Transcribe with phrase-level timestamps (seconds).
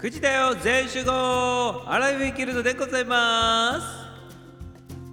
[0.00, 1.84] 9時だよ全員集合。
[1.86, 3.86] アラビューギルドでございます。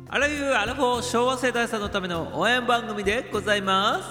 [0.07, 4.01] アラビューアラフォー昭和世代さんのための応援番組でございま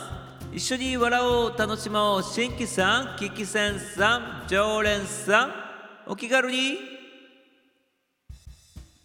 [0.52, 0.54] す。
[0.54, 5.52] 一緒に笑おう楽しもう新規さん聞き専さん常連さん。
[6.06, 6.74] お気軽に。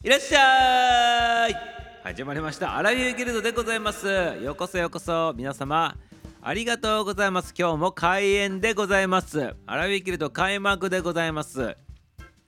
[0.04, 1.56] いらっしゃい。
[2.04, 2.76] 始まりました。
[2.76, 4.08] アラビューギルドでございます。
[4.44, 5.32] ようこそようこそ。
[5.38, 5.96] 皆様
[6.44, 7.54] ありがとうございます。
[7.58, 9.54] 今日も開演でございます。
[9.68, 11.78] アラビューギルド開幕でございます。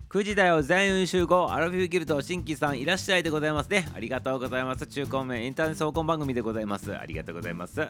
[0.10, 1.52] 9時だよ全員集合。
[1.52, 3.88] アラフィフギルド新規さんいらっしゃいでございますね。
[3.96, 4.88] ありがとうございます。
[4.88, 6.92] 中高面インターネット総合番組でございます。
[6.98, 7.82] ありがとうございます。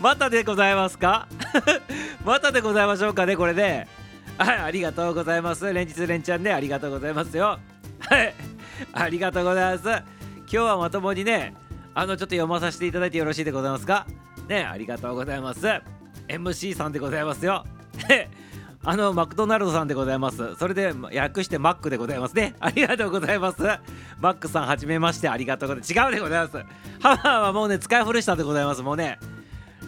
[0.00, 1.28] またでございますか？
[2.26, 3.86] またでございましょうかねこれで
[4.36, 5.72] はいありがとうございます。
[5.72, 7.60] 連日連チャンでありがとうございますよ。
[8.00, 8.34] はい
[8.92, 9.88] ありがとうございます。
[9.88, 10.02] 今
[10.48, 11.54] 日はまともにね
[11.98, 14.06] あのちょっと読まさせていただいてよろしいでございますか？
[14.48, 15.66] ねありがとうございます。
[16.28, 17.64] MC さんでございますよ。
[18.84, 20.56] あのマクドナルドさんでございます。
[20.56, 22.54] それで訳してマックでございますね。
[22.60, 23.62] ありがとうございます。
[24.20, 25.92] マックさんはじめましてありがとうございます。
[25.94, 26.58] 違うでございます。
[27.00, 28.82] ハマはもうね使い古したでございます。
[28.82, 29.18] もうね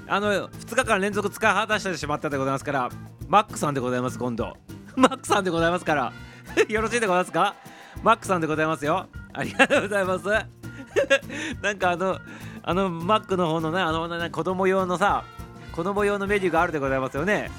[0.06, 2.88] あの2日間連続使い果たしてしまったでございますから
[3.28, 4.56] マックさんでございます今度。
[4.96, 6.12] マックさんでございますから
[6.70, 7.54] よろしいでございますか？
[8.02, 9.08] マックさんでございますよ。
[9.34, 10.57] ありがとうございます。
[11.62, 12.18] なんかあの
[12.62, 15.24] あのマックの方のねあのな子供用のさ
[15.72, 17.50] 子供用のメニューがあるでございますよね。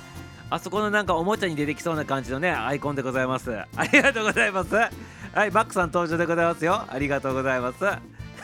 [0.51, 3.55] あそこのなんかおもちゃに出てきそうな感じのねアイコンでございます。
[3.55, 4.75] ありがとうございます。
[4.75, 6.83] はいマックさん登場でございますよ。
[6.87, 7.83] ありがとうございます。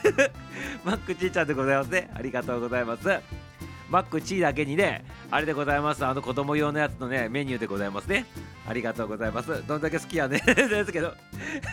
[0.85, 2.09] マックちーちゃんでございますね。
[2.13, 3.44] ありがとうございます。
[3.89, 6.05] マックチーだけにねあれでございます。
[6.05, 8.25] あの子供用のやつのねメニューでございますね。
[8.67, 9.66] ありがとうございます。
[9.67, 10.39] どんだけ好きやね。
[10.45, 11.14] ですけど。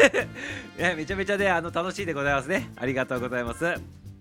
[0.79, 2.71] ねめちゃめちゃねあの楽しいでございますね。
[2.77, 3.65] ありがとうございます。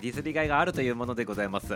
[0.02, 1.74] ディスりがいがあるというものでございます。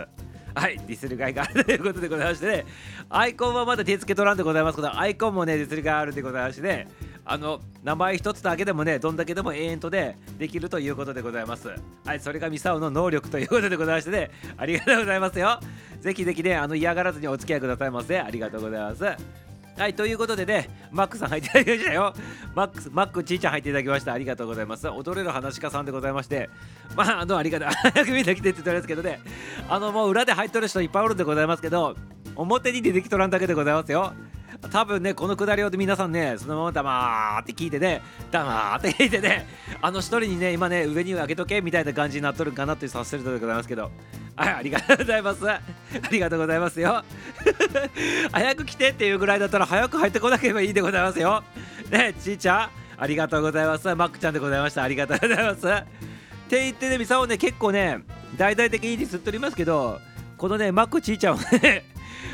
[0.54, 2.66] はいディスりがいがあるということでございましてね。
[3.10, 6.88] アイコンはまだ手付け取らんでございますけどアイコンもねディスりがいあるでございましてね。
[7.28, 11.68] あの名前一つだけでもねどんだけでも永遠とでできるということでございます
[12.04, 15.58] はいそれがミサオの能力ということでございましてねありがとうございますよ
[16.00, 19.04] ぜひぜひねあの嫌がらずにお付き合いくださいませありがとうございます
[19.78, 22.14] はい、ということでね、マックさん入っていただきましたよ。
[22.54, 24.14] マックス、マックちーちゃん入っていただきました。
[24.14, 24.88] ありがとうございます。
[24.88, 26.48] 踊れる話家さんでございまして、
[26.96, 27.68] まあ、あの、ありがとう。
[27.68, 29.20] 早 くみんな来てって言ってるんですけどね、
[29.68, 31.94] あの、もう裏で入っとる人いっぱいおるんでございますけど、
[32.36, 34.14] 表に出てきとらんだけでございますよ。
[34.70, 39.46] 多分ねこのくだりを皆さんねそのまま黙って聞いてね黙って聞いてね
[39.80, 43.90] あの一人にね今ね上に上げとけみたいな感じになっとるかなというさせるでございますけど。
[44.36, 45.50] はいありがとうございます。
[45.50, 45.60] あ
[46.10, 47.02] りがとうございますよ。
[48.30, 51.42] 早く来てっていうぐらいだったら早く入ってこなければいいでございますよ。
[51.90, 53.94] ねちーちゃんありがとうございます。
[53.94, 54.82] マックちゃんでございました。
[54.82, 55.66] ありがとうございます。
[55.66, 58.00] って言ってねミサオね結構ね
[58.36, 60.00] 大々的にディスっておりますけど
[60.36, 61.84] このねマックちーちゃんはね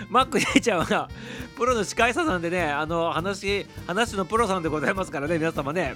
[0.09, 1.09] マックちーちゃんは
[1.57, 5.95] プロの司会者さんでねあの話話のプロさんでございますからね皆様ね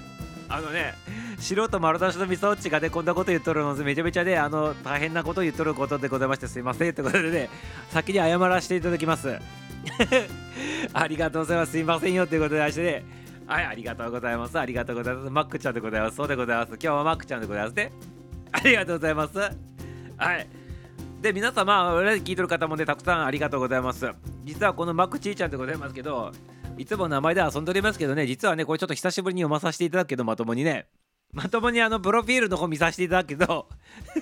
[0.49, 0.93] あのね
[1.39, 6.93] 素人丸出しのみそっちがねこんなこと言っとるのでめちゃめちゃねあの大変なこと言っとることでございましてすいません。
[6.93, 7.49] ということでね
[7.89, 9.37] 先に謝らせていただきます。
[10.93, 11.71] ありがとうございます。
[11.73, 12.25] すいませんよ。
[12.27, 13.05] ということであしてね
[13.45, 14.57] はいありがとうございます。
[14.57, 15.29] ありがとうございます。
[15.29, 16.15] マックちゃんでございます。
[16.15, 16.69] そうでございます。
[16.69, 17.91] 今日はマックちゃんでございますね。
[18.51, 19.37] ありがとうございます。
[19.37, 20.56] はい。
[21.21, 24.07] で皆様聞いてる方もねたくさんありがとうございます。
[24.43, 26.31] 実はこのマックちーちゃんでございますけど
[26.77, 30.85] いつも名前で遊んでおりますけどね実はねこれちょっと久しぶりに読まさせていただくけどまともにね
[31.33, 33.67] まともにあのプロフィールの方見させていただくけど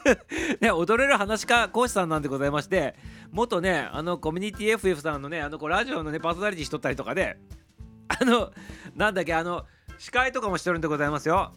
[0.62, 2.96] ね踊れる話家講師さんなんでございまして
[3.30, 7.38] 元ねあのコミュニティ FF さんのねあのこうラジオのねパーソナリティしとったりとかで
[8.08, 8.54] あの
[8.96, 9.66] なんだっけあの
[9.98, 11.54] 司会とかもしてるんでございますよ。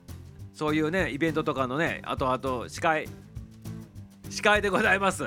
[0.53, 3.09] そういうねイベントとかのねあとあと司会。
[4.31, 5.25] 司会でございます。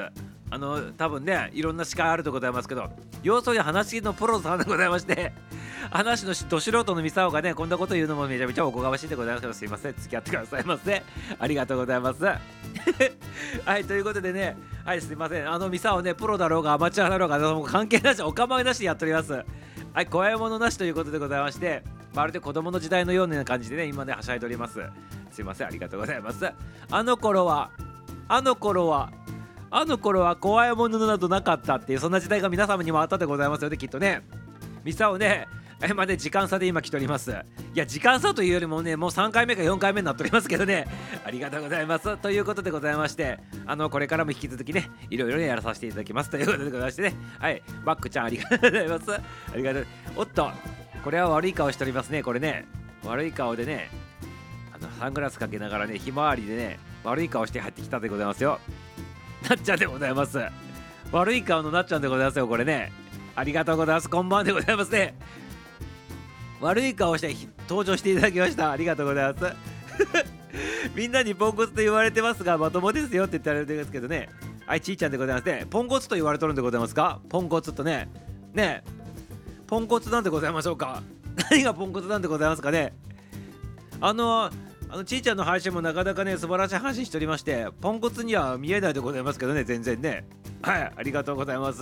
[0.54, 2.90] あの多分ねいろんな司会あるとございますけど
[3.24, 5.32] 要するに話のプロさんでございまして
[5.90, 9.94] 話のど素人のミサオがねこんなこと言うのもめちゃめちゃおこがましいでございますけどすいません。
[9.94, 11.04] 付き合ってくださいませ。
[11.40, 12.24] ありがとうございます。
[13.66, 15.50] はいということでねはいすいません。
[15.50, 19.32] あのミサオねプロだろうがアマチュアだろうがもう関係なしお構いなしでやっております。
[19.94, 21.84] はい怖いものなしということでございまして
[22.14, 24.82] まるで子供の時代のような感じでね今ねはしゃいでおります。
[25.32, 25.68] すいません。
[25.68, 26.52] ありがとうございます。
[26.92, 27.72] あの頃は
[28.34, 29.12] あの頃は
[29.70, 34.22] あの頃は怖いものなどなかったっていうそんな時代が皆様にもあったでございますよねきっとね。
[34.86, 35.50] ミサをね
[35.82, 37.30] えまで時間差で今来ております。
[37.32, 37.36] い
[37.78, 40.88] や時間差というよりもねもう3回目か4回目になっておりますけどね。
[41.26, 42.16] ありがとうございます。
[42.18, 47.16] ということでございましてあのこれからも引き続きねいろいろやらさせていただきますということでございましてね。
[47.38, 47.62] はい。
[47.84, 49.12] バックちゃんありがとうございます。
[49.12, 49.22] あ
[49.56, 49.88] りがとう。
[50.16, 50.50] おっと
[51.04, 52.66] これは悪い顔しておりますねこれね。
[53.04, 53.90] 悪い顔でね
[54.74, 58.60] あのサングラスかけながらねひまわりでね悪い顔して入ってきたでございますよ。
[59.50, 60.40] なっちゃんでございます。
[61.12, 62.92] 悪い顔のなっちゃんでございますよこれね。
[63.36, 64.10] ありがとうございます。
[64.10, 65.16] こんばんでございますね。
[66.60, 67.36] 悪い顔して
[67.68, 68.72] 登場していただきました。
[68.72, 69.56] ありがとうございます。
[70.96, 74.30] みんなにポンコツと言われてますがまともですよって言ってられてるんですけどね。
[74.66, 75.66] はいちーちゃんでございますね。
[75.70, 77.20] ポンコツと言われとるんでございますか？
[77.30, 78.10] ポンコツとね。
[78.54, 78.84] ね。
[79.68, 81.02] ポンコツなんでございましょうか？
[81.50, 82.94] 何がポンコツなんでございますかね？
[84.00, 84.52] あの
[84.94, 90.26] あのちーちゃんの配信もなかなかね素晴らしい配信しておりましてポンコツには見えないでございますけどね全然ね。
[90.62, 91.82] はいありがとうございます。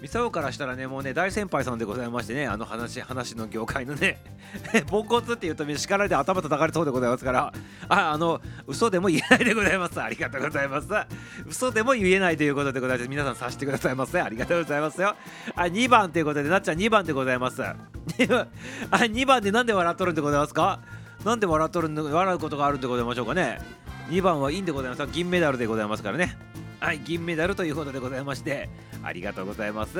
[0.00, 4.18] ミサオからしたらねもうね大先輩さんでございましてねあの話話の業界のね
[4.86, 7.52] ポンコツって言うと叱られて頭叩かれそうでございますから
[7.88, 10.00] ああの嘘でも言えないでございます。
[10.00, 10.88] ありがとうございます。
[11.44, 13.10] 嘘でも言えないということでございます。
[13.10, 14.20] 皆さん察してくださいませ。
[14.20, 15.16] ありがとうございますよ。
[15.56, 17.60] あ2番ということでなっちゃん2番でございます。
[17.66, 17.76] あ
[18.90, 20.80] 2番でなんで笑っとるんでございますか？
[21.24, 23.58] なんで笑っとるんで笑うことがあるんでございましょうかね。
[24.08, 25.06] 2番はいいんでございます。
[25.12, 26.36] 銀メダルでございますからね。
[26.80, 28.70] はい銀メダルということでございまして
[29.02, 29.98] ありがとうございます。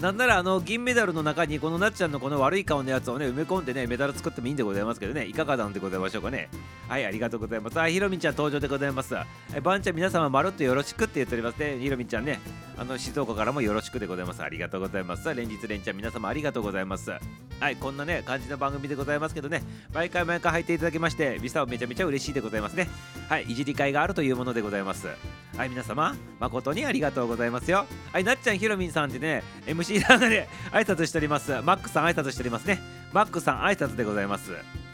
[0.00, 5.26] なんならあの銀メダルの中にこのなっちゃんのこの悪い顔のやつをね埋め込んでねメダル作ってもいいんでございますけどね。
[5.26, 6.48] いかがなんでございましょうかね。
[6.88, 7.76] はいありがとうございます。
[7.78, 9.16] はいひろみちゃん登場でございます。
[9.52, 11.78] えばんちゃん皆様まるっとよろしくって言っておりますね。
[11.80, 12.38] ひろみちゃんね。
[12.76, 14.42] あの静岡からもよろしくでございます。
[14.42, 15.34] ありがとうございます。
[15.34, 17.10] 連日連チャン皆様ありがとうございます。
[17.10, 19.64] はいこんなね感じの番組でございますけどね。
[19.92, 22.88] 毎回毎回入っていただきましてビサをめちゃめちゃ嬉しいでございますね。
[23.28, 25.08] はいいじり会があるというものでございます。
[25.56, 27.86] はい皆様誠にありがとうございますよ。
[28.12, 31.50] はいなっちゃんひろみんさんってね MC さんがね挨拶しております。
[31.62, 32.80] マックさん挨拶しておりますね。
[33.12, 34.52] マックさん挨拶でございます。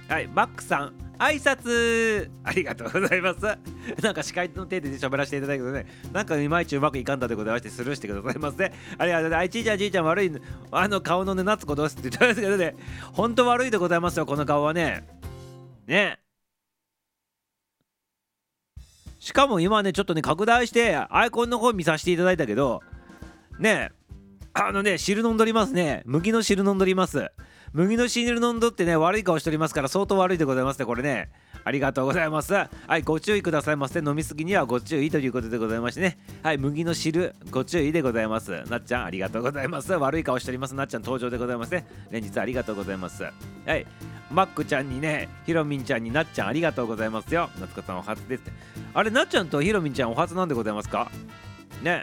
[0.08, 2.30] はいマックさん挨拶。
[2.42, 3.40] ありがとうございます。
[4.02, 5.86] なんか司会の手で喋らせていただくとね。
[6.12, 9.36] なんかいまいちうまくいかんだでございましてスルーしてくださいませありがとうございます。
[9.36, 10.32] あいちいちゃんじいちゃん悪い
[10.70, 12.76] あの顔のね夏子どうすって言ってますけどね。
[13.12, 15.06] 本当悪いでございますよこの顔はね。
[15.86, 16.18] ね。
[19.20, 22.82] しかも今ねちょっとね拡大してアイコンの方見させていただいたけど
[23.58, 23.92] ね。
[24.56, 26.02] あのね汁飲んどりますね。
[26.06, 27.30] 麦の汁飲んどります。
[27.72, 31.30] 麦の汁飲んどってね悪い顔しておりますから相当悪いでございますねこれね。
[31.64, 32.54] ありがとうございます。
[32.54, 33.98] はいご注意くださいませ。
[33.98, 36.18] 飲みすぎにはご注意ということでございましてね。
[36.44, 38.62] はい麦の汁ご注意でございます。
[38.70, 39.92] なっちゃんありがとうございます。
[39.92, 40.74] 悪い顔しております。
[40.76, 41.88] なっちゃん登場でございますね。
[42.10, 43.24] 連日ありがとうございます。
[43.24, 43.30] は
[43.76, 43.84] い
[44.30, 47.50] マックちゃんにねひろみんちゃんになっちゃんありがとうございますよ。
[47.58, 48.42] 夏子さんお初です
[48.94, 51.10] あれなっちゃんとひろみんちゃんお初なんでございますか？
[51.82, 52.02] ね。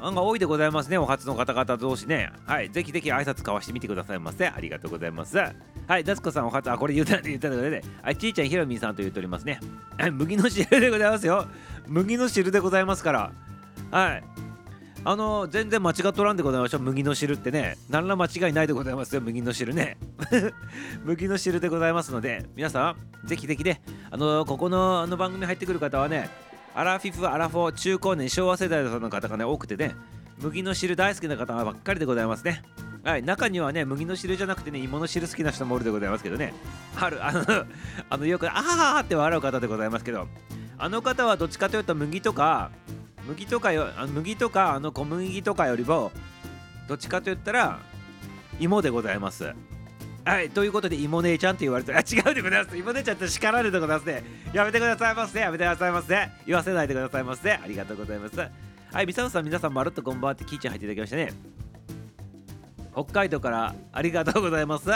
[0.00, 2.32] 案が多いでございますね、お初の方々同士ね。
[2.46, 4.46] はい、ぜひぜひ挨拶交わしてみてくださいませ。
[4.46, 5.36] ありがとうございます。
[5.38, 9.60] はい、夏子さんお初、あ、これ言ったんで言ったのでね、はい、ちいちゃんひろみんさんと言っておりますね。
[9.98, 11.46] はい、麦の汁でございますよ。
[11.86, 13.32] 麦の汁でございますから。
[13.90, 14.24] はい。
[15.06, 19.98] あの全然間違っとらんでございましょう麦の汁ってね何ら間違いないでございますよ麦の汁ね
[21.04, 26.30] 麦の汁でございますので皆さんぜひぜひねあのここのあの番組入ってくる方はね
[26.76, 29.94] アラフィフ、アラフォー、中高年、昭和世代の方がね、多くてね、
[30.38, 32.62] 麦の汁大好きな方ばっかりでございますね。
[33.04, 36.52] はい、中にはね、麦の汁じゃなくてね、芋の汁好きな人もおるでございますけどね、
[36.96, 37.44] ある、あの、
[38.10, 40.26] あのよく、あははって笑う方でございますけど、
[40.76, 42.72] あの方はどっちかというと麦とか、
[43.28, 46.10] 麦とかよ、あ麦とか、あの小麦とかよりも、
[46.88, 47.78] どっちかといったら、
[48.58, 49.54] 芋でございます。
[50.24, 52.76] はい、ということで、芋姉ちゃんって言われて、あ、違うでございます。
[52.76, 54.24] 芋姉ちゃんって叱られてございますね。
[54.54, 55.38] やめてくださいませ。
[55.38, 56.28] やめてくださいませ。
[56.46, 57.52] 言わせないでくださいませ。
[57.52, 58.38] ありがとうございます。
[58.38, 61.32] はい、ミサオさん、皆さん、まるっとこんばんはってキーちゃん入っていただきましたね。
[62.94, 64.88] 北海道からありがとうございます。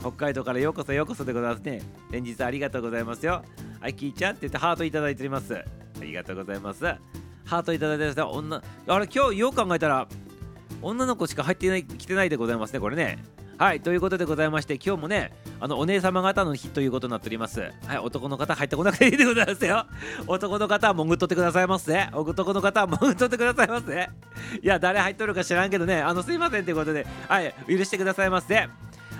[0.00, 1.82] 北海道からようこそようこそでございますね。
[2.10, 3.44] 連日ありがとうございますよ。
[3.80, 5.56] はい、キーちゃんって言ってハートいただいております。
[5.56, 5.64] あ
[6.00, 6.84] りがとうございます。
[7.44, 10.08] ハートいただいてます女、あれ、今日よう考えたら、
[10.80, 13.18] 女の子しか入ってない、来てないでございますね、これね。
[13.60, 17.60] はいということでございまして今日もねあのお姉様方の日ということになっております。
[17.60, 19.84] はい男の方入ってこなくていいでございますよ。
[20.26, 24.08] 男の方は潜っとってくださいませ男の方は潜っとってくださいませ
[24.62, 28.66] いや誰入っとるか知らんけどねあのすいませんということではい許してくださいませ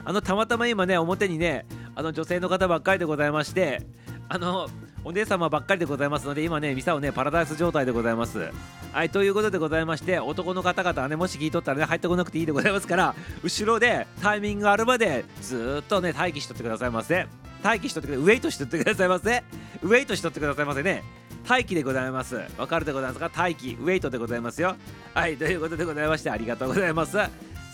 [0.06, 3.87] あのたまたま今ね表にねあの女性の方ばっかりでございまして
[4.30, 4.70] あの
[5.02, 8.50] お姉様ばっかりでございますので今ねミサをねパラダイス状態でございます。
[8.92, 17.26] はいということでございまして男の方々はねもし聞いとったらね入ってこなくていいでございますから後ろでタイミングがあるまでずっとね待機しとってくださいませ。
[17.62, 19.45] 待機しとってくださいウェイトしとってくださいませ。
[19.83, 21.02] ウェイトしとってくださいませね。
[21.49, 22.40] 待機でございます。
[22.59, 23.30] わかるでございますか？
[23.35, 24.76] 待機ウェイトでございますよ。
[25.14, 27.12] はいということでございましてありがとうございます。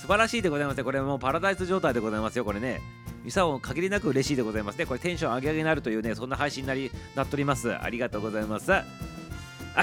[0.01, 2.81] 素晴らしいでございますこれもうパラダイス状態でございますよこれね。
[3.27, 4.87] ミサオ限りなく嬉しいでございますね。
[4.87, 7.75] これテンション上げ上げになるというね、そんな配信になりなっております。
[7.75, 8.71] ありがとうございます。
[8.71, 8.85] は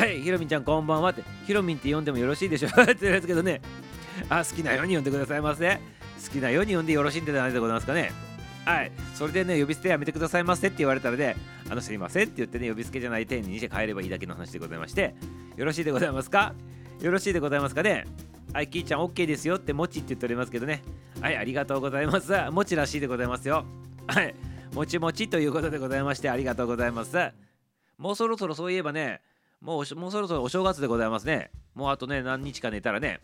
[0.05, 3.61] い、ひろみんちゃんこんばんはって、ひろみんって呼んでもよろしいでしょうって言うんですけどね、
[4.29, 5.75] あ、好きなように呼んでくださいませ。
[6.25, 8.13] 好きなように呼んでよろしいんでないでございますかね。
[8.63, 11.35] はい、それでね、呼び捨てやめてくださいませって言われたらね、
[11.69, 15.15] あのすいませんって言ってね、呼び捨てじゃない点にして帰ればいいだけの話でございまして、
[15.57, 16.55] よろしいでございますか？
[17.01, 18.05] よろしいでございますかね？
[18.53, 20.83] はいキーちゃん OK ですよってもちって言っておりますけどね。
[21.19, 22.31] はいありがとうございます。
[22.51, 23.65] もちらしいでございますよ。
[24.07, 24.35] はい
[24.73, 27.17] もちもちということでございましてありがとうございます。
[27.97, 29.21] もうそろそろそういえばね
[29.59, 31.49] もうもうそろそろお正月でございますね。
[31.73, 33.21] もうあとね何日か寝たらね。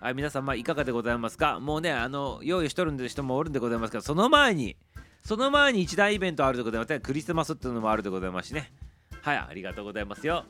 [0.00, 1.58] はい皆様いかがでございますか？
[1.58, 4.76] もうねあの用意しとるんで人もおるんでございますけどその前に
[5.24, 7.00] その前に一大イベントあるでございますね。
[7.00, 8.70] クリスマスっていうのもあるでございますしね。
[9.22, 10.44] はいありがとうございますよ。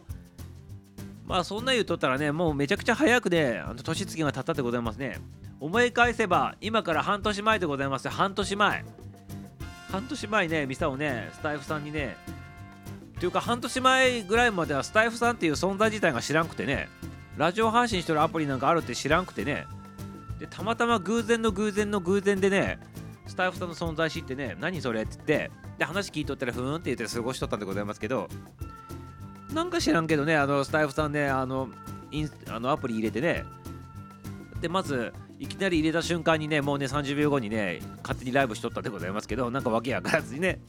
[1.33, 5.19] まあそんな言うとったらねもうめちゃくちゃ早くであの年月が経ったでございますね。
[5.61, 8.11] 思い返せば今から半年前でございます。
[8.11, 8.85] 半年前。
[9.91, 12.19] 半年前ねミサをねスタイフさんにね。
[13.19, 16.91] というか半年前ぐらいまではスタイフさんっていう存在自体が知らんくてね。
[17.39, 19.67] ラジオ配信してるアプリなんかあるって知らんくてね。
[20.39, 22.79] でたまたま偶然の偶然の偶然でね
[23.27, 28.29] スタイフさんの存在知ってね何それって言ってで話聞いとったらふーんって言って過ごしとったんでございますけど
[29.55, 31.69] なんか知らんけどね、あのスタイフさんね、あの
[32.11, 33.45] インあのアプリ入れてね、
[34.61, 40.61] で、まず、いきなり入れた瞬間にね、もうね、30秒後にね、勝手にライブしとったでございますけど、なんかわけわからずにね、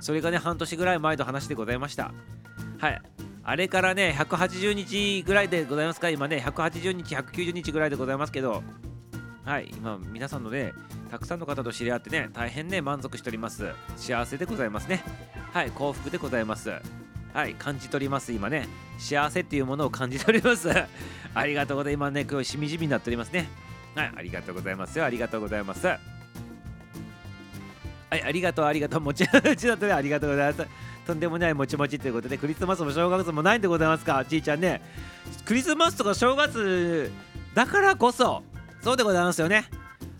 [0.00, 2.12] それがね、半年ぐらい前の話でございました。
[2.78, 3.00] はい。
[3.44, 8.64] あれからね、180日ぐらいでございますか、今ね、180日、190日ぐらいでございますけど、
[9.44, 10.74] はい、今、皆さんのね、
[11.08, 13.70] たくさんの方と知り合ってね、大変ね、満足しております。
[13.96, 15.04] 幸せでございますね。
[15.52, 16.72] はい、幸福でございます。
[17.36, 18.66] はい感じ取ります今ね。
[18.96, 20.70] 幸せっていうものを感じ取ります。
[21.34, 22.08] ありがとうございます。
[22.08, 23.46] 今ね今日しみじみになっておりますね。
[23.94, 25.04] はいありがとうございますよ。
[25.04, 25.86] ありがとうございます。
[25.86, 25.98] は
[28.12, 29.02] いありがとうありがとう。
[29.02, 30.66] もちもちだったねありがとうございます。
[31.06, 34.24] とんでもないもちもちということでクリスマスも正月もないんでございますか？
[34.24, 34.80] ちいちゃんね。
[35.44, 37.12] クリスマスとか正月
[37.52, 38.42] だからこそ
[38.80, 39.68] そうでございますよね。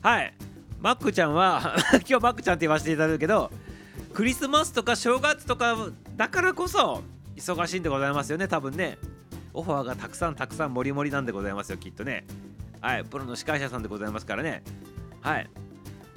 [0.02, 0.34] はい。
[0.82, 3.50] マックちゃんは 今日マックちゃんって言わせていただくけど
[4.16, 5.76] クリスマスとか正月とか
[6.16, 7.02] だからこそ
[7.36, 8.96] 忙しいんでございますよね多分ね。
[9.52, 12.24] オファーがたくさんたくさんもりもりなんでございますよきっとね。
[12.80, 14.62] はいプロの司会者さんでございますからね。
[15.20, 15.50] はい。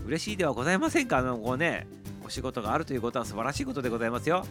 [0.06, 1.18] 嬉しいではございませんか？
[1.18, 1.88] あのこうね
[2.25, 4.46] お仕事があるということは素晴らしいことでございますよ。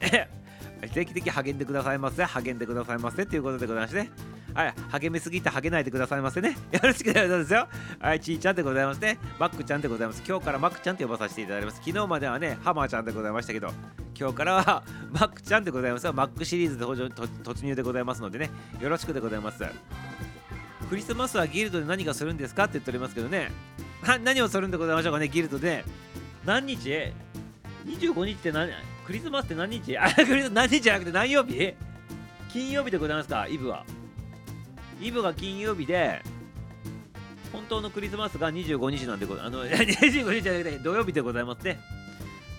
[0.92, 4.10] 定期的励んでくださいませ励んでくださいませということでございましてね。
[4.58, 6.56] はい、励みすぎて励ないでくださいませね。
[6.72, 7.68] よろしくお願いしますよ。
[8.00, 9.16] はい、ちーちゃんでございますね。
[9.38, 10.20] マックちゃんでございます。
[10.26, 11.76] 今日からマックちゃんって呼ばさせていただきます。
[11.76, 13.72] 昨日まではね、ハマーちゃんでございましたけど、
[14.18, 16.12] 今日からはマックちゃんでございますよ。
[16.12, 18.50] マックシリーズで突入でございますのでね、
[18.80, 19.64] よろしくでございます。
[20.90, 23.52] クリスマスはギルドで何がするんですかって言っておりますけどね、
[24.24, 25.84] 何をするんでございましょうかね、ギルドで。
[26.44, 27.12] 何日
[27.86, 28.72] ?25 日って何？
[29.06, 29.96] クリスマスって何日？
[29.96, 31.74] あ、 クリスマス何日じゃなくて何曜日？
[32.52, 33.84] 金曜日でございますか、イブは。
[35.00, 36.22] イブが金曜日で、
[37.52, 39.56] 本当のクリスマスが25日なんでございます。
[39.56, 41.80] あの、 25日じゃなくて土曜日でございますね。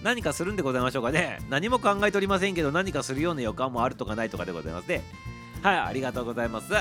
[0.03, 1.39] 何かするんでございましょうかね。
[1.49, 5.03] 何も考えておりませんけど、何かするような予感もあるとかないとかでございますね。
[5.61, 6.71] はい、ありがとうございます。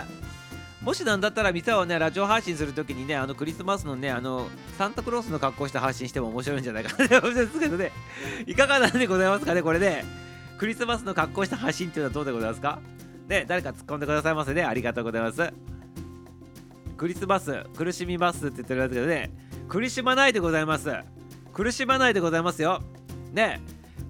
[0.83, 4.49] もしなんだったら、店をね、ラジオ配信するときにね、あのクリスマスのね、あの、
[4.79, 7.91] サンタクロースの格好して配信しても面白いんじゃないかなと 思うんですけどね。
[8.47, 10.05] いかがなんでございますかね、これね。
[10.57, 12.79] クリスマスの格好した配信っていうのはどうでございますか？
[13.28, 14.64] で、誰か突っ込んでくださいませね。
[14.64, 15.52] ありがとうございます。
[16.97, 19.30] クリスマス、苦しみますって言ってるやつけどね、
[19.68, 20.90] 苦しまないでございます。
[21.52, 22.82] 苦しまないでございますよ。
[23.32, 23.61] ね、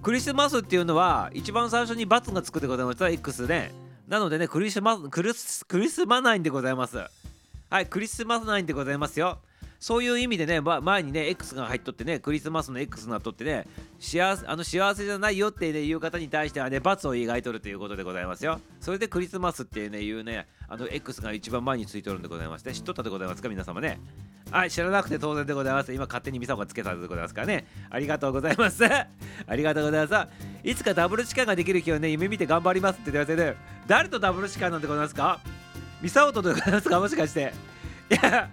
[0.01, 3.05] クリスマスっていうのは、一番最初に×がつくでございます。
[3.05, 3.71] X ね。
[4.07, 6.97] なのでね、クリスマス、クリス、クリスマないんでございます。
[7.69, 9.39] はい、クリスマスないんでございますよ。
[9.79, 13.65] そういう意味でね、ま、前にね、X が入っとってね、クリスマスの X になっとってね、
[13.97, 18.59] 幸せあの幸せじゃないよって、ね、いう方に対してはね、罰を描いとるということでございますよ。
[18.81, 24.01] それでクリスマスっていうね、いうね、あの X が一番前についてるんでございまして、知っとったでございますか、皆様ね。
[24.51, 25.93] はい、知らなくて当然でございます。
[25.93, 27.65] 今、勝手にミサオがつけたでございますからね。
[27.89, 28.83] ありがとうございます。
[28.85, 29.07] あ
[29.55, 30.67] りがとうございます。
[30.67, 33.55] いつかダブルチカができる日をね、夢見て頑張りますって言われてね、
[33.87, 35.39] 誰とダブルチカなんでございますか？
[36.01, 36.99] ミサオとでございますか？
[36.99, 37.53] もしかして。
[38.09, 38.49] いや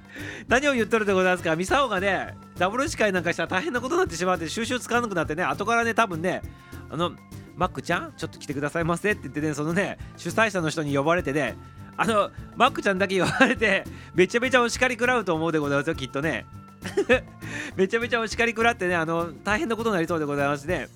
[0.49, 1.57] 何を言っとるでございますか。
[1.57, 6.43] ミサオがねダブル司会なんかしたら大変なことになってしまって収集つかなくなってね後からね多分ね
[6.91, 7.13] あの
[7.57, 11.57] マックちゃんちょっと来てくださいませって言ってねそのね主催者の人に呼ばれてね
[11.97, 13.85] あのマックちゃんだけ呼ばれて
[14.15, 16.45] めちゃめちゃお叱り食らうと思うでございますよきっとね。
[17.75, 20.89] めちゃめちゃお叱り食らってねあの大変なことになりそうでございますね。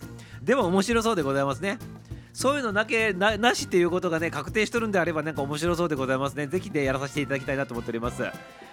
[0.42, 1.78] でも面白そうでございますね。
[2.32, 6.46] そういうのなけななしっていうことがね確定しとるんであればなんか面白そうでございますね。
[6.46, 8.22] ぜひでやらさせていただきたいなと思っております。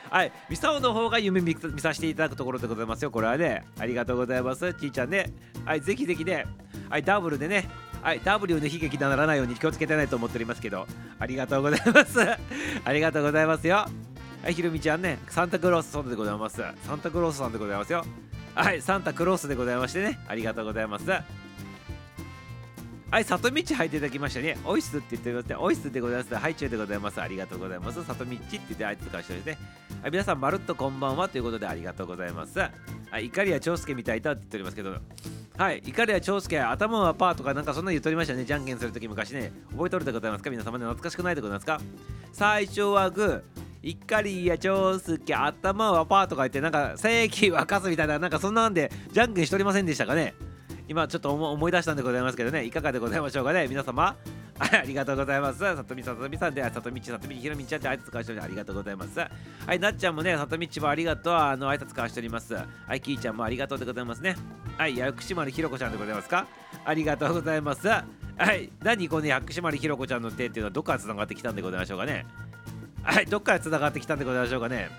[0.09, 0.31] はい。
[0.49, 3.11] ミサオの方が夢見させていただくところでございますよ。
[3.11, 4.73] これはねありがとうございます。
[4.73, 5.33] ちーちゃんね。
[5.65, 6.45] はいぜひぜひね。
[6.89, 7.69] はいダブルでね。
[8.01, 10.87] はい、W の悲劇にならないように気をつけてないと思っておりますけど、
[11.19, 12.19] ありがとうございます。
[12.85, 13.75] ありがとうございますよ。
[13.75, 16.57] はい、ひろみちゃんね、サンタクロースそうでございます。
[16.57, 18.05] サンタクロースさんでございますよ。
[18.55, 21.05] はい、サンタクロースでございましてね、ありがとうございます。
[23.09, 24.57] はい、里道入っていただきましたね。
[24.65, 25.57] オイスって言ってください。
[25.63, 26.35] オイスでございます。
[26.35, 27.21] ハイチュウでございます。
[27.21, 28.03] ありがとうございます。
[28.03, 29.57] 里道って言ってあいつかしてですね。
[30.01, 32.59] はい、皆さん、まるっとこんばんはということでありがとうございます。
[32.59, 32.69] は
[33.19, 34.97] い、怒りや長介みたいだって言っておりますけど、
[35.57, 38.43] はい、怒りや長介、頭はパーとかなんかそんな言っておりましたね。
[38.43, 39.53] じゃんけんするとき昔ね。
[39.71, 40.49] 覚えとるでございますか？
[40.49, 41.79] 皆様ね、懐かしくないでございますか？
[42.33, 43.41] 最初はグー。
[43.83, 50.33] 怒りや長介、頭はパーとか言って、なんか正規はカスみたいな、なんかそんなんで、じゃんけんしておりませんでしたかね？
[50.87, 54.15] 今ちょっと思い出したんでございますけどねいかがでございましょうかね皆様
[54.59, 55.59] ありがとうございます。
[55.59, 59.19] さとみさとみさんで、さとみち、さとみひろみちゃんって挨拶交わしておりありがとうございます。
[59.19, 59.27] は
[59.73, 61.33] い、なっちゃんもね、さとみちもありがとう。
[61.33, 62.55] あの、挨拶交わしております。
[62.55, 62.65] は
[62.95, 64.35] い、きーちゃんもありがとうでございますね。
[64.77, 66.47] はい、薬師丸ひろこちゃんでございますか？
[66.85, 67.87] ありがとうございます。
[67.87, 68.03] は
[68.53, 72.25] い、何この薬師丸ひろこちゃんの手っていうのはどっから繋がってきたんでございましょうかね。
[73.03, 74.89] はい、どっから繋がってきたんでございましょうかね。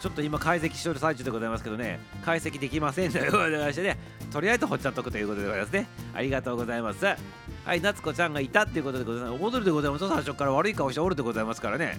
[0.00, 3.98] ちょっと今解析してる最中でございますけどね、解析できませんということでございましてね、
[4.30, 5.88] とりあえずほっちゃっとくということでございますね。
[6.14, 7.04] ありがとうございます。
[7.04, 9.42] はい、夏子ちゃんがいたっていうことでございます。
[9.42, 10.08] 踊るでございます。
[10.08, 11.98] 最初から悪い顔しておるでございますからね。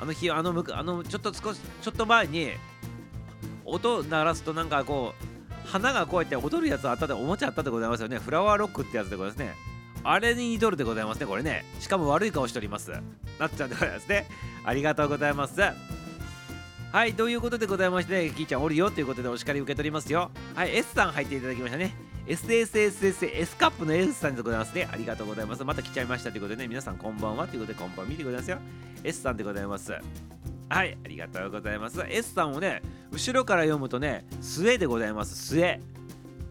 [0.00, 2.50] あの日、あの、あのちょっと少し、ちょっと前に、
[3.64, 8.18] 音鳴らすとなんかこう、花がこうやって踊るやつあったでおもちゃあったでございますよね。
[8.18, 9.54] フラワーロックってやつでございますね。
[10.04, 11.64] あれに似とるでございますね、これね。
[11.80, 12.90] しかも悪い顔しております。
[13.38, 14.26] なっちゃんでございますね。
[14.64, 15.60] ありがとうございます。
[16.92, 20.30] はい、ということでございまして、キーちゃんおるよということでお叱り受け取りますよ。
[20.54, 21.94] はい、S さん入っていただきましたね。
[22.26, 24.86] SSSSS カップの S さんでございますね。
[24.92, 25.64] ありがとうございます。
[25.64, 28.58] また来ちゃいましたということでね、皆さんこんばんはということで、こんばんみでございますよ。
[29.04, 29.90] S さんでございます。
[30.68, 32.04] はい、ありがとうございます。
[32.06, 35.34] S さんをね、後ろから読むとね、末でございます。
[35.34, 35.80] 末。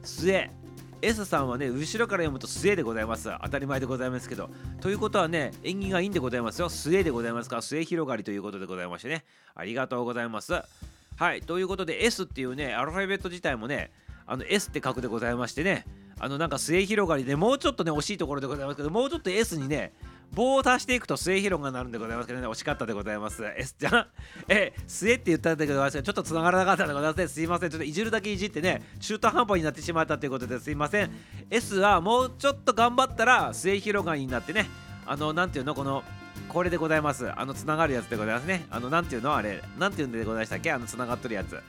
[0.02, 0.61] 末。
[1.02, 3.30] S さんはね、後ろから読むと末でございます。
[3.42, 4.50] 当たり前でございますけど。
[4.82, 6.70] ということはね、縁起がいいんでございますよ。
[6.70, 9.26] 末でございますから、末広がりということでございましてね。
[9.56, 10.54] ありがとうございます。
[10.54, 13.92] はい、ということで S っていうね、アルファベット自体もね、
[14.28, 15.86] あの S って書くでございましてね、
[16.20, 19.94] あのなんか末広がりでもうちょっとね、惜しいところでございますけど、もうちょっと S にね、
[20.34, 23.44] 棒を足していくと末広がなるんでございますけどね、惜しかったでございます。
[23.58, 24.08] S ちゃん、
[24.48, 31.12] え、末って言ったんだけど、ちょっと繋がらなかったでございますすいません、ちょっといじるだけいじってね、中途半端になってしまったということですいません。
[31.50, 34.70] S はもうちょっと頑張ったら末広がりになってね、
[35.06, 36.04] あの、なんていうの、この、
[36.48, 37.30] これでございます。
[37.38, 38.66] あの、つながるやつでございますね。
[38.70, 39.36] あの、なんていうの？
[39.36, 40.72] あれ、なんていうんでございましたっけ？
[40.72, 41.60] あの、つながっとるやつ。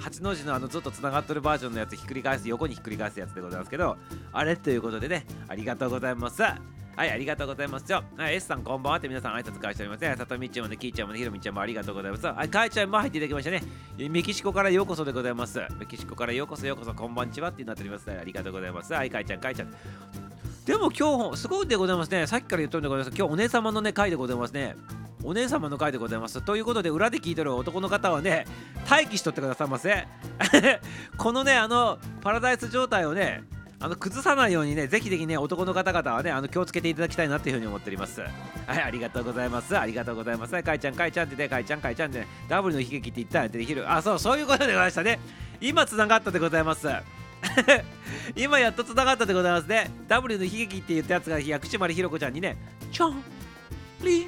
[0.00, 3.96] 8の字のあのずっとつながってるバージョンのやつひっくり返す横にひっくり返すやつでございますけど
[4.32, 6.42] あれということでねありがとうございます
[6.96, 8.02] はい、ありがとうございますよ。
[8.16, 10.14] はい、S さんこんばんはって皆さん挨拶返しておりますね。
[10.16, 12.26] さとみちゃんもね、きーちゃんもね、ひろみちゃんもありがとうございます。
[12.26, 13.62] はい、かえちゃんも入っていただきましたね。
[14.08, 15.60] メキシコからようこそでございます。
[15.78, 18.10] メキシコからようこそようこそ、こんばんちはってなっております。
[18.10, 18.94] ありがとうございます。
[18.94, 19.74] はい、かえちゃん、かえちゃん。
[20.64, 22.26] でも今日、すごいでございますね。
[22.26, 23.14] さっきから言っとるんでございます。
[23.14, 24.74] 今日お姉様のね、回でございますね。
[25.22, 26.40] お姉様の回でございます。
[26.40, 28.46] ということで、裏で聞いてる男の方はね、
[28.88, 30.06] 待機しとってくださいませ。
[31.18, 33.44] このね、あの、パラダイス状態をね、
[33.78, 38.20] あの崩さないようにね、ぜひぜひね、男の方々はね、あの気をつけていただきたいなっていうふうに思っております。
[38.20, 38.28] は
[38.74, 39.78] い、ありがとうございます。
[39.78, 40.62] ありがとうございます。
[40.62, 43.90] かいちゃん、かいちゃんってね、かいちゃん、かいちゃんってね、ダブルの悲劇って言ったらできる。
[43.90, 45.18] あ、そう、そういうことでございましたね。
[45.60, 46.88] 今つながったでございます。
[48.34, 49.90] 今やっとつながったでございますね。
[50.08, 52.56] W の悲劇って言ったやつが薬師丸ひろ子ちゃんにね、
[52.90, 53.22] ちょん、
[54.02, 54.26] り、し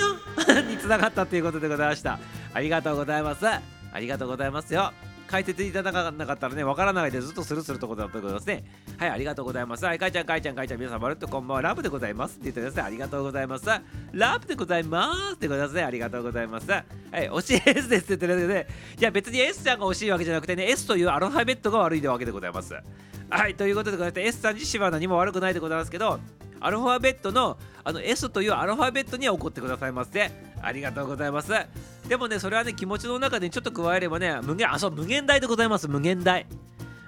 [0.00, 2.20] ょんにつながったっていうことでございました。
[2.52, 3.46] ありがとうございます。
[3.46, 3.60] あ
[3.98, 4.92] りがとうございますよ。
[5.34, 8.62] 解説いただかなかったらね、わからないでずっとスルスルとこだったと思いますね。
[8.98, 9.84] はい、ありがとうございます。
[9.84, 12.84] はい、かいちゃん、かいちゃん、かいちゃん、皆さん、まるっとこんばんは、ラブでございますって言ってください。
[12.84, 13.66] ありがとうございます。
[14.12, 15.82] ラブでございますってございますね。
[15.82, 16.70] ありがとうございます。
[16.70, 16.84] はい、
[17.28, 18.68] 惜しい S ですって言ってるけどね、
[19.00, 22.72] いや、別に S ちゃんが惜しいわけじゃなくてね、S というアルファベットが悪いわけでございます。
[23.28, 26.20] はい、ということでございまして、S さん自身は何も悪くないでございますけど、
[26.60, 30.30] アルファベットのあの S というアルファベットには怒ってくださいませ。
[30.64, 31.52] ありがとうございます。
[32.08, 35.88] でもね、それはね、気持ちの中でちょっと加えればね、無限、あ、そう、無限大でございます。
[35.88, 36.46] 無限大。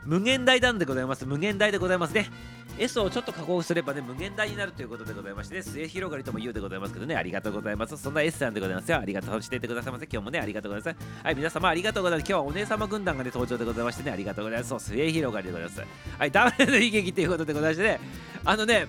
[0.05, 1.27] 無限大なんでございます。
[1.27, 2.31] 無限大でございますね。
[2.79, 7.97] S をちょっと加工すればね、無限大になるということでございましてね、末広がりとも言うでございますけどね、ありがとうございます。
[7.97, 8.99] そんな S さんでございますよ。
[8.99, 10.07] ありがとうしていてくださいませ。
[10.11, 11.25] 今日もね、ありがとうございます。
[11.25, 12.29] はい、皆様ありがとうございます。
[12.29, 14.69] 今日はお姉様軍団がね、登場でございましてね、ありがとうございます。
[14.69, 15.83] そう、末広がりでございます。
[16.19, 18.01] はい、ダブルの悲劇ということでございましてね、
[18.45, 18.87] あのね、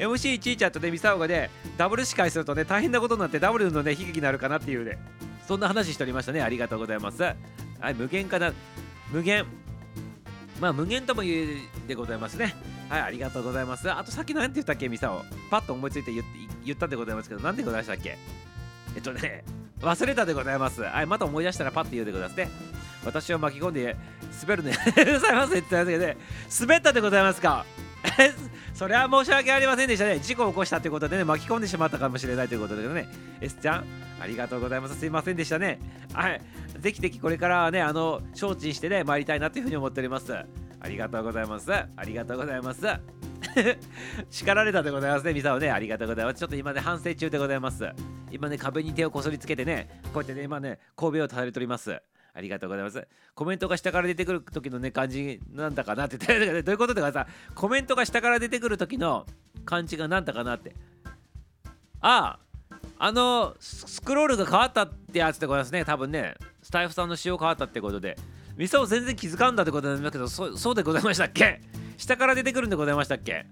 [0.00, 4.98] MC ちーちゃんとね、ミサオがね、ダブル司会するとね、大変なことになって、ダブルのね、悲劇になるかなっていうね、
[5.46, 6.40] そんな話しておりましたね。
[6.42, 7.22] ありがとうございます。
[7.22, 7.34] は
[7.90, 8.52] い、無限かな、
[9.12, 9.44] 無限。
[10.60, 11.48] まあ、無限とも言う
[11.88, 12.54] でございますね。
[12.88, 13.90] はい、ありがとうございます。
[13.90, 15.22] あと、さっき何て言ったっけ、ミサオ。
[15.50, 16.24] パッと思いついて言
[16.64, 18.18] 言ったでございますけど、何でございましたっけ？
[18.94, 19.44] えっとね、
[19.80, 20.82] 忘れたでございます。
[20.82, 22.50] はい、また思い出したらパッと言うでございますね。
[23.04, 23.96] 私を巻き込んで
[24.42, 24.76] 滑るね。
[24.96, 26.16] ございますって言ったんですけどね、
[26.60, 27.64] 滑ったでございますか？
[28.74, 30.18] それは申し訳ありませんでしたね。
[30.20, 33.08] 事故を起こしたということでね、巻き込んでしまったかもしれないということでね。
[33.40, 33.84] S ちゃん、
[34.20, 34.98] ありがとうございます。
[34.98, 35.78] すいませんでしたね。
[36.12, 36.40] はい。
[36.78, 40.32] ぜひぜひこれからはね、あの、承知してね、参りたいなというふうに思っております。
[40.34, 41.72] ありがとうございます。
[41.72, 42.86] ありがとうございます。
[44.30, 47.88] 叱られたでございますねミサオねありがとうございますちょっと今ね反省中でございます
[48.30, 52.00] 今ね壁に手をこそりつけてねこうやってね今ね神戸を垂れております
[52.32, 53.06] ありがとうございます。
[53.34, 59.26] コメントが下から出てくる時のね、感じなんだかなって言って、どういうことでかさ、コメントが下から出てくる時の
[59.64, 60.74] 感じがなんだかなって。
[62.00, 62.38] ああ、
[62.98, 66.34] あの、スクロールが変わったってやつでございますね、多分ね。
[66.62, 68.16] スタイフさんの仕様変わったってことで。
[68.56, 71.62] ミサオ全然気づかんだってことなんですけどそ、そうでございましたっけ？
[71.96, 73.46] 下から出てくるんでございましたっけ？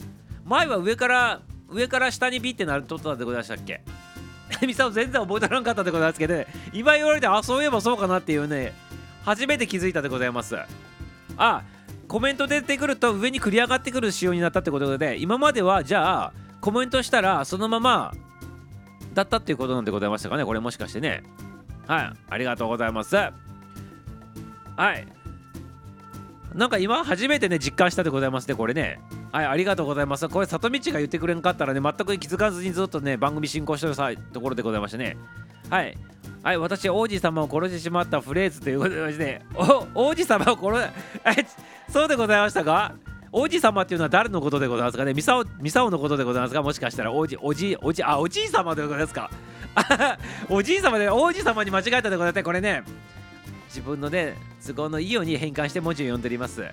[0.45, 3.83] 前は上から、上から下にビってなるとったでございましたっけ？
[4.67, 8.73] ミサオ全然覚えてなかったでございますけど、今言われてあそういえばそうかなっていうね
[9.25, 10.57] 初めて気づいたでございます。
[11.37, 11.63] あ
[12.09, 18.15] コメント出てくると上に繰り上がってくる仕様になったってことで今まではじゃあコメントしたらそのまま
[19.13, 21.23] だったっていうことなんでございましたかねこれもしかしてね。
[21.87, 23.15] はいありがとうございます。
[23.17, 23.33] は
[24.95, 25.07] い。
[26.55, 29.01] なんか今初めてね実感したでございますねこれね。
[29.31, 30.27] はい、ありがとうございます。
[30.29, 35.17] これ、里道が言ってくれんかったらね、全く気づかずにずっとね、番組進行してるさところでございましてね。
[35.69, 35.97] はい。
[36.43, 39.43] はい、私、王子様を殺してしまったフレーズということでまして、
[39.95, 40.93] お王子様を殺
[41.41, 41.47] え、
[41.93, 42.95] そうでございましたか？
[43.31, 45.12] 王子様っていうのは誰のことでございますかね？
[45.12, 46.62] ミサオ、ミサオのことでございますか？
[46.62, 49.31] もしかしたら、王子、おじ、おじ、あ、おじい様でございますか？
[50.49, 52.83] おじい様で、王子様に間違えたでございますこれね、
[53.69, 54.37] 自分のね、
[54.67, 56.64] 都合のいいように変換して文字を読んでおります。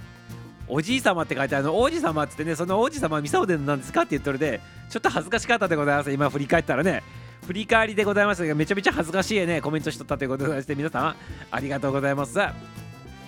[0.68, 1.78] おじい様って書いてあるの。
[1.80, 6.12] 王子様ってってねその王子様はミサオでなんですかって言ってるでちょっと恥ずかしかったでございます。
[6.12, 7.04] 今振り返ったらね。
[7.46, 11.16] 振り返りでございますがめちゃめちゃ恥ずかしいねコメントしとったということでして皆さん
[11.52, 12.40] ありがとうございます。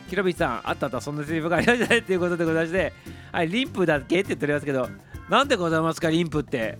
[0.09, 1.97] ひろびさんあったあったそんなセリフがありましたね。
[1.99, 2.93] っていうことでございまして。
[3.31, 4.89] はいリンプだっけって言っておりますけど
[5.29, 6.79] なんでございますかリンプって。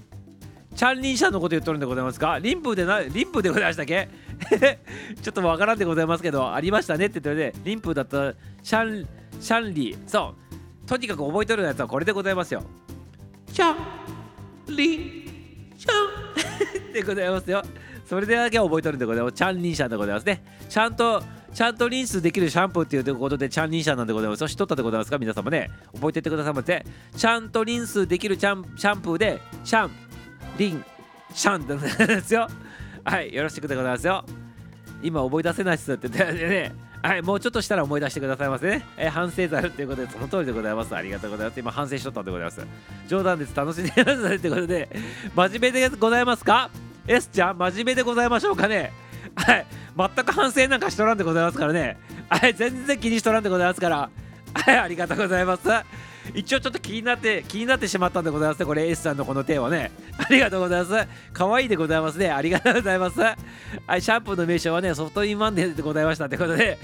[0.76, 2.38] チャンリン社のこと言っとるんでございますか？
[2.39, 4.10] リンプでなリンプでございましたっけ？
[5.22, 9.08] ちょっとわからんでございますけどありましたねって言ってでリンプだったシャン
[9.39, 10.36] シャンリーそ
[10.84, 12.63] うとにかく覚えとるやつはこれでございますよ。
[13.52, 15.00] シャンリン
[15.78, 17.62] シャン でございますよ。
[18.06, 19.34] それだけ覚えとるんでございます。
[19.34, 20.41] チャンリンシャンでございますね。
[20.69, 21.21] ちゃんと、
[21.54, 24.47] ちゃんとリンスできるシャンプーっていうことでチャンリンシャンなんでございます。
[24.47, 25.17] 知っとったでございますか？
[25.17, 25.69] 皆様ね。
[25.93, 26.86] 覚えてってくださいませ。
[27.15, 29.91] ちゃんとリンスできるシャンシャンプーで、シャン、
[30.58, 30.86] リン、
[31.34, 32.47] シャンってですよ。
[33.04, 34.23] はい、よろしくでございますよ。
[35.04, 36.87] 今覚え出せないっすってね。
[37.08, 40.93] はいもうちょっとしたら思い出してくださいませね、えー、反省ざるということでその通りでございます。
[40.93, 41.60] ありがとうございます。
[41.62, 42.67] 今反省しとったんでございます。
[43.08, 43.56] 冗談です。
[43.56, 44.39] 楽しんでください。
[44.39, 44.89] ということで
[45.34, 46.70] 真面目でございますか
[47.08, 48.91] ？S ちゃん真面目でございましょうかね？
[49.36, 49.65] はい
[49.98, 51.98] 全く反省なんかしとらんでございますからね。
[52.28, 54.10] はい全然気にしとらんでございますから。
[54.54, 55.63] はいありがとうございます。
[56.36, 58.66] 一応ちょっと気になって気になってしまったんでございますね。
[58.66, 59.92] これ S さんのこの手はね。
[60.18, 61.08] ありがとうございます。
[61.34, 62.30] 可愛いでございますね。
[62.32, 63.20] ありがとうございます。
[63.20, 63.36] は
[63.98, 66.78] いシャンプーの名称はねソフトインワンデーでございましたってことで。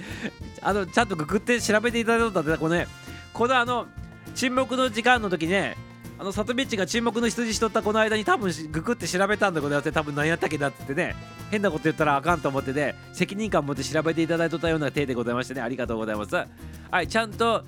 [0.61, 2.87] あのちゃんとググって調べていただいたんだこのね
[3.33, 3.87] このあの
[4.33, 5.75] 沈黙の時間の時ね
[6.17, 9.91] あのサトビッチが沈黙の羊しとったこの間に多分ググって調べたんだございますね。
[9.91, 11.15] 多分何やったっけだっつってね。
[11.51, 15.61] 変なこと言ったらあかんと思ってね責任感持って調べていただいとったような体でございましてね。
[15.61, 16.35] ありがとうございます。
[16.35, 17.63] はいちゃんと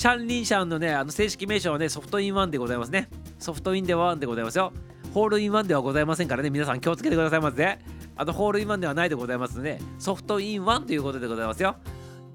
[0.00, 3.10] チャンリンシャンのね、あの正式名称はね、ソフトインワンでございますね。
[3.38, 4.72] ソフトインでワンでございますよ。
[5.12, 7.80] ホールインワンではございませんからね、皆さん気をつけてくださいませ、ね。
[8.16, 11.76] あの、ホールインワンではないでございますので、ソフトインワンということでございますよ。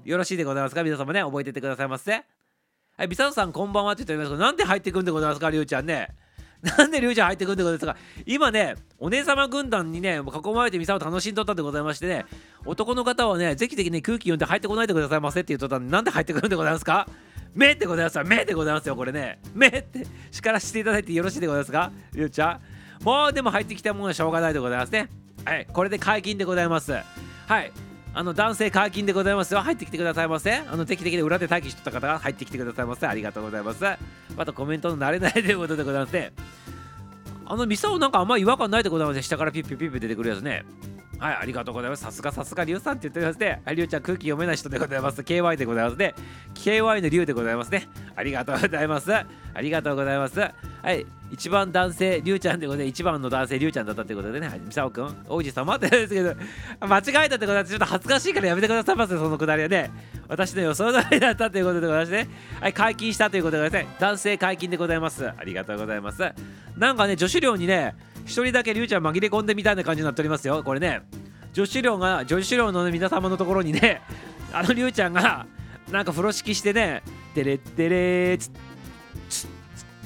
[0.04, 0.84] よろしいでございますか？
[0.84, 2.12] 皆様ね、覚えててくださいませ。
[2.12, 2.22] は
[3.02, 6.10] い、ビサトさんこんばんはって言っておりますけど、なんで入ってくんでございますか、りゅうちゃんね。
[6.78, 7.96] なんでりゅうちゃん入ってくんでございますか？
[8.26, 12.26] 今ね、お姉様軍団にね、囲まれてミサを楽しんどったんでございましてね、
[12.64, 17.08] 男の方はね、ぜひぜひね、空気読んで入ってこないでくださいませって言っとったんで、なんで入ってくるんでございますか？
[17.56, 19.38] 目ってございます目でございますよこれね。
[19.54, 21.90] 目って叱らせていただいてよろしいでございますか？
[22.14, 22.60] ゆうちゃ
[23.00, 23.04] ん。
[23.04, 25.08] もうでも入ってきたものはしょうがないでございますね。
[25.44, 26.92] はいこれで解禁でございます。
[26.92, 27.72] はい
[28.12, 29.60] あの男性解禁でございますよ。
[29.60, 33.82] 入ってきてくださいませあの定期的に裏で待機しとった方が入ってきてくださいませありがとうございます。
[34.36, 36.32] またコメントの慣れないということでございますね。
[37.46, 39.22] あのミサオなんかあんま違和感ないでございますね。
[39.22, 40.64] 下からピッピッピッピ出てくるやつね。
[41.18, 42.02] はい、ありがとうございます。
[42.02, 43.62] さすがさすが、りゅうさんって言っておりますね。
[43.64, 45.22] はい、りゅうちゃん空気読めない人でございます。
[45.22, 46.14] KY でございますね。
[46.54, 47.88] KY のりゅうでございますね。
[48.14, 49.12] ありがとうございます。
[49.14, 49.26] あ
[49.60, 50.38] りがとうございます。
[50.40, 52.88] はい、一番男性、りゅうちゃんでございます。
[52.90, 59.90] 一番の男性、りゅうちゃんだったってことでね、はい、みさおくん、王子様って言うんですけど、間違えたってことはちょっと恥ずかしいからやめてくださいませ、そのくだりはね。
[60.28, 62.28] 私の予想通りだったということでございましてね。
[62.60, 63.96] はい、解禁したということでございますね。
[64.00, 65.26] 男性解禁でございます。
[65.26, 66.22] ありがとうございます。
[66.76, 67.94] なんかね、女子寮にね、
[68.26, 70.62] 一人だけりゅうちゃん紛れ込んでみたいな感じになっておりますよ。
[70.62, 71.02] これね。
[71.56, 74.02] 女子寮が女子寮の、皆様のところにね
[74.52, 75.46] あのりゅうちゃんが
[75.90, 77.02] なんか風呂敷してね
[77.34, 78.50] 「テレッテレーつ
[79.30, 79.48] つ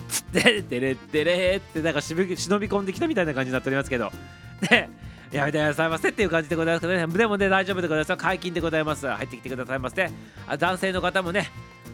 [0.08, 4.12] つってテレッテレー」ってなんか忍び込んできたみたいな感じになっておりますけど
[4.70, 4.90] ね
[5.32, 10.08] やめてくださいませっていう感じでございますけどねでもね大丈夫でございます解禁でございます入ってきてくださいませ
[10.46, 11.50] あ男性の方もね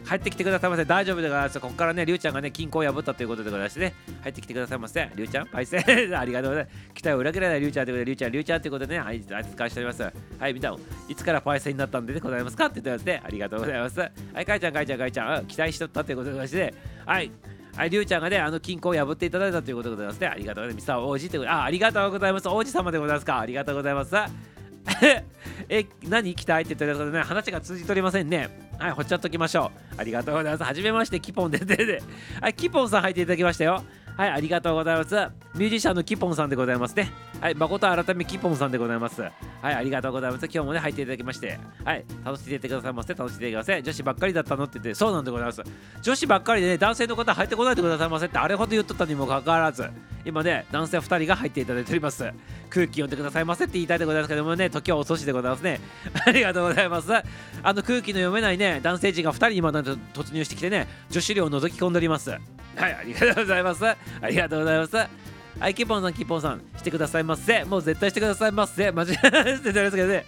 [0.07, 0.85] 入ってきてくださいませ。
[0.85, 1.59] 大丈夫でございます。
[1.59, 5.11] ここからね、りゅうちゃんがね、均衡を破ったということでございましてね、入ってきてくださいませ。
[5.17, 5.81] りゅうちゃん、パイセン、
[6.17, 6.93] ありがとうございます。
[6.95, 10.03] 期待を裏切らないりゅうちゃんということで、りゅうちゃん、りゅうちゃんということでね、はい、扱いしております。
[10.03, 10.77] はい、みんな、
[11.09, 13.23] いつからパイセンになったんでございますかって言ってますね。
[13.25, 13.99] ありがとうございます。
[13.99, 17.31] はい、かいちゃん、かいちゃん、かいちゃん、期待しとったということでございまして、はい。
[17.77, 20.29] はい、りゅうちゃんがね、あの金庫を破っていただいたということでございますね。
[20.29, 20.83] ありがとうございます。
[20.83, 22.49] ミサ王子ということ、あ、ありがとうございます。
[22.49, 23.41] 王子様でございますか。
[23.41, 24.56] ありがとうございます。
[25.69, 28.49] え、何期待って言ったらね、話が通じとりませんね。
[28.79, 30.01] はい、ほっちゃっときましょう。
[30.01, 30.65] ありがとうございます。
[30.65, 32.03] はじめまして、キポンででで。
[32.41, 33.83] はい、キポンさん入っていただきましたよ。
[34.17, 35.15] はい、ありがとうございます。
[35.55, 37.11] ミュージシャンのキポンさんでございますね。
[37.41, 39.21] はい、誠改めキポンさんでございます。
[39.21, 39.31] は
[39.71, 40.45] い、ありがとうございます。
[40.47, 43.15] 今日もね、入っていただきまして、はい、楽しんでいってくださいませ。
[43.15, 43.83] 楽しんでいってください。
[43.83, 45.63] 女子ばっかりだったのって言って、そうなんでございます。
[46.01, 49.89] 女子ばっかりでね、男性の方入ってこないでくださいませってあれほど言っとったにもかかわらず、
[50.25, 52.25] 今ね、男性2人が入っていただいております。
[52.71, 55.81] 空気読んでくださいませって言いたいでございますけどもね、時は遅しでございますね。
[56.27, 57.13] ありがとうございます。
[57.13, 57.23] あ
[57.73, 62.31] の空気の読めないね、男性陣が2人今突入してきてね、女子寮を覗き込んでおります。
[62.31, 63.85] はい、ありがとうございます。
[63.87, 63.97] あ
[64.29, 65.36] りがとうございます。
[65.59, 67.65] はい、キポンさん、キポンさん、してくださいませ。
[67.65, 68.93] もう絶対してくださいませ。
[68.93, 70.25] 真面目ですって言ますけどね。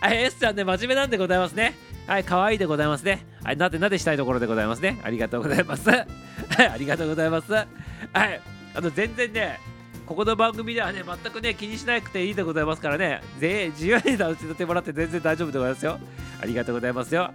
[0.00, 1.74] はい、S ちゃんね、真面目なんでございますね。
[2.06, 3.26] はい、可愛いでございますね。
[3.44, 4.98] はい、なでなでしたいところでございますね。
[5.04, 5.90] ありがとうございます。
[5.90, 6.06] はい、
[6.58, 7.52] ありがとうございます。
[7.52, 7.68] はい、
[8.74, 9.60] あの、全然ね、
[10.06, 16.00] ここの番組ではね、全くね、気にしなくていいでございますからね、ぜ自由に楽しんでもらって全然大丈夫でございますよ。
[16.40, 17.30] ありがとうございますよ。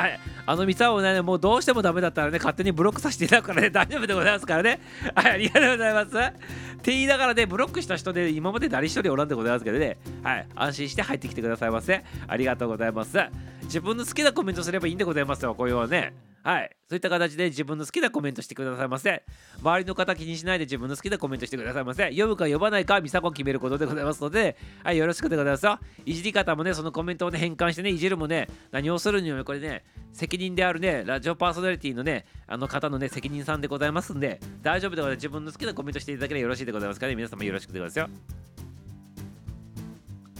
[0.00, 4.80] はい、あのミサをね、もうどうしてもダメだったらね、勝手にブロックさせていただくからね、 大丈夫でございますからね。
[5.14, 6.16] はい、ありがとうございます。
[6.16, 6.32] っ
[6.80, 12.02] て言いながらね、ブロックした人で今まで誰一人おらんでございますけどね、はい、安心して入ってきてくださいませ。
[12.26, 13.18] ありがとうございます。
[13.64, 16.14] 自分の好きなコメントすればいいんでございますよ、こういうのね。
[16.42, 16.70] はい。
[16.88, 19.22] そういった形で自分の好きなコメントしてくださいませ。
[19.60, 22.04] 周りの方気にしないで自分の好きなコメントしてくださいませ。
[22.04, 25.78] 読むか読まないかミサコ決めることでございますので、はい、よろしくでございますよ。
[26.06, 35.24] いじり方もね、そのコメントをね、変換してね、いじるもね、何をするにもこれね、責任であるね、ラジオパーソナリティのね、あの方のね、責任さんでございますんで、大丈夫でございます。
[35.24, 38.59] 自分の好きなコメントしていただければよろしいでございますからね、皆様よろしくでございますよ。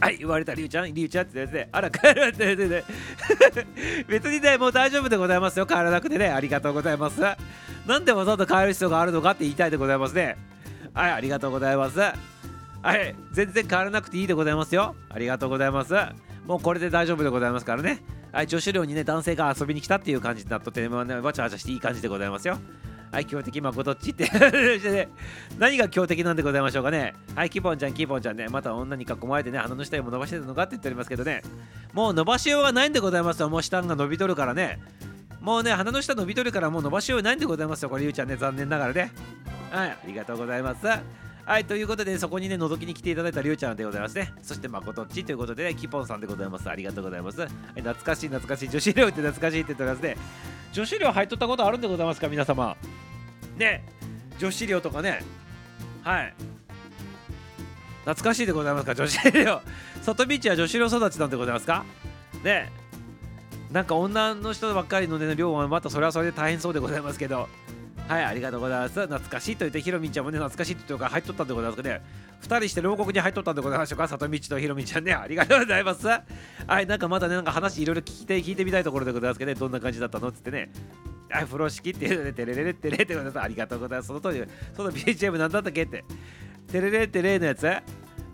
[0.00, 2.84] はい言われたりゅうちゃんりゅうちゃんって言ってあら帰るって言って
[4.08, 5.66] 別にねもう大丈夫でございますよ。
[5.66, 7.20] 帰らなくてねありがとうございます。
[7.86, 10.36] なんでわざと帰る必要があるのかって言いたいでございますね。
[10.94, 11.98] はいありがとうございます。
[11.98, 12.14] は
[12.94, 14.96] い全然変わらなくていいでございますよ。
[15.10, 15.94] ありがとうございます。
[16.46, 18.02] もうこれで大丈夫でございますからね。
[18.32, 22.58] はい女子寮にね男性が遊びに来たっていう感じになっとって、ね、わちゃわちゃしていい感じでございますよ。
[23.12, 24.30] はい、強敵まどっちって
[25.58, 27.14] 何が強敵なんでございましょうかね。
[27.34, 31.42] はい、キポンちゃん、キポンちゃんね、また女に囲まれてね、鼻の下も伸ばしてるのかって言っておりますけどね、
[31.92, 34.78] もう伸ばしようがないんでございますよ、もう下が伸びとるからね。
[35.40, 39.10] もうね、鼻の下伸びとるからもう伸ばしようがないんでございますよ、これ、ゆうちゃんね、残念ながらね。
[39.70, 40.86] はい、ありがとうございます。
[41.44, 44.32] はい、ということで、そこにね、覗きに来ていただいたりゅうちゃんでございますね。
[44.42, 46.68] そして、まことっちということで、ね、キポンさんでございます。
[46.70, 47.40] ありがとうございます。
[47.40, 48.68] はい、懐かしい、懐かしい。
[48.68, 50.16] 女子寮って懐かしいって言ってますね。
[50.72, 52.76] 女子寮入っとったことあるんでございますか、皆様。
[53.56, 53.84] ね
[54.38, 55.22] 女子寮とかね
[56.02, 56.34] はい
[58.04, 59.60] 懐かしいでございますか女子寮
[60.02, 61.84] 外道は女子寮育ちなんでございますか？
[62.42, 62.72] ね
[63.70, 67.50] なんか女の人ばっかりのね寮はまたそれはそれで大変そうでございますけど
[68.10, 69.00] はいありがとうございます。
[69.02, 72.02] 懐かしいと言ってひろみちゃんもね懐かしいって言ってから入っとったんでございますけどね。
[72.42, 76.08] 2人して牢獄に入っとったんでございましょうか里道とひろみちゃんねありがとうございます。
[76.08, 76.24] は
[76.80, 79.54] いなんかまたねなんか話いろいろ聞いて聞いてみたいところでございますけどね。
[79.54, 80.72] どんな感じだったのっつってね。
[81.32, 84.08] あ、風呂敷っていうので、テレレレテレってことでありがとうございます。
[84.08, 84.44] その通り、
[84.74, 86.02] その BGM 何だったっけって。
[86.72, 87.64] テレレテレのやつ。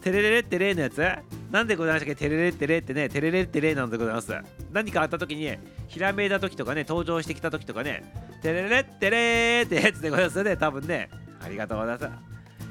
[0.06, 1.04] テレレレテレのやつ？
[1.50, 2.28] なんでございましたっけ？
[2.28, 4.32] テレレテレってね、テレレテレなんでございます？
[4.70, 5.50] 何かあった時に、
[5.88, 8.04] ひらめいた時とかね、登場してきた時とかね、
[8.40, 11.10] テレレテレってやつでございますね、多分ね。
[11.44, 12.10] ありがとうございます。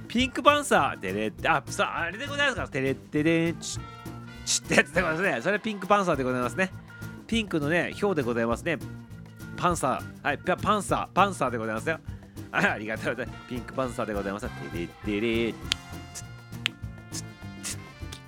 [0.07, 2.69] ピンクパンサー、テレあ、さあれでございますか？
[2.69, 3.81] テレテレチッ
[4.45, 5.41] チってやつでございますね。
[5.41, 6.71] それピンクパンサーでございますね。
[7.27, 8.77] ピンクのね、表でございますね。
[9.57, 11.99] パンサー、はい、パンサー、パンサーでございますよ。
[12.53, 13.49] ありがとうございます。
[13.49, 14.47] ピンクパンサーでございます。
[14.71, 15.19] テレテ
[15.49, 15.53] レ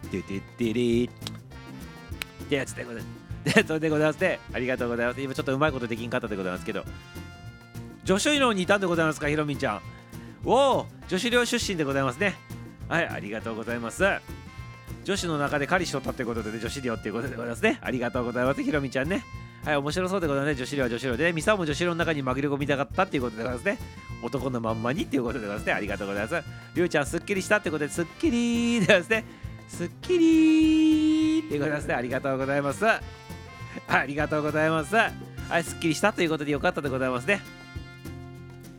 [0.08, 1.10] テテテレっ
[2.50, 3.64] てやつでございます。
[3.66, 4.40] それでございますね。
[4.54, 5.22] ありがとうございます。
[5.22, 6.84] 今ちょっとうまいことできんかったでございますけど。
[8.04, 9.82] 女子寮にいたんでございますか、ひろみんちゃん。
[10.46, 12.36] おお、女子寮出身でございますね。
[12.88, 14.04] はい、ありがとうございます。
[15.04, 17.80] 女子の中で彼氏とったってことで、ね、女子寮っていうことでございますね。
[17.82, 19.24] ありがとうございます、ひろみちゃんね。
[19.66, 20.60] はい、面白そうでございますね。
[20.60, 23.78] 女子寮は女子寮で、ミサも女子寮の中に紛れ込みたかったっていうことでございますね。
[24.24, 25.74] 男のまんまにっていうことでございますね。
[25.74, 26.48] ありがとうございます。
[26.76, 29.26] りゅうちゃん、すっきりしたってことで、すっきりーでございますね。
[29.68, 31.94] すっきりってことでございますね。
[31.94, 32.86] ありがとうございます。
[32.86, 33.02] あ
[34.06, 34.96] りがとうございます。
[34.96, 35.12] は
[35.60, 37.42] い、すっきりしたということでよかったでございますね。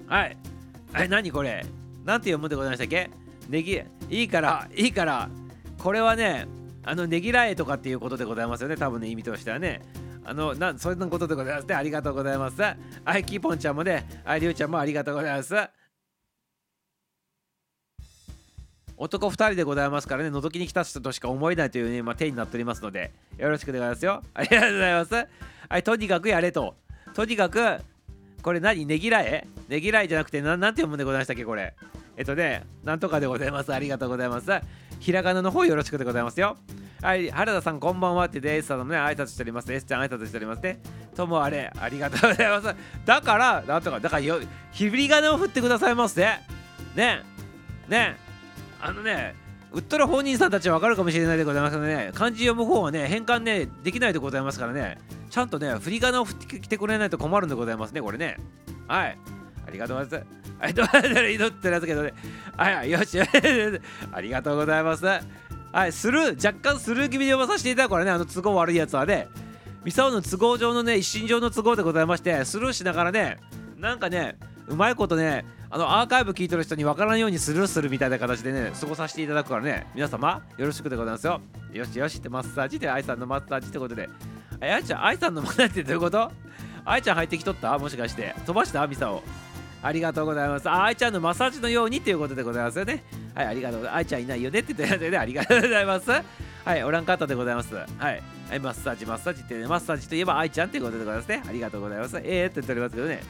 [0.07, 0.37] はい。
[0.93, 1.65] はい、何これ？
[2.05, 3.11] なんて読むんでございましたっけ？
[3.49, 5.29] ねぎ、いいから、いいから、
[5.79, 6.47] これはね、
[6.85, 8.77] あのねぎらえとかっていうことでございますよね。
[8.77, 9.83] 多分ね、意味としてはね。
[10.25, 12.77] あのなそんなことでございますねありがとうございますは
[13.17, 15.55] いキーポンちゃんもねはいりゅうちゃんもありがとうございます
[18.99, 24.23] 男2人でございますからね覗きに来た人としか思えないというね、まあ、手になっておりますのでよろしくでございますよ。
[24.35, 25.15] ありがとうございます。
[25.15, 26.75] はいとにかくやれと。
[27.15, 27.79] とにかく
[28.43, 28.87] これ何？
[28.87, 31.75] ねぎらえねぎらえじゃなくてななんて読むんでございましたっけこれ？
[32.17, 33.73] えっとねなんとかでございます。
[33.73, 34.51] ありがとうございます。
[34.99, 36.57] ひらがなの方よろしくでございますよ。
[37.01, 39.73] はい原田さんこんばんはってで S さんのね挨拶しております。
[39.73, 40.81] S ちゃん挨拶しておりますね。
[41.15, 42.75] ともあれありがとうございます。
[43.05, 44.41] だからなんとかだからよ
[44.73, 46.23] ひりがなを振ってくださいませ
[46.97, 47.23] ね。
[47.87, 48.28] ね。
[48.81, 49.35] あのね
[49.73, 54.99] 売っとる本人さんたちは分かるかもしれないでございますけどね漢字読む方はね変換ねできないでございますからね
[55.31, 58.39] ちゃんとね振り仮名を振ってきてくれないと困るんでございますねこれね。
[58.87, 59.19] はい。
[59.67, 60.39] ありがとうございます。
[60.59, 62.15] はいどうも祈ってますけどね。
[62.57, 63.19] はいよし。
[64.13, 65.05] ありがとうございます。
[65.05, 69.29] はいスルー若干スルー気味で読まさせていただくからねあの都合悪いやつはね。
[69.85, 73.39] ミサオの都合上のね一身上の都合でございましてスルーしながらね
[73.77, 74.37] なんかね
[74.67, 81.41] うまいことねあのアーカイブ聞いてる人に分からんようにスルーするみたいな形でね過ごさせていただくからね皆様よろしくでございますよ。
[81.73, 84.09] よしよしってマッサージで愛さんのマッサージってことで。
[84.61, 86.31] あやちゃん愛さんのマッサージってどういうこと？
[86.85, 87.79] 愛ちゃん入ってきとった？
[87.79, 88.35] もしかして。
[88.47, 88.87] 飛ばした？
[88.87, 89.23] ミサオ
[89.83, 90.69] ありがとうございます。
[90.69, 93.05] あ愛ちゃんのマッサージのようにっていうことでございますよね。
[93.35, 94.01] はいありがとうございます。
[94.01, 96.11] 愛ちゃんいないよねって言ってたで ありがとうございます。
[96.11, 97.75] はいおらんかったでございます。
[97.75, 98.23] はいはい
[98.61, 101.43] マッサージマッサージってねマッサージといえば愛ちゃんっていうことでございますね。
[101.47, 102.17] ありがとうございます。
[102.17, 103.21] ええー、って言っておりますけどね。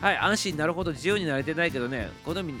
[0.00, 2.60] はい、安心なるほど自由になれてないけどね、好みに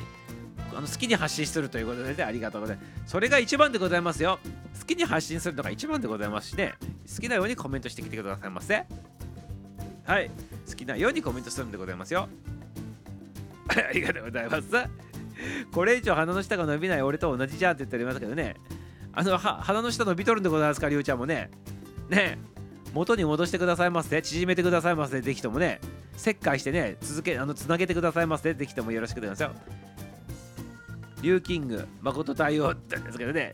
[0.74, 3.10] あの好きに発信するということで、ね、ありがとうございます。
[3.12, 4.38] それが一番でございますよ。
[4.78, 6.74] 好きに発信するのが一番でございますしね、
[7.14, 8.84] 好きなようにコメントしてきてくださいませ。
[10.04, 10.30] はい、
[10.68, 12.28] 好きなようにコメントするんでございますよ。
[13.68, 14.68] ありがとうございます。
[15.72, 18.56] これ以上鼻の下が伸びない俺と同じじゃんって言っておりますけどね、
[19.12, 21.50] あの鼻の下伸びとるんでございますか、りゅうちゃんもね。
[22.08, 22.57] ねえ
[22.92, 24.22] 元に戻してくださいませ。
[24.22, 25.20] 縮めてくださいませ。
[25.20, 25.80] ぜひともね。
[26.16, 28.54] 切開してね、続け、あの、つなげてくださいませ。
[28.54, 29.62] ぜひともよろしくお願いしますよ。
[31.22, 33.52] リュウキング、誠対応ってんですけどね。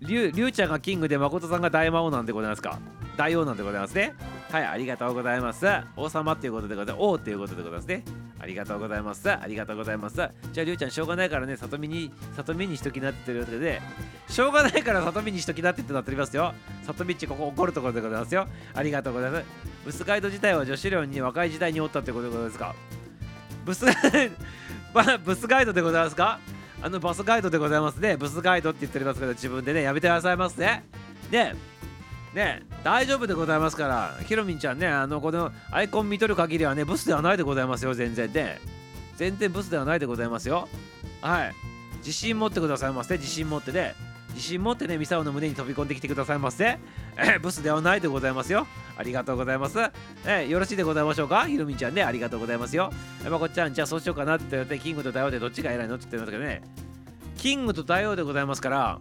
[0.00, 2.78] リュウ、リュウちゃんがキングで誠さんが大魔王なんでございますか？
[3.18, 4.14] 大王なんでございますね。
[4.52, 5.66] はい、ありがとうございます。
[5.96, 7.04] 王様っていうことでございます。
[7.04, 8.04] 王っていうことでございますね。
[8.38, 9.28] ありがとうございます。
[9.28, 10.16] ありがとうございます。
[10.52, 13.82] じゃあ、りゅうちゃん、しょうがないからね、里見に、里見にしときなってるわけで、
[14.28, 16.54] しょうがないから里見にしときなってってなっておりますよ。
[16.86, 18.46] 里見っち、ここ怒るところでございますよ。
[18.72, 19.44] ありがとうございます。
[19.84, 22.74] ブスガイド自体は女子寮に若い時代におったってことでございますか？
[23.64, 23.84] ブス、
[25.24, 26.38] ブスガイドでございますか？
[26.80, 28.16] あのバスガイドでございますね。
[28.16, 30.84] ブスガイドって言っておりますけど、自分でね、やめてくださいますね。
[31.28, 31.56] で、
[32.34, 38.60] ね大丈夫でございますからひろみんちゃんねあのこのアイコン見とる限りはねブスではないでございますよ全然ね。
[39.16, 40.68] 全然ブスではないでございますよ。
[41.20, 41.54] はい。
[41.98, 43.94] 自信持ってくださいませ自信持ってね。
[44.28, 46.78] 自信持ってねミサオの胸に飛び込んできてくださいませ
[47.16, 48.68] えブスではないでございますよ。
[48.96, 49.78] ありがとうございます。
[50.24, 51.46] えよろしいでございましょうか？
[51.46, 52.04] ひろみんちゃんね。
[52.04, 52.92] ありがとうございますよ。
[53.26, 56.62] えまこっちゃんじゃあそうしようかなって言ってキングと大王でどっちが偉いのって言ってますけどね。
[57.36, 59.00] キングと大王でございますから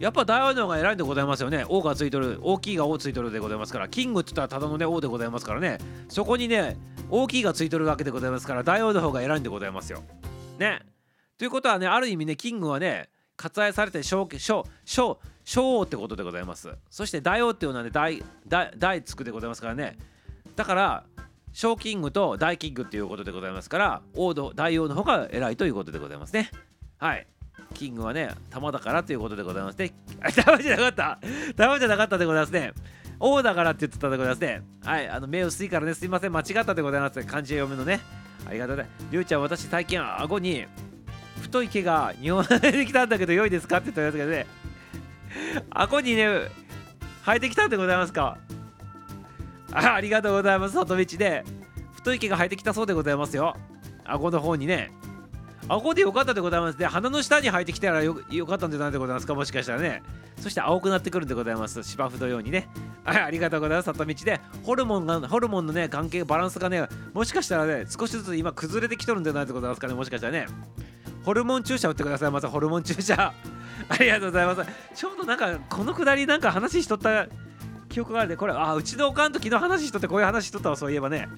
[0.00, 1.66] やっぱ大王の方が偉いんでございますよね。
[1.68, 5.76] 王がついとる、大きいが王ついとるでございますから、キングって言ったらただのね、王でございますからね、
[6.08, 6.78] そこにね、
[7.10, 10.02] 大きいがついとるわけでございますから、大王の方が偉いんでございますよ。
[10.58, 10.80] ね。
[11.36, 16.70] ということはね、ある意味ね、キングはね、割愛されて小、小、小、小王ってことでございます。
[16.88, 19.98] そして大王っていうのはね、大、大、大つくでございますからね。
[20.56, 21.04] だから、
[21.52, 26.50] 小キングと大キングっていうことでございますから、王の大王の方が偉いということでございますね。
[26.96, 27.26] はい。
[27.74, 29.92] キングはね、玉だからということでございますね。
[30.44, 31.18] 玉じゃなかった
[31.56, 32.72] 玉じゃなかったでございますね。
[33.18, 34.62] 王だからって言ってたでございますね。
[34.84, 37.22] はい、あの目薄いからね、すいません、間違ったでございます。
[37.24, 38.00] 漢字読むのね。
[38.46, 39.06] ありがとうございます。
[39.12, 40.66] りゅうちゃん、私最近、顎に
[41.42, 44.46] 太い毛が日本生えてきたんだけど、良いですかって言ったんですけどね。
[45.70, 46.26] 顎にね、
[47.24, 48.38] 生えてきたんでございますか。
[49.72, 51.44] あありがとうございます、里道で。
[51.94, 53.54] 太い毛が生えてきたそうでございますよ。
[54.04, 54.90] 顎の方にね。
[55.70, 56.86] 顎でよかったでございますね。
[56.86, 60.02] 鼻の下に生えてきたらよかったんじゃないでございますか、もしかしたらね。
[60.40, 61.84] そして青くなってくるんでございます。
[61.84, 62.68] 芝生のようにね。
[63.04, 63.86] はい、ありがとうございます。
[63.86, 70.46] 里道で、ホルモンが、ホルモンのね、関係、バランスがね、もしかしたらね、少しずつ今崩れてきとるんじゃないでございますかね、もしかしたらね。
[71.24, 73.14] ホルモン注射打ってください、まずホルモン注射。
[73.88, 74.70] ありがとうございます。
[74.96, 77.28] ちょうどなんか、このくだりなんか話しとった
[77.88, 81.28] 記憶があるで、これ、あ、うちのおかんと昨日話しとって、こういう話しとったわ、そういえばね。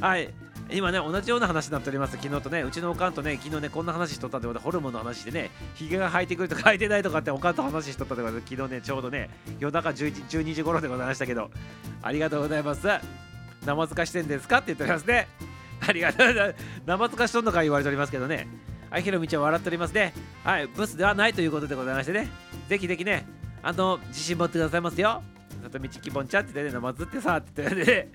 [0.00, 0.32] はい。
[0.72, 2.16] 今ね、同じような話になっております。
[2.16, 11.50] 昨日とね、うちのおかんとね、昨日ね、こんな話しとったってことで、ホルモンの話でね、ひげが生えてくるとか生えてないとかっておかんと話しとったってことで、昨日ね、ちょうどね、夜中11 12時頃でございましたけど、
[12.02, 12.88] ありがとうございます。
[13.64, 15.28] 生塚してんですかって言っておりますね。
[15.86, 16.64] ありがとうございます。
[16.86, 18.46] 生塚しとんのか言われておりますけどね。
[18.90, 20.14] はい、ひろみちゃん笑っておりますね。
[20.44, 22.28] はい、ブスではないということでございましてね。
[22.68, 23.26] ぜひぜひね、
[23.62, 25.22] あの、自信持ってくださいますよ。
[25.62, 28.08] 里道希望ちゃんって言ってねナマズってさって言ってね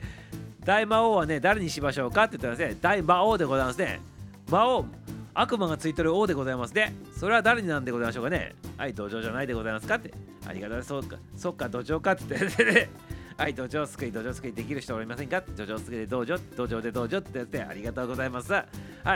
[0.65, 4.01] 大魔王はね誰にしましょうかって言ったらね大魔王でございますね。
[4.49, 4.85] 魔王
[5.33, 6.93] 悪魔がついてる王でございますね。
[7.17, 8.55] それは誰になんでございましょうかね。
[8.77, 10.11] はい土壌じゃないでございますかって。
[10.47, 11.17] ありがとうそうか。
[11.37, 12.89] そっか土壌かって言ってね。
[13.37, 18.53] はい、土壌すくい、土壌すくいできる人おりませんか土壌すくいで道場、土壌で道場ってやってありがとうございます。
[18.53, 18.63] は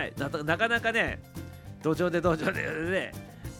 [0.03, 1.21] い、なかなかね、
[1.81, 3.13] 土壌で道場でね、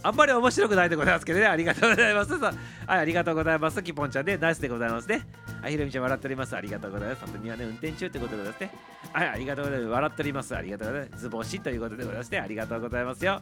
[0.04, 2.34] あんまり面白くないでございますけどね、ありがとうございます。
[2.34, 2.54] はい、
[2.88, 3.82] ありがとうございます。
[3.82, 5.26] キポンちゃんで、ナイスでございますね。
[5.62, 6.56] はい、ひろみちゃん笑っております。
[6.56, 7.22] ありがとうございます。
[7.22, 8.72] 里にはね、運転中ってことでございますね。
[9.12, 9.92] はい、ありがとうございます。
[9.92, 10.56] 笑っております。
[10.56, 11.22] ありがとうございます。
[11.22, 12.40] 図星ということでございますね。
[12.40, 13.42] ありがとうございますよ。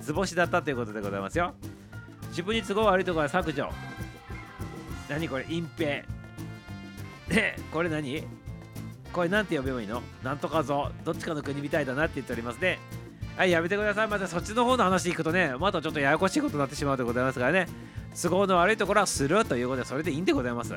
[0.00, 1.54] 図星だったということでございますよ。
[2.28, 3.70] 自分に都合悪いところは削除。
[5.08, 5.46] 何これ？
[5.48, 6.04] 隠蔽。
[7.28, 8.24] で、これ何？
[9.12, 10.02] これなんて呼べばいいの？
[10.22, 10.90] なんとかぞ。
[11.04, 12.78] どっちかの国みたいだなって言っておりますね。
[13.36, 14.08] はい、やめてください。
[14.08, 17.66] またそっちの方の話行くとね、またちょっとややこしいことになってしまうでございますからね。
[18.20, 20.74] 都合の悪いところはするということで、それでいいんでございます。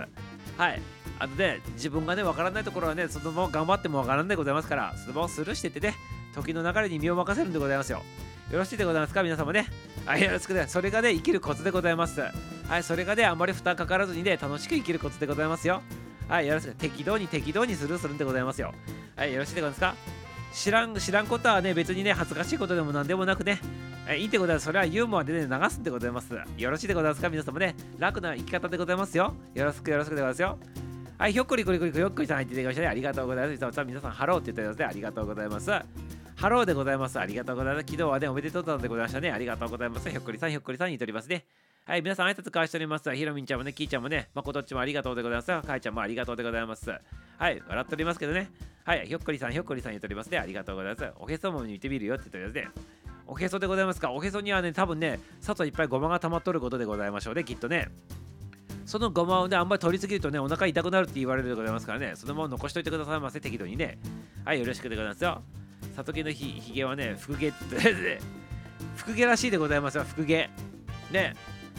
[0.58, 0.82] はい。
[1.20, 5.96] あとね、自分がね、わからないところはね、そのまま頑張ってもわからんでございますから、そのままスルーしてってね、
[6.36, 8.04] 時の流れに身を任せるんでございますよ。
[8.52, 9.24] よろしいでございますか？
[9.24, 9.68] 皆様ね。
[10.06, 10.66] はい、よろしくね。
[10.68, 12.22] それがね、生きるコツでございます。
[12.22, 15.82] はい、それがね、あんまり負担かからずにね、楽しく生きるコツでございますよ。
[16.30, 16.74] はい、よろしく。
[16.76, 18.74] 適度に適当にスルーするんでございますよ。
[19.16, 19.96] はい、よろしいでございますか？
[20.54, 23.60] 知らん、知らんことはね、別にね、恥ずかしいことでもなんでもなくね、
[24.10, 26.34] えいいってことは、それはユーモアでね、流すんでございます。
[26.58, 27.30] よろしいでございますか？
[27.30, 29.36] 皆様ね、楽な生き方でございますよ。
[29.54, 30.58] よろしくよろしくでございますよ。
[31.18, 32.88] はい、ひょっこりこりこりひょっこりさん入っていただきましたね。
[32.88, 33.84] ありがとうございます。
[33.86, 34.88] 皆さん、ハローって言ってください。
[34.88, 35.72] ありがとうございます。
[36.36, 37.20] ハローでございます。
[37.20, 37.86] ありがとうございます。
[37.88, 39.32] 昨日はね、おめでとうだでございましたね。
[39.32, 40.10] ありがとうございます。
[40.10, 41.46] ひょっこりさん、ひょっこりさんに言っておりますね。
[41.88, 43.16] はい、皆さん挨拶交わしております。
[43.16, 45.66] ひろみんちゃんもね、きーちゃんもね、まことっちもありがとうでございます。
[45.66, 46.90] かいちゃんもありがとうでございます。
[46.90, 48.52] はい、笑っておりますけどね。
[48.84, 50.38] はい、ひょっこりさん、ひょっこりさん言っておりますね。
[50.38, 51.14] ありがとうございます。
[51.18, 52.84] おへそも見てみるよって言っておりますね。
[53.26, 54.12] おへそでございますか？
[54.12, 57.88] おへそにはね、多分ね、外いっぱいごまが溜まっとることでございましょうね、きっとね。
[58.86, 63.98] そのごまをね、あんまり取りすぎるとね、お腹痛くなるって言われるでございますからね、そのまま残しといてくださいませ、適度にね。
[64.44, 65.42] はい、よろしくでございますよ。
[65.96, 68.20] 里毛のひひげはね、福毛って、
[68.98, 70.50] 福毛らしいでございますよ、福毛。
[71.12, 71.36] ね、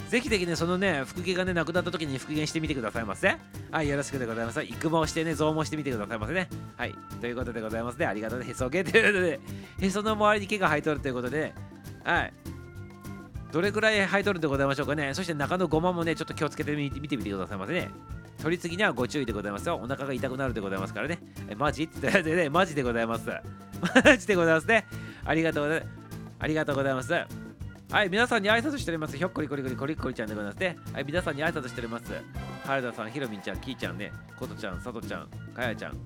[0.08, 3.36] ぜひぜひね、そのね、復元がね、なくなった時に復元してみてくださいませ。
[3.70, 4.62] はい、よろしくでございます。
[4.62, 6.48] 育毛してね、増毛してみてくださいませね。
[6.76, 8.06] はい、ということでございますね。
[8.06, 8.46] ありがとうね。
[8.48, 9.40] へそ毛ということで、
[9.80, 11.52] へその周りに毛が生えとるということで、
[12.04, 12.32] はい。
[13.52, 15.12] どれくらい生えとるんでございましょうかね。
[15.14, 17.90] そして中のゴマもね、ちょっと気をつけてみてみてくださいませね。
[18.42, 19.80] 取りすぎにはご注意でございますよ。
[19.82, 21.18] お腹が痛くなるでございますからね。
[21.48, 21.84] えマジ？
[21.84, 23.28] って言ってね、マジでございます。
[24.04, 24.86] マジでございますね。
[25.24, 25.90] ありがとうございます。
[26.38, 27.47] ありがとうございます。
[27.90, 29.16] はい、皆さんに挨拶しております。
[29.16, 30.76] ひょっこりこりこりこりこりちゃんでございますね。
[30.92, 32.12] はい、皆さんに挨拶しております。
[32.66, 35.96] 原田さん、ひろみんちゃん、きーちゃんね、ことちゃん、さとちゃん、かやちゃん、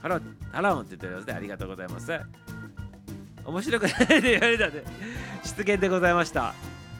[0.00, 1.32] ハロー、ハローって言っておりますね。
[1.34, 2.12] ありがとうございます。
[3.44, 4.84] 面白くないで言われたんで、
[5.42, 6.54] 出現でございました。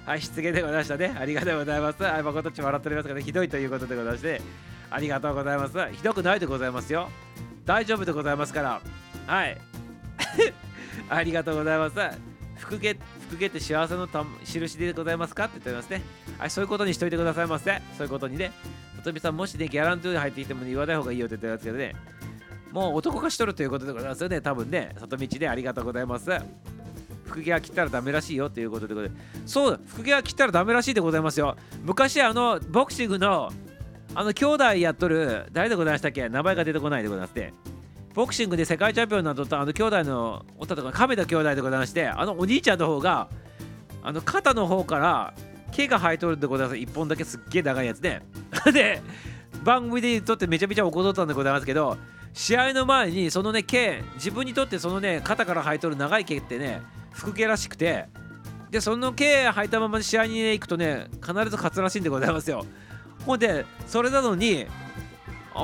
[0.05, 1.17] はい、出現でございましたね。
[1.17, 2.03] ありがとうございます。
[2.03, 4.43] はい、誠っち笑っておりますがね、ひどいということでございまして、
[4.91, 5.93] ありがとうございます。
[5.93, 7.09] ひどくないでございますよ。
[7.65, 8.81] 大丈夫でございますから。
[9.29, 9.57] はい。
[11.09, 11.97] ありがとうございます。
[12.57, 12.97] 福毛
[13.29, 16.03] 福毛って幸せのた印でございますかって言っておりますね。
[16.39, 17.81] はい、そういうことにしといてくださいませ。
[17.97, 18.53] そういうことにね。
[18.97, 21.95] 里見さん、もしね、ギャラントゥーで入ってきても、ね、言わない方がいいよって言ってますけどね。
[22.73, 24.41] もう男化しとるということでございますよね。
[24.41, 26.31] 多分ね、里道でありがとうございます。
[27.27, 29.53] 福毛は切ったらダメらしいよということでございます。
[29.53, 31.57] そう、福毛は切ったらダメらしいでございますよ。
[31.85, 33.53] 昔、あの、ボクシングの、
[34.15, 36.29] あの、兄弟やっとる、誰でございましたっけ？
[36.29, 37.53] 名前が出てこないでございますね。
[38.19, 43.29] ボクシングで世界チャンピオンになったあの兄弟のおったとか亀田兄弟でございましてあのお兄ちゃんの方が
[44.03, 45.35] あの肩の方から
[45.71, 46.81] 毛が生えとるんでございます。
[46.81, 48.21] 1本だけすっげえ長いやつで。
[48.75, 49.01] で
[49.63, 51.97] 番組でとってめちゃめちゃ怒っとったんでございますけど
[52.35, 58.07] 試合の前にそのね毛自分にとってそのね肩から生えとる長い毛ってね服毛らしくて。
[58.73, 62.67] でその毛生えたまま試合に、ね、行くとね必ず勝つらしいんでございますよ。
[63.25, 64.67] ほんでそれなのに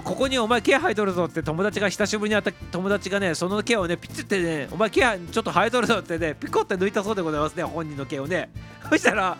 [0.03, 8.51] ここにお前毛生えとるぞって友達が久しぶりに会った友達がねその毛をねピチってねお前毛ちょっと生えとるぞってねピコって抜いたそうでございますね本人の毛をね。
[8.90, 9.38] そしたら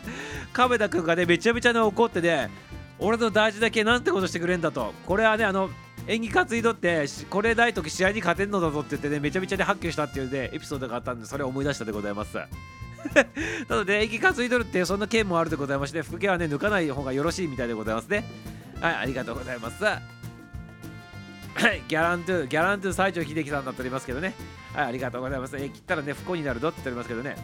[0.53, 2.51] 亀田君がねめちゃめちゃね怒ってね
[2.99, 4.95] 俺の大事な毛なんてことしてくれんだと。
[5.07, 5.71] これはねあの
[6.07, 12.37] 演技担いどってこれない時試合に勝てんのだぞって言ってねめちゃめちゃね発揮したっていうねエピソードがあったんでそれを思い出したでございます。
[13.69, 18.25] なので演技担いどるってそんな件もあるでございまして服毛はね抜かない方がよろしいみたいでございますね。
[18.81, 20.14] はいありがとうございます。
[21.89, 24.35] ギャラントゥギャラントゥ西城秀樹さんだっておりますけどね。
[24.75, 25.57] はい、ありがとうございます。
[25.57, 27.37] え切ったらね、不幸になるぞって言っておりますけどね。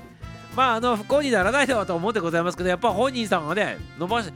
[0.57, 4.33] まあ、あの、不幸にならないだろうと思ってございますけど、やっぱ本人さんがね、伸ばし、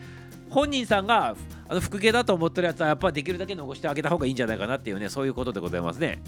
[0.49, 1.35] 本人さんが
[1.68, 6.22] あの福毛だと思ってるやつは、やっぱできるだけ残してあげた方がいいんじゃないかなっていうね、そういうことでございますね。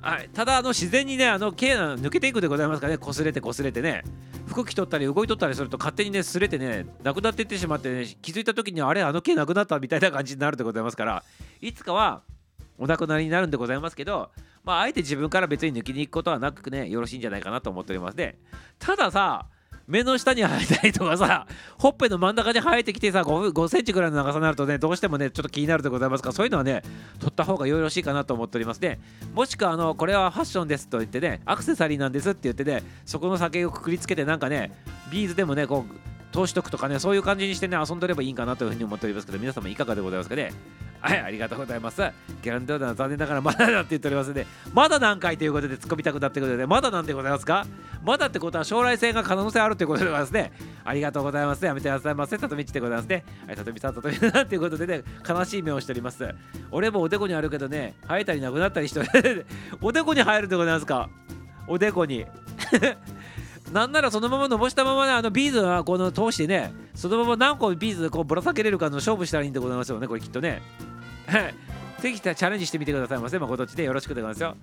[0.00, 4.04] はい、ただあの自然にねあの毛が抜けていくでございますからね擦れて擦れてね
[4.46, 11.24] 服着とったり動いとったりすると勝手にね擦れてねなくなっていってしまってね気づいた時にあれあの毛なくなったみたいな感じになるでございますから
[11.60, 12.22] いつかは
[12.78, 14.30] お亡くなりになるんでございますけど
[14.64, 18.14] まああえて自分から別に抜きに行くことはなくねよろしいんじゃないかなと思っております。
[18.16, 18.38] ね
[18.78, 19.46] たださ
[19.86, 21.46] 目の下に生えたりとかさ
[21.78, 26.28] ほっぺの真ん中に生えてきてさ 5, 5センチぐらいの長さになるとねどうしてもねちょっと気になるでございますか。
[26.28, 26.82] らそういうのはね
[27.18, 28.82] 取った方がよろしいかなと思っております。
[28.82, 29.00] ね
[29.32, 34.72] もしくはあのこれはファッションですと言ってねアクセサリーなんですって言ってねそこの酒をくくりつけてなんかね
[35.10, 40.52] ビーズでもねこう通しとくとかねそういう感じにしてね遊んでればいいんかなというふうに思っておりますけど皆様いかがでございますかね？
[41.00, 42.02] はい、ありがとうございます。
[42.42, 47.64] ギャランドゥは残念ながらまだだって言っておりますので、まだなんかいということで突っ込みたくなってことで、まだなんでございますか？
[48.04, 50.52] まだってことは将来性が可能性あるということでございますね。
[50.84, 51.64] ありがとうございます。
[51.64, 52.36] やめてくださいませ。
[52.36, 53.24] さとみちでございますね。
[53.46, 56.28] はい、さとみさん、さとみさんということでね、 悲しい目をしております。
[56.72, 59.00] 俺もおでこにあるけどね、生えたりなくなったりして、
[59.80, 61.08] おでこに生えるでございますか？
[61.68, 62.26] おでこに。
[63.72, 70.62] なんならそのまま伸ばしたままね、あのビーズはこの通してね、そのまま何個ビーズこうぶら下げれるかの勝負したらいいんでございますよね、これきっとね。
[72.00, 73.38] ぜひチャレンジしてみてくださいませ。
[73.40, 74.56] まこっちでよろしくでございますよ。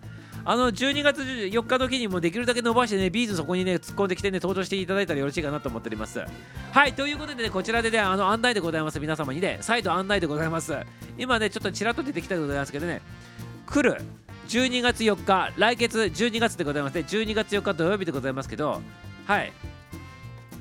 [0.48, 6.24] あの12月4日の日にもできるだけ伸ばしてね、ビーズそこにね、突っ込んできてね、登場していただいたらよろしいかなと思っております。
[6.72, 9.00] はい、ということでね、こちらでね、あの案内でございます。
[9.00, 10.74] 皆様にね、再度案内でございます。
[11.18, 13.02] 今ね、ちょっとちらっと出てきたでございますけどね、
[13.66, 14.00] 来る
[14.48, 18.82] 12月4日、来月12月でございますね、12月4日土曜日でございますけど、
[19.26, 19.52] はい、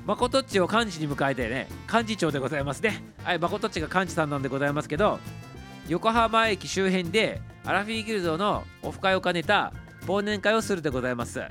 [0.05, 3.03] まことっちを幹事に迎えてね、幹事長でございますね。
[3.23, 5.19] はい、まことっちが幹事さんなんでございますけど、
[5.87, 9.71] 横浜駅周辺でアラフィーギルドのオフ会を兼ねた
[10.07, 11.41] 忘年会をするでございます。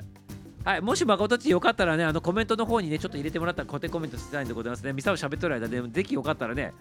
[0.65, 4.93] はい、もし誠っちよかったらね、あのコメントの方にね、ちょっと入れてもらったら固定コメントしたいんでございますね。
[4.93, 6.73] ミサを喋っとる間で、ぜひよかったらね、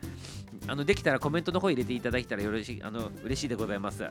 [0.67, 4.03] あのできたらコメントの方入れていただけたらよろし、あの嬉しいでございます。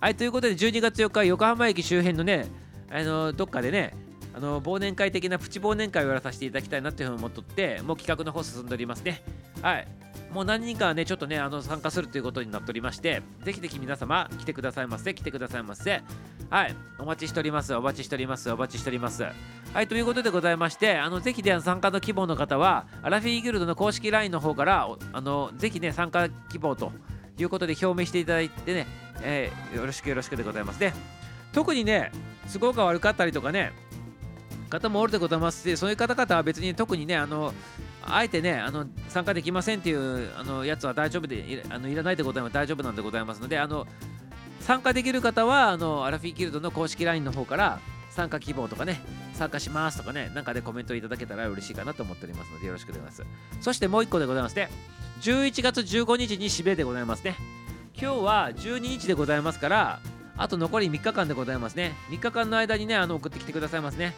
[0.00, 2.46] はい、ということで、12月4日、横浜駅周辺のね、
[2.90, 3.94] あのどっかでね、
[4.34, 9.22] あの忘年会的なプチ忘年会をやらさせていただきたいなっていうふうに思っとって、もう企画の方進んでおりますね。
[9.60, 9.88] はい。
[10.32, 16.02] もう何人かはね、ちょっとね、あの参加するということになっておりまして、ぜひぜひ皆様来てくださいませ、来てくださいませ。
[16.48, 19.24] はい、お待ちしております、お待ちしております、お待ちしております。
[19.24, 26.92] はい、ということでございまして、あのぜひで参加の希望の方は、アラフィーギルドの公式 LINE の方から、あのぜひね、参加希望と
[27.38, 28.86] いうことで表明していただいてね、
[29.20, 30.94] えー、よろしくよろしくでございますね。
[31.52, 32.10] 特にね、
[32.50, 33.72] 都合が悪かったりとかね、
[34.72, 37.52] 方もおるでございますし、そういう方々は別に特にね、あの、
[38.04, 43.86] あえてね、あの参加できませんっていうあのやつは大丈夫でいあのいらないでございます大丈夫なんでございますので、あの
[44.60, 49.00] 参加できる方はあのアラフィーギルドの公式 LINE の方から参加希望とかね、
[49.34, 53.24] 参加しますとかね、なんかでコメントいただけたら嬉しいかなと思っておりますのでよろしくお願いします。
[53.60, 54.68] そしてもう一個でございますね、
[55.20, 57.36] 11月15日に締めでございますね。
[57.94, 60.00] 今日は12日でございますから、
[60.36, 61.94] あと残り3日間でございますね。
[62.10, 64.14] 3日間の間にね、あの送ってきてくださいますね。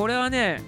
[0.00, 0.62] これはね、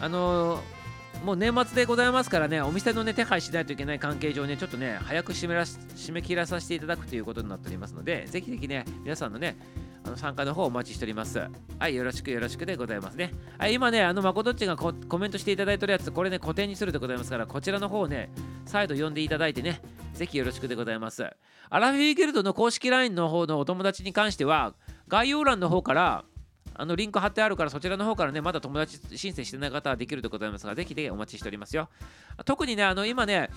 [0.00, 0.78] あのー
[1.24, 9.56] もう年末でございますからね、お店のね、手配しないといけない関係上ね、ちょっとね、早く締めら締め切らさせていただくということになっておりますので、ぜひぜひね、皆さんのね、
[10.04, 11.40] あの参加の方お待ちしております。
[11.80, 13.32] はい、よろしくよろしくでございますね。
[13.58, 18.30] はい、今ね、あの、まことっちがコメントしていただいてるやつ、これね、固定にするでございますから、こちらの方をね、
[18.64, 21.28] 再度読んでいただいてね、ぜひよろしくでございます。
[21.68, 24.74] アラフィーギルドの公式 LINE の方のお友達に関しては、
[25.08, 26.24] 概要欄の方から、
[26.80, 31.88] あのリンク貼ってあるからそちらの方からね、まだ友達申請してない方はできるでございますが、ぜひでお待ちしておりますよ。
[32.44, 33.50] 特にね、あの今ね、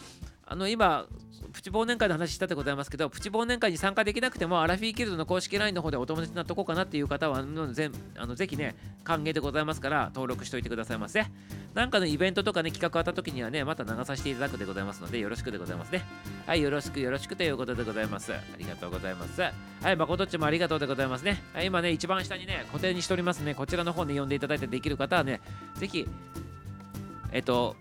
[0.44, 1.06] あの今、
[1.52, 7.44] プチ忘年会の話したでございますけど、プチ忘年会に参加できなくても、アラフィーキルドの公式 LINE の方でお友達になっとこうかなっていう方は、
[7.74, 11.26] ぜあのぜひね、歓迎でございますから、登録しておいてくださいませ。
[11.74, 16.04] なんかのイベントとかね、企画あった時にはね、また流させていただくでございますので、よろしくでございますね。
[16.46, 18.34] はい、よろしくよろしくということでございます。
[18.34, 19.42] ありがとうございます。
[19.42, 19.52] は
[19.92, 21.42] い、まことっちもありがとうでございますね。
[21.54, 23.56] はい、今ね、一番下にね、固定にしておりますね。
[23.56, 25.42] こちらの方で読んでいただいてできる方はね、
[25.76, 26.08] ぜひ、
[27.32, 27.76] えっと、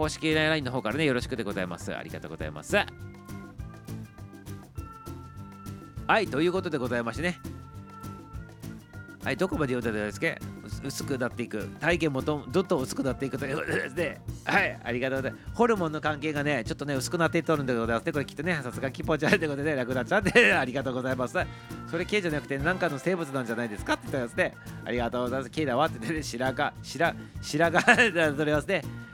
[0.00, 1.94] 公式 LINE の方からね、よろしくでございます。
[1.94, 2.74] ありがとうございます。
[6.06, 7.38] はい、ということでございましてね。
[9.22, 10.28] はい、どこまで読んだんですか
[10.82, 11.68] 薄くなっていく。
[11.80, 14.22] 体験もどんどん薄くなっていくということですね。
[14.46, 15.44] はい、ありがとうございます。
[15.52, 18.12] ホルモンの関係がね、ちょっとね、薄くなっていっとるんでございますね。
[18.12, 21.36] これきっとね、さすがキポちゃんということで、楽なっちゃって ありがとうございます。
[21.90, 24.56] それ系じゃなくて、何かの生物なんじゃないですかって言ったんですね。
[24.86, 25.50] ありがとうございます。
[25.50, 29.09] 系だわってね、白髪、白、白髪、それはですね。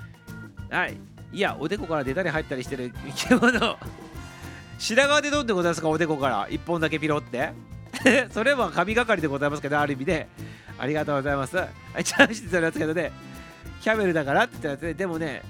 [0.70, 0.96] はい。
[1.32, 3.78] いや、おでこから出たり入ったりしてる生き物。
[4.78, 6.46] 白髪でどんでございますか、おでこから。
[6.50, 7.52] 一本だけピロって。
[8.30, 10.28] それは神がかりでございますけど、ある意味で。
[10.78, 11.56] ありがとうございます。
[11.56, 13.10] はい、チャンしてたやつけどね、
[13.80, 15.42] キャメルだからって言ったやつで、でもね、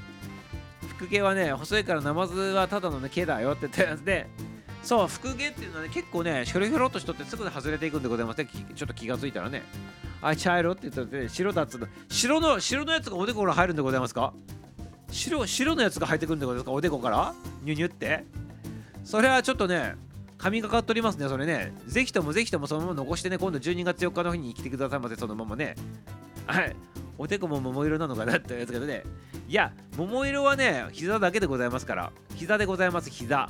[0.96, 4.28] 服系はね、細いからナマズはただの、ね、毛だよって言ったやつで、
[4.86, 9.64] そう復元っていうのはね結構ねひょろひょろっとしとってすぐ外れていくんでございますねちょっと気がついたらね
[10.22, 14.32] あ茶色って言ったらね白だっつうの白の白のやつがおでこから入るんでございますか？
[15.11, 16.72] 白白のやつが入ってくるんでございますか？
[16.72, 17.34] おでこから？
[17.62, 18.24] ニュニュって？
[19.04, 19.94] それはちょっとね
[20.38, 21.72] 神がかっておりますねそれね。
[21.86, 25.74] ぜひともぜひともそのまま残してね今度12月4日の日に来てくださいませそのままね。
[26.46, 26.76] はい。
[27.18, 29.04] おでこも桃色なのかなってやつけどね。
[29.48, 32.12] いや桃色はね膝だけでございますから。
[32.34, 33.48] 膝でございます膝。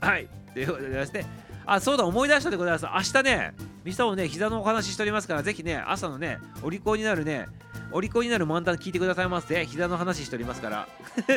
[0.00, 0.28] はい。
[0.52, 1.26] ということでございまして
[1.66, 2.86] あそうだ思い出したでございます。
[2.86, 3.54] 明日ね
[3.84, 7.46] ミスターもね膝のお話ししておりますからぜひね朝のねお利口になるね
[7.92, 10.88] お利口になる漫談聞いてくださいませ膝の話しておりますから。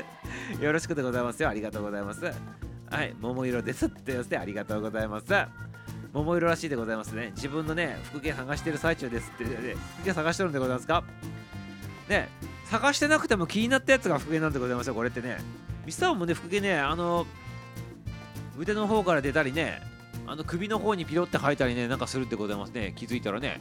[0.59, 1.41] よろしくでございます。
[1.41, 2.25] よありがとうございます。
[2.25, 5.25] はい桃色ですってやつでありがとうございます。
[6.13, 7.31] 桃色らしいでございますね。
[7.35, 11.03] 自分のね復元探してる最中ですって、ね、復元探してるんでございますか？
[12.07, 12.29] ね
[12.65, 15.37] 探してなくても気になったやつが復元なんでございますよこれってね。
[15.85, 17.25] ミスターもね復元ねあの
[18.57, 19.81] 腕の方から出たりね
[20.25, 22.93] あの首の方にピロって吐いたりねなんかするってございますね。
[22.95, 23.59] 気づいたらね。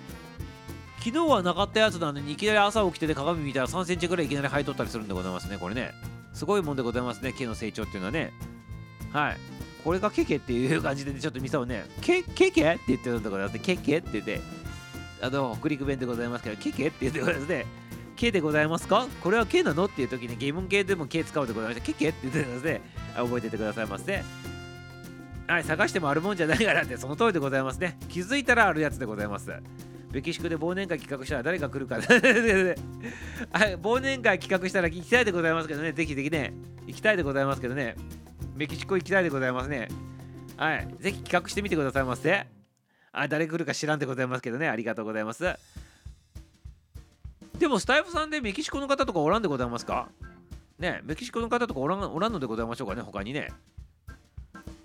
[0.98, 5.92] 昨日はなかったやつなのにいきなり朝起きてて鏡見たら3センチぐらいいきなり生えとったりするんでございますねこれね。
[6.32, 8.32] すごいもんでございますね毛の成長っていうのはね。
[9.12, 9.36] はい。
[9.84, 12.70] これがケケっていう感じで、ね、ちょっとミサをねケケケ？
[12.70, 13.98] って言ってるんでございますねケケ？
[13.98, 14.40] って言って。
[15.20, 16.88] あの北陸弁でございますけどケケ？
[16.88, 17.66] って言ってございますね。
[18.14, 19.08] K でございますか？
[19.20, 19.86] これは K なの？
[19.86, 22.08] っていう時にゲーム系でも K 使うでございまして K ケ？
[22.10, 22.80] って言ってますね。
[23.16, 24.22] 覚えててくださいませ。
[25.52, 27.98] はい探してもあるもんじゃないからってその通りでございますね。
[28.08, 29.52] 気づいたらあるやつでございます。
[30.10, 31.96] メキシコで忘年会企画したら誰が来るか
[33.52, 35.92] 忘年会企画したら行きたいでございますけどね。
[35.92, 36.54] ぜひぜひね。
[36.86, 37.96] 行きたいでございますけどね。
[38.54, 39.88] メキシコ行きたいでございますね。
[40.56, 42.46] はいぜひ企画してみてくださいませ。
[43.12, 44.70] あ誰来るか知らんでございますけどね。
[44.70, 45.44] ありがとうございます。
[47.58, 50.08] でもスタイフさんでメキシコの方とかおらんでございますか？
[50.78, 53.52] ねメキシコの方とかおらんおらんのでございましょうかね他にね。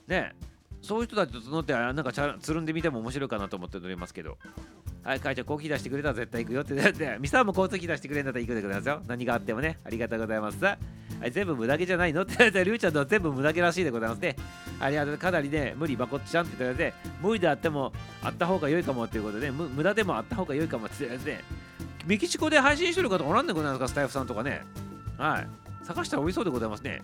[0.07, 0.35] ね。
[0.81, 4.37] そういう人たちと募ってなんかつるんでみても面白いかなと思っておりますけど
[5.03, 9.01] はい、会長、コーヒー出してくれたら絶対行くよって言って、ミサも交通費出してくれんだったら行くでございよ。
[9.07, 10.61] 何があってもね、ありがとうございます。
[10.61, 10.77] は
[11.23, 12.23] い、全部無駄毛じゃないの？
[12.23, 14.35] って言われて、りゅうちゃんのは全部無駄毛らしいでございますね。
[14.81, 21.39] ありがとう、かなりね、無理ばこっちゃんって言われて、無理であってもあった方が良いかもっていうことで、無駄でもあった方が良いかもって言われて、
[22.05, 24.65] メキシコで配信してる方おらんでございますか、スタイフさんとかね。
[25.17, 25.47] はい。
[25.85, 27.01] 探したら美味しそうでございますね。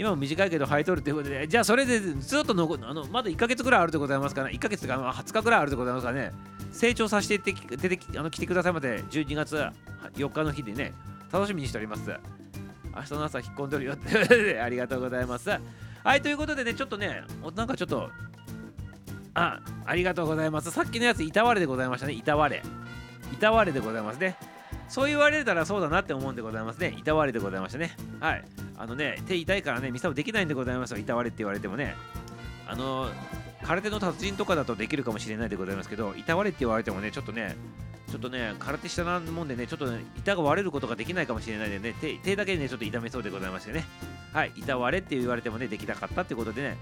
[0.00, 6.32] 今も短いけど生えとるということで、じゃあそれでずっとのあのまだ1ヶ月ぐらいあるでございますから、ね、1ヶ月とか20日ぐらいあるでございますからね、
[6.72, 9.62] 成長させて出てきあの来てくださいまで12月
[10.14, 10.94] 4日の日でね
[11.30, 12.10] 楽しみにしております。
[12.96, 15.50] 明日の朝引っ込んでるよって ありがとうございます。
[15.50, 17.22] はいということでねちょっとね
[17.54, 18.08] なんかちょっと
[19.34, 20.70] あありがとうございます。
[20.70, 22.14] さっきのやついたわれでございましたね。
[22.14, 22.62] いたわれ。
[23.34, 24.38] いたわれでございますね。
[24.90, 26.94] そう言われたらそうだなって思うんでございますね。
[26.98, 27.96] いたわれでございましたね。
[28.18, 28.44] はい。
[28.76, 30.98] あのね手痛いからねミサもできないんでございますよ。
[30.98, 31.94] いたわれって言われてもね。
[32.66, 33.08] あの
[33.62, 37.56] 空手の達人とかだとできるかもしれないでございますけど、いたわれって言われてもね、ちょっとね、
[38.10, 43.84] ちょっとね、空手したなもんでね、ちょっと、ね、板が割れることができないかもしれないでね、手だけでね、ちょっと痛めそうでございましてね。
[44.32, 46.76] はい、板割れって言われてもね、できなかったってことでね、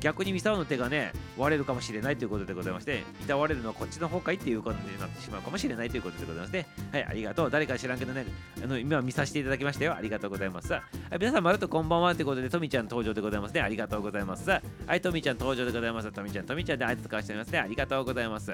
[0.00, 7.50] 逆にミサオの手がね割れるかもしれないということでございましていた割れるのはこっちの方かいっていう感じになってしまうかもしれないということでございましてはいありがとう。
[7.50, 8.26] 誰か知らんけどね
[8.62, 9.94] あの今見させていただきましたよ。
[9.94, 10.72] ありがとうございます。
[10.72, 10.82] はい
[11.18, 13.54] 皆さんまるとこんばんはということでトミちゃん登場でございます。
[13.54, 14.48] ねありがとうございます。
[14.50, 14.60] は
[14.94, 16.12] いトミちゃん登場でございます。
[16.12, 17.52] トミちゃんトミちゃんで挨拶交わしております。
[17.52, 18.52] ねありがとうございます。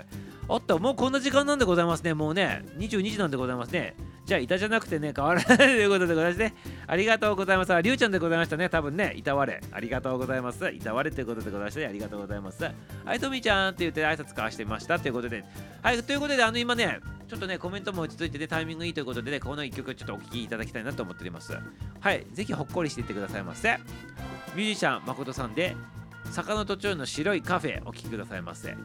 [0.49, 2.15] おっともうこんな時間なんでございますね。
[2.15, 3.95] もうね22時なんでございますね。
[4.25, 6.55] じゃあ、板じゃなくてね、変わらないということでございまして、
[6.87, 7.83] ありがとうございます。
[7.83, 8.69] りゅうちゃんでございましたね。
[8.69, 9.61] 多分ね、板割れ。
[9.73, 10.71] ありがとうございます。
[10.71, 12.63] 板割れということことでございまして、ありがとうございます。
[13.05, 15.45] はい、とみちゃんって言って挨拶交わしてましたということで、
[15.83, 21.57] はい、ということで、あの、今ね、ちょっとね、コメントも落ち着いてて、タイミングいいということでね、この1曲ちょっとお聴きいただきたいなと思っております。
[22.01, 23.79] はい、ぜひほっこりしていってくださいませ。
[24.55, 25.75] ミュージシャン、誠さんで、
[26.31, 28.77] 坂の途中の白いカフェお聴きくださいませ。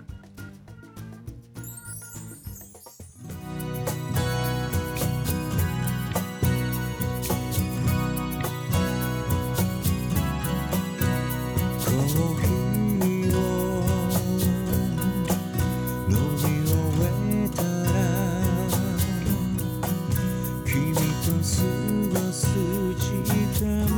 [12.18, 13.30] 君
[20.93, 21.36] と過
[22.11, 22.47] ごす
[22.95, 23.03] 時
[23.63, 23.97] 間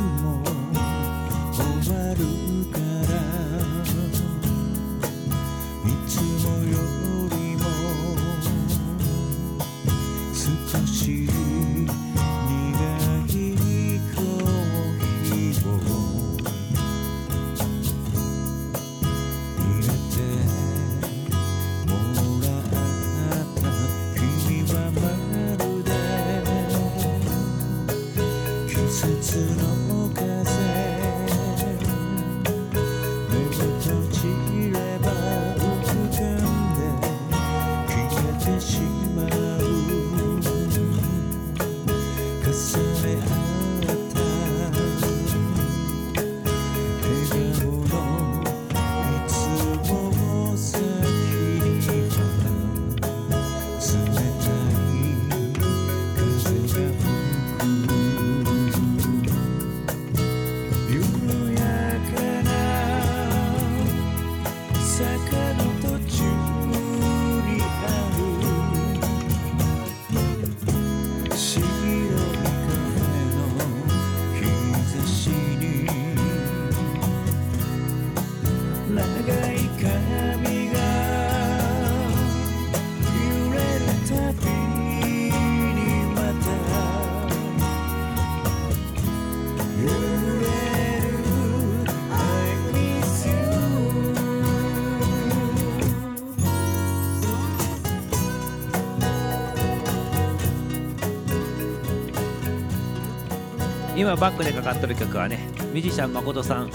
[104.10, 105.38] 今バックでかかってる曲はね
[105.72, 106.72] ミュージシャン誠さん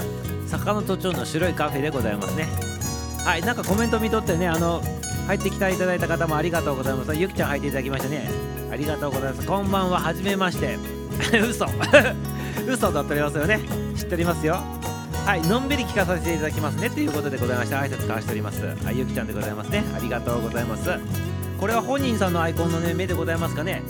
[0.47, 2.47] 坂の途中の白いカフェでございますね。
[3.25, 4.81] はいなんかコメント見とってねあの
[5.27, 7.13] 入ってきていただいた方もありがとうございます。
[7.13, 8.29] ゆきちゃん入っていただきましたね。
[8.71, 9.45] ありがとうございます。
[9.45, 9.99] こんばんは。
[9.99, 10.77] はじめまして。
[11.37, 11.65] 嘘。
[12.65, 13.59] 嘘だっておりますよね。
[13.97, 14.63] 知っておりますよ。
[15.25, 16.89] はいのんびり聞かさせていただきますね。
[16.89, 18.61] ということでございまして挨拶交わしております。
[18.61, 19.83] はいゆきちゃんでございますね。
[19.93, 20.89] ありがとうございます。
[21.59, 23.81] これは本人さんのアイコンのね目でございますかね。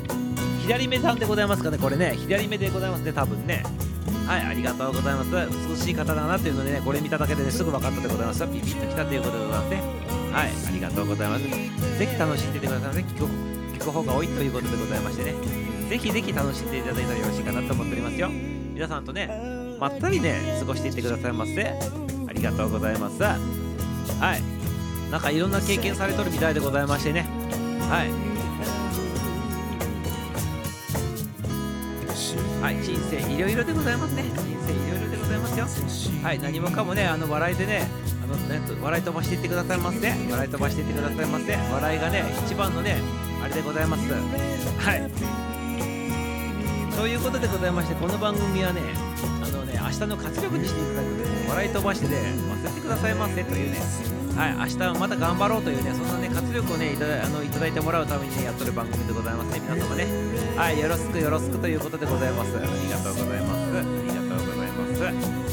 [0.66, 2.16] 左目さんでございますかねこれね。
[2.18, 3.62] 左目でございますね多分ね。
[4.26, 5.30] はいありがとうございます。
[5.70, 8.48] 美しい方だなっていうのでねこれ見ただけでねすぐ分かったでございます。
[8.48, 9.82] ピピッときたということでございますね。
[10.34, 11.44] はいありがとうございます。
[12.00, 13.06] ぜひ楽しんでいてくださいね。
[13.08, 13.26] 聞く
[13.78, 15.36] 聞く方が多いということでございましてね。
[15.88, 18.30] ぜひぜひ楽しんでいただいたらよろしいかなと思っておりますよ。
[18.30, 19.30] 皆さんとね
[19.80, 21.78] まったりね過ごしていってくださいませ。
[22.28, 23.22] ありがとうございます。
[23.22, 23.38] は
[24.36, 25.12] い。
[25.12, 27.28] なんかいろんな経験されとるみたいでございましてね。
[27.88, 28.35] はい。
[32.66, 34.24] はい人生いろいろでございますね。
[34.24, 36.24] 人生いろいろでございますよ。
[36.24, 37.88] はい何もかもねあの笑いでね
[38.24, 42.98] あのね笑い飛ばしていってくださいませ笑い飛ばしていってくださいませ笑いがね一番のね
[43.44, 44.12] あれでございます。
[44.12, 45.12] はい。
[46.98, 48.82] ということでございましてこの番組はね
[49.44, 52.18] あのね明日の活力にしていただくので、ね、笑い飛ばしてね
[52.50, 60.06] 忘れてくださいませというねはい明日はまた頑張ろうというねそんなね活力をねいただあのいただいてもらうために、ね、やっとる番組でございますね皆様ね。
[60.58, 62.58] はいよろしくよろしくということでございます。
[62.58, 63.78] ありがとうございます。
[63.78, 65.45] ありがとうございます。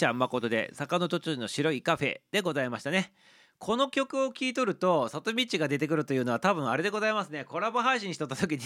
[0.00, 3.12] ミュージシャン誠で坂の途中の白いカフェでございましたね。
[3.58, 7.44] この曲を聴いとると里道が出てくるというのは多分あれでございますね。
[7.44, 8.60] コラボ配信しとった時に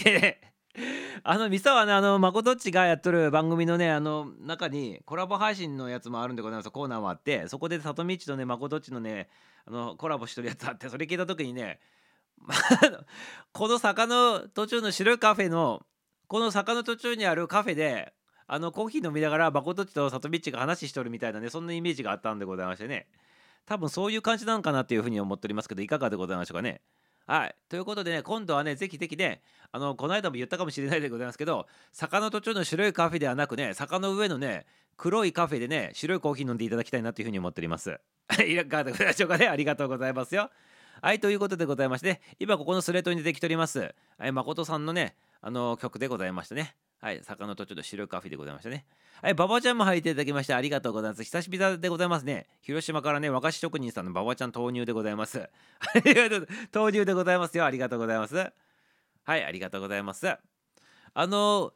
[1.23, 6.71] あのミサはねあの誠っちがやっとる番組のねあの中にコラボ配信のやつもあるんでございます。
[6.71, 9.27] コーナーもあってそこで里道とね誠っちのね
[9.65, 11.81] あのコラボしとるやつあってそれ聞いた時にね
[13.51, 15.85] この坂の途中の白いカフェの
[16.27, 18.13] この坂の途中にあるカフェで
[18.47, 23.07] あのコーヒー飲みながらバコトッチとサトビッチが話ししとるみたいなねそんなイメージがあったんでございましてね。
[23.65, 26.81] 多分そういう感じなのかなっていうふうに思っておりますけどいかがでございましょうかね。
[27.25, 27.55] はい。
[27.69, 29.41] ということでね今度はねぜひぜひね
[29.71, 34.65] あのこの間も言ったかもしれないでございますけど坂の途中の白いカフェではなくね坂の上のね
[34.95, 37.99] 黒いカフェでね白いコーヒー飲んでいただきたいなというふうに思っております。
[38.47, 39.47] いかがでございましょうかね。
[39.47, 40.51] ありがとうございますよ。
[41.01, 43.95] はいということでございまして今ここのスレッドに出てきております。
[44.19, 46.75] はい誠さんのねあの曲でございましてね。
[47.05, 48.83] はい、坂の途中の白いカフェでございましたね。
[49.21, 51.23] はい、馬場ちゃんも入っていただきましてありがとうございます。
[51.23, 52.47] 久しぶりでございますね。
[52.61, 55.39] 広島からね、和菓子職人さんの馬場ちゃん投入でございます。
[55.39, 57.65] ありがとう、投入でございますよ。
[57.65, 58.35] ありがとうございます。
[59.23, 60.35] はい、ありがとうございます。
[61.13, 61.73] あの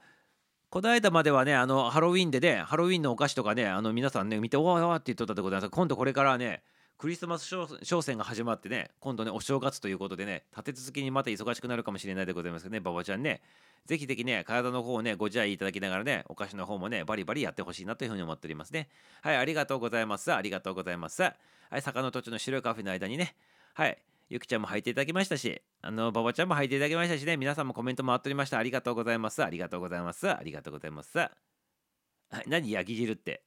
[0.71, 5.69] この間まではね、あのハロウィンでね、ハロウィンのお菓子とかね、あの皆さんね、見て、おわわって言っとったでございます。
[5.69, 6.63] 今度これからね、
[7.00, 7.45] クリスマス
[7.82, 13.41] 商戦が始まってね、今度ね、お正月ということでね、立て続けにまた忙しくなるかもしれないでございますけどね、馬場ちゃんね。
[13.86, 18.89] ぜひぜひね、体の方をね、ご自愛いただきながらね、お菓子の方もね、バリバリやってほしいなというふうに思っておりますね。
[19.22, 20.34] はい、ありがとうございます。
[20.34, 21.22] ありがとうございます。
[21.22, 21.32] は
[21.72, 23.34] い、坂の途中の白いカフェの間にね、
[23.76, 23.97] はい、
[24.28, 28.58] ゆきちゃんも入っていただきましたし、あの、馬場ちゃんも入っていただきましたしね、皆さんもコメント回っておりました。
[28.58, 29.41] ありがとうございます。
[29.41, 30.30] ありがとうございます。
[30.30, 31.18] ありがとうございます。
[31.18, 33.41] はい、何、ヤギ汁って？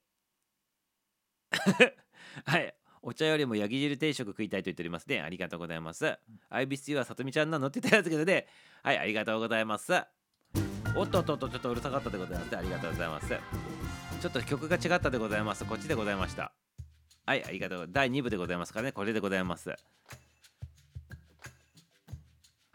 [2.45, 2.73] はい。
[3.05, 5.19] お茶よりもヤギ汁定食食いたいと言っておりますね。
[5.19, 6.17] ありがとうございます。
[6.49, 8.47] アイビスユはさとみちゃんなのって言ったやつけどね。
[8.81, 9.91] はい、ありがとうございます。
[10.95, 12.57] おっとっとっと、ちょっとうるさかったでございます。
[12.57, 13.27] ありがとうございます。
[14.21, 15.65] ちょっと曲が違ったでございます。
[15.65, 16.53] こっちでございました。
[17.25, 17.87] はい、ありがとう。
[17.89, 18.91] 第2部でございますからね。
[18.93, 19.75] これでございます。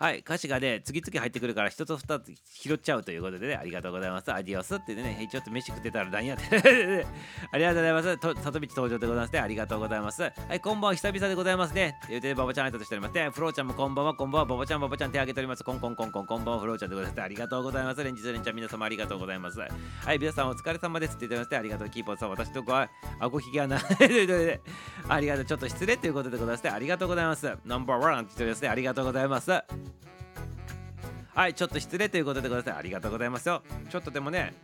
[0.01, 4.33] はい、歌詞がね、次々入ってくるから一つ二つ拾っちゃうということでね、ありがとうございます。
[4.33, 7.05] アディオスってね、ちょっと飯食ってたら何やって。
[7.51, 8.19] ありがとうございます。
[8.19, 9.41] と里道登場でございますね。
[9.41, 10.23] ありがとうございます。
[10.23, 11.99] はい、こんばんは、久々でございますね。
[12.09, 13.29] 言うて、ババちゃん挨拶しておりますね。
[13.31, 15.65] フローちゃんもこんばんは、こんばんは、ババちゃん、ババちゃん手挙げております。
[15.65, 17.23] コンコンコンコン、こんばんは、フローちゃんでございます。
[17.23, 18.05] ありがとうございます。
[18.05, 19.59] 連日連チャ、皆様ありがとうございます。
[19.59, 19.67] は
[20.15, 21.59] い、皆さんお疲れ様ですって言ってますね。
[21.59, 22.89] ありがとう、キーポーさん、私とこは、
[23.19, 23.81] あごひげはな、い
[25.09, 26.71] ありがとう、ちょっと失礼ということでございますね。
[26.71, 27.53] ありがとうございます。
[27.65, 28.69] ナンバーワンって言ってますね。
[28.69, 29.51] ありがとうございます。
[31.39, 32.77] はい、ちょっと失礼ということでございます。
[32.77, 33.63] ありがとうございますよ。
[33.89, 34.55] ちょっとでもね、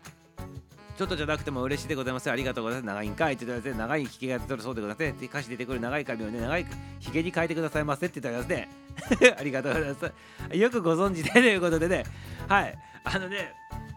[0.99, 2.29] ちょっとじゃなくても嬉しいでございます。
[2.29, 2.87] ありがとうございます。
[2.89, 5.27] 長いんかいって言って長いひげが出てるそうでございますね。
[5.29, 6.67] 歌詞出てくる長い髪をね、長い
[6.99, 8.67] ひげに変えてくださいませって言っておりま
[9.13, 9.37] すね。
[9.39, 10.01] ありがとうございま
[10.51, 10.57] す。
[10.57, 12.03] よくご存知でということでね、
[12.49, 13.53] はい、あのね、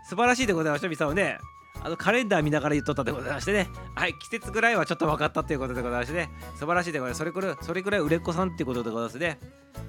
[0.07, 1.39] 素晴らしいでございました、ミサをね。
[1.81, 9.39] あのカレンダー見ながら言っとったでございましてねはい季節ぐらいはちょっと分かったということでございましてね素晴らしいでございますそれくらいそれくらい売れっ子さんっていうことでございますね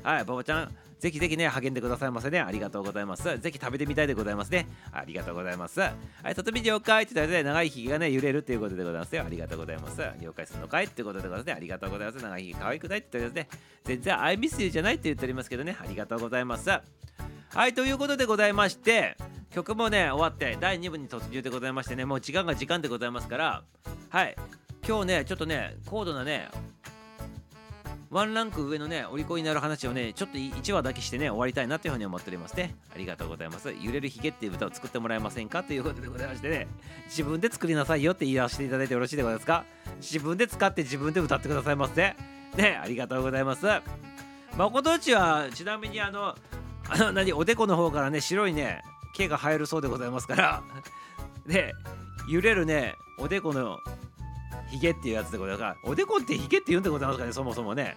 [0.02, 2.40] はいババちゃんぜひぜひね励んでくださいませね。
[2.40, 3.38] ありがとうございます。
[3.38, 4.66] ぜひ食べてみたいでございますね。
[4.92, 5.80] ありがとうございます。
[5.80, 5.92] は
[6.30, 9.24] いとても了解って言ったらね長いひげがね揺れるっていうことでございますよ。
[9.24, 10.02] ありがとうございます。
[10.20, 11.46] 了解するのかいってことでございます。
[11.46, 12.22] ねありがとうございます。
[12.22, 13.60] 長いひげ可愛くないって言っておりますね。
[13.84, 15.76] 全然 I miss you じゃないって言っておりますけどね。
[15.80, 16.68] ありがとうございます。
[16.68, 19.16] はいということでございまして
[19.50, 22.04] 曲もね終わって第2部に突入でございましてね。
[22.04, 23.62] もう時間が時間でございますから。
[24.10, 24.36] はい。
[24.86, 26.48] 今日ねちょっとね高度なね
[28.10, 32.74] ワンランク上のねお利口になる話をねちょっと1話だけしてね終わりたいなというふうに思っておりますね。
[32.94, 33.74] ありがとうございます。
[33.80, 36.66] 揺れるヒゲっていう歌を作ってもらえませんかということでございましてね
[37.06, 39.64] 自分で作りなさいよって言わせていただいてよろしいでございますか？
[40.00, 42.14] 自分で使って自分で歌ってくださいませ
[42.56, 43.66] ねありがとうございます。
[44.56, 46.34] 誠うちはちなみにあの
[46.88, 48.82] あの 何おでこの方からね白いね
[49.14, 50.62] 毛が生えるそうでございますから。
[51.46, 51.74] で
[52.28, 53.78] 揺れるねおでこの
[54.70, 55.60] ヒゲっていうやつでございます。
[55.60, 57.96] からおでこってヒゲって言うんでございますかねそもそもね。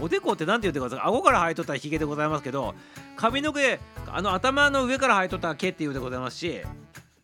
[0.00, 1.08] おでこって何て言うんでございますか。
[1.08, 2.74] 顎から生えとったらヒゲでございますけど
[3.16, 6.60] 髪の毛あの頭の上から生えとったら毛っていうでございますし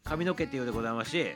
[0.04, 1.34] 髪の毛っていうでございますし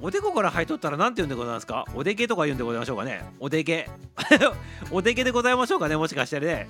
[0.00, 1.84] おでこから生えとったら何て言うんでございますか。
[1.94, 3.24] おでけとか言うんでございましょうかね。
[3.38, 3.88] おでけ。
[4.90, 6.68] おでけでございましょうかねもしかしてね。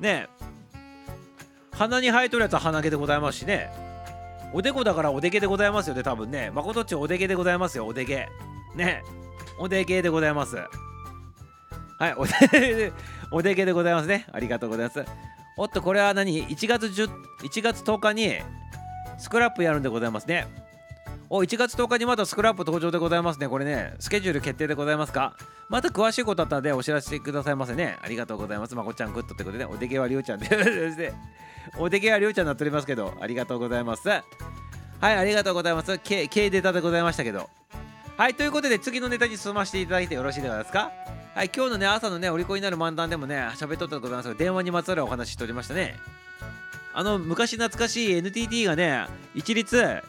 [0.00, 0.28] ね。
[1.72, 3.85] 鼻に生えとるやつは鼻毛でございますしね。
[4.52, 6.50] おでこだからおでけでございますよね多分ね。
[6.54, 8.28] まことっちおでけでございますよおでけ。
[8.74, 9.02] ね。
[9.58, 10.56] おでけでございます。
[11.98, 12.92] はいおで
[13.32, 14.26] おでけでございますね。
[14.32, 15.04] ありがとうございます。
[15.56, 18.36] おっとこれは何？1月1月10日に
[19.18, 20.46] スクラップやるんでございますね。
[21.28, 23.48] お1月10日にまたスクラップ登場でございますね。
[23.48, 25.36] これねスケジュール決定でございますか？
[25.68, 27.96] また詳しいことあったらでお知らせくださいませね。
[28.00, 28.74] ありがとうございます。
[28.76, 30.48] まこちゃんグッドってことで、おでけはりょうちゃんで。
[31.78, 34.08] おでけはりょうちゃんになっておりますけどありがとうございます。
[34.08, 34.22] はい
[35.02, 35.98] ありがとうございます。
[35.98, 37.50] K, K データでございましたけど。
[38.16, 40.92] はいということで次のネタに進ませていただいてよろしいですか？
[41.34, 45.96] はい今日のね朝のねお利口になる漫談でもね喋っとったでございますが電話にまつわるお話しておりましたね。
[46.94, 50.02] あの昔懐かしい NTT がね一律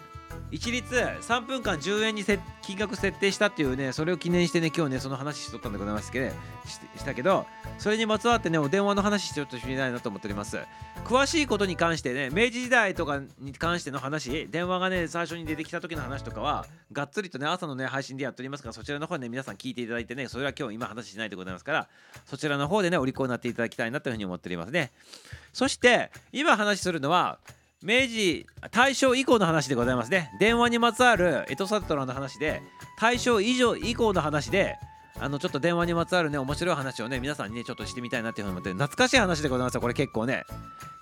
[0.49, 2.23] 一律3分間10円に
[2.61, 6.31] 金額設定したっていうねそれを記念してね今日ねその話しとったんでございますけど
[6.65, 7.45] ししたけど
[7.77, 10.57] それにまつわってねお電話の話しちょっと知りたいなと思っております。
[11.05, 21.87] 詳しいことに関してね明治時代とかに関しての話電話がね最初に出てきた時の話とかはがっつりとね朝のね配信でやっておりますからそちらの方でね皆さん聞いていただいてねそれは今日今話しないでございますから
[22.25, 24.91] そちらの方でねお利口になっていただきたいなというふうに思っておりますね。
[25.53, 27.39] そして今話するのは
[27.83, 30.31] 明治大正以降の話でございますね。
[30.39, 32.63] 電話にまつわるエトサトラの話で
[32.99, 34.77] 大正以上以降の話で
[35.19, 40.43] あのちょっと電話にまつわるね面白い話をね皆さんにねちょっとしてみたいなっていうふうに思って懐かしい話でございますよこれ結構ね。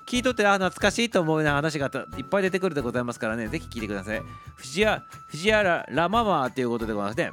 [0.05, 3.47] 聞いとってあ懐かしいと思うような話がいっぱい出てくるでございますからね。
[3.47, 4.21] ぜひ聞いてください。
[4.55, 7.32] 藤原藤原ラママっていうことでございますね。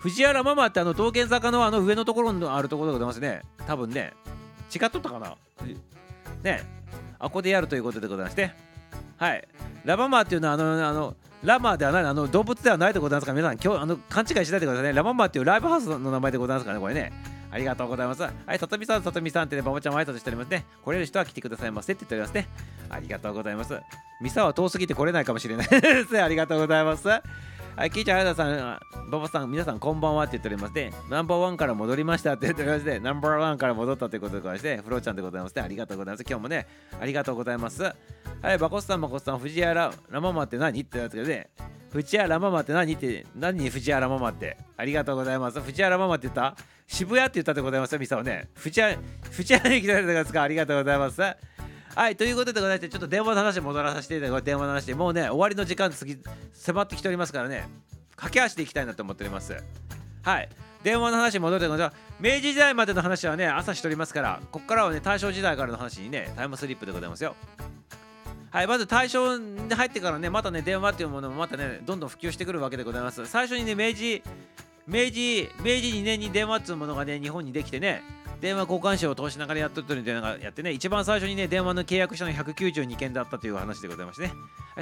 [0.00, 3.42] 藤原ママってあの道玄坂のあの上のところのあるところでございますね。
[3.66, 4.14] 多分ね。
[4.74, 5.36] 違っとったかな。
[6.42, 6.78] ね。
[7.20, 8.67] あここでやるということでございまして
[9.18, 9.48] はい
[9.84, 17.12] ラママっていうのはあのあのラマーではないあの動物ではないってことなんですから皆さん今日あの勘違いしないでくださいねラママっていうライブハウスの名前でございますからねこれね
[17.50, 18.22] ありがとうございます。
[18.22, 20.64] はい、さとみさん、さとみさんってね、ばばちゃんも挨拶しておりますね。
[20.84, 22.48] 来れる人は来てくださいませって言っておりますね。
[22.90, 23.80] ありがとうございます。
[24.20, 26.22] ミサは遠すぎて来れないかもしれないです。
[26.22, 27.08] ありがとうございます。
[27.78, 30.92] はい、キーちゃん、あやさん、ばばさん、皆さんこんばんはって言っておりますね。
[31.08, 35.62] ナンバーワンから戻りましたって言っておりまして、ナンバーワンから戻ったということでございまして、フローちゃんでございますね。
[35.62, 36.24] ありがとうございます。
[36.28, 36.66] 今日もね、
[37.00, 37.84] ありがとうございます。
[37.84, 37.94] は
[38.52, 41.50] い、バコスさん、バコスさん、藤原ラママって何ってやつけどね、
[41.92, 46.56] 藤原ママって何って何に藤原ママってありがとうございます藤原ママって言った？
[46.88, 48.98] 渋谷って言ったでございますよミサはね藤原
[49.30, 51.22] 藤原に来てくれたですかありがとうございます
[51.94, 56.18] はいということでございましてちょっと電話の話戻らさせていただく電話の話でもうね終わりの時間次
[56.52, 57.68] 迫ってきておりますからね
[58.16, 59.56] 駆け足でいきたいなと思っております。
[60.22, 60.48] はい
[60.82, 67.34] 電話の話戻ってくる明治時代までの話はね朝しておりますからここからはね大正時代からの話にねタイムスリップでございますよ。
[68.50, 73.26] はい、まず大正に入ってからね、またね、電話っていうものもまたね、どんどん普及してくるわけでございます。
[73.26, 74.22] 最初にね、明治、
[74.86, 78.02] 明治、明治2年に電話っていうものがね、日本にできてね、
[78.40, 84.32] 電話交換手を通しながらやっとってるんでなんかやってね、一番最初にね、電話の契約したの192件だったという話でございましてね、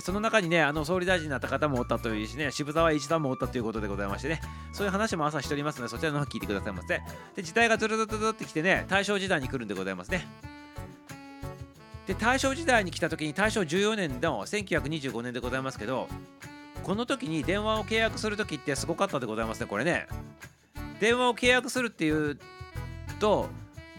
[0.00, 4.40] その中にね、あの総理大臣になった方もおったというしね、渋沢一さんもおったということでございましてね、
[4.72, 7.00] そういう話も朝しておりますので、そちらの方聞いてくださいませ。
[7.34, 10.26] で、時代がずるずるずるってきてね、大正時代に来るんでございますね。
[12.06, 16.08] で大正時代に来た時に大正14年の1925年でございますけど
[16.84, 20.06] この時に電話を契約する時ってすごかったでございますねこれね
[21.00, 22.38] 電話を契約するっていう
[23.18, 23.48] と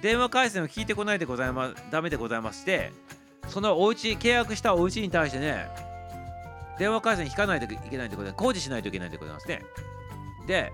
[0.02, 2.92] 電話回線を聞いてこないでございますダメでございまして
[3.48, 5.68] そのお家契約したお家に対してね
[6.78, 9.64] 電話回線引かないといけないということで工事しないといけないということなんですね。
[10.46, 10.72] で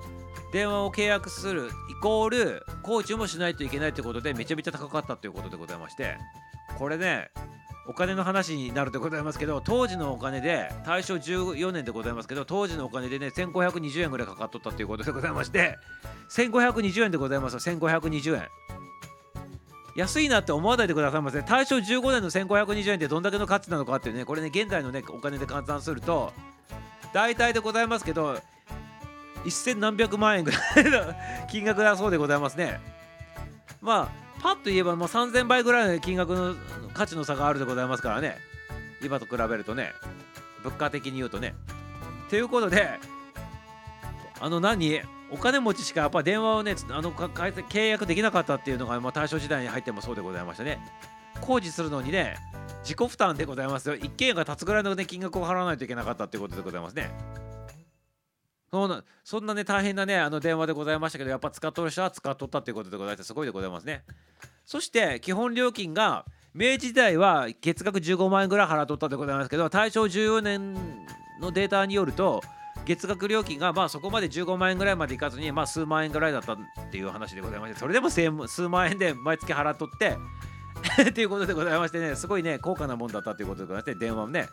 [0.52, 6.18] 電話を契約するイコール工事もしないといけないということでめちゃめちゃ高かったということでございまして
[6.78, 7.32] これね
[7.86, 15.78] お金の話になるでございますけど当時のお金で大正14年でございますけど当時のお金でね1520円ぐらいかかっとったということでございまして
[16.30, 17.60] 1520円でございますよ。
[17.60, 18.48] 1520円。
[19.96, 26.34] 安いなって思わないでくださいませ大正15年の1520円ってどんだけの価値なのかっていうねこれね現在のねお金で換算すると
[27.14, 28.40] 大体でございますけど
[29.46, 31.14] 1000何百万円ぐらいの
[31.52, 32.80] 金額だそうでございますね。
[33.82, 36.56] まあパッと言えばもう3000倍ぐらいの金額の
[36.94, 38.38] 価値の差があるでございますからね。
[39.02, 39.94] 今と比べるとね。
[40.64, 41.56] 物価的に言うとね。
[42.30, 43.00] ということで
[44.42, 45.02] あの何？
[45.32, 50.80] お金持ちしかやっぱ電話をねあの契約できなかったっていうのが、まあ、大正時代に入ってもそうでございましたね。
[51.40, 52.36] 工事するのにね
[52.84, 53.96] 自己負担でございますよ。
[53.96, 57.12] 一軒家が建つぐらいの、ね、金額を払わないといけなかったっていうことでございますね。
[58.74, 64.04] そんなそんなね大変なねあの電話でございましたけどやっぱ使っとる人は使っとったっていうことでございますすごいでございますね。
[64.66, 70.74] そして基本料金が明治時代は月額15万円ぐらい払っとったでございますけど大正14年
[71.40, 72.42] のデータによると
[72.86, 76.58] 月額料金がまあそこまで15万円ぐらいまでいかずにまあ数万円ぐらいだったっ
[76.92, 80.18] ていう話でございましてそれでも数万円で毎月払っとって
[81.10, 84.50] っていうことでございましてねすごいね高価なもんだったということでございまして電話もね。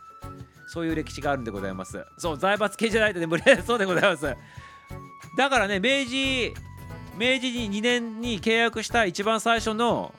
[0.70, 2.04] そういう歴史があるんでございます。
[2.16, 4.36] そう財閥系じゃないとね無理そうでございます。
[5.36, 6.54] だからね明治
[7.18, 10.14] 明治に2年に契約した一番最初の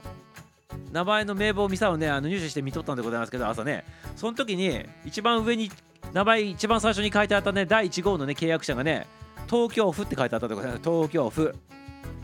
[0.92, 3.86] 名前の名簿をミサをねあの入手して見とったんでございますけど朝ね。
[4.18, 5.72] その時に一番上に
[6.12, 9.08] 名前一番最初に書いてあったね第1号のね契約者がね
[9.50, 10.84] 東京府って書いてあったでございます。
[10.84, 11.56] 東京府。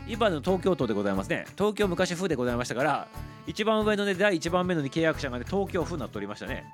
[0.06, 1.46] 今の東京都でございますね。
[1.56, 3.08] 東京昔府でございましたから
[3.46, 6.64] 一番上のね第1番目の、ね、契約者がね東京府になっておりましたね。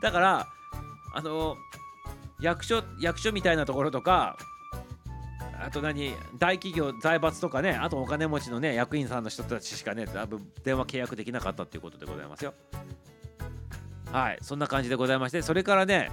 [0.00, 0.48] だから
[1.14, 1.56] あの
[2.40, 4.36] 役所役所みたいなところとか
[5.60, 12.54] あと何大企業財閥とかねあとお金持ちのね役員さんの人たちしかね多分電話契約できなかったっていうことでございますよ。
[14.12, 16.10] はいそんな感じでございましてそれからね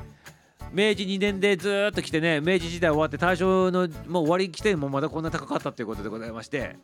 [0.71, 6.77] 明治2年でずっと来てね明治時代終わって大正のもう終わり来てもまだこんな高かったっていうことでございまして。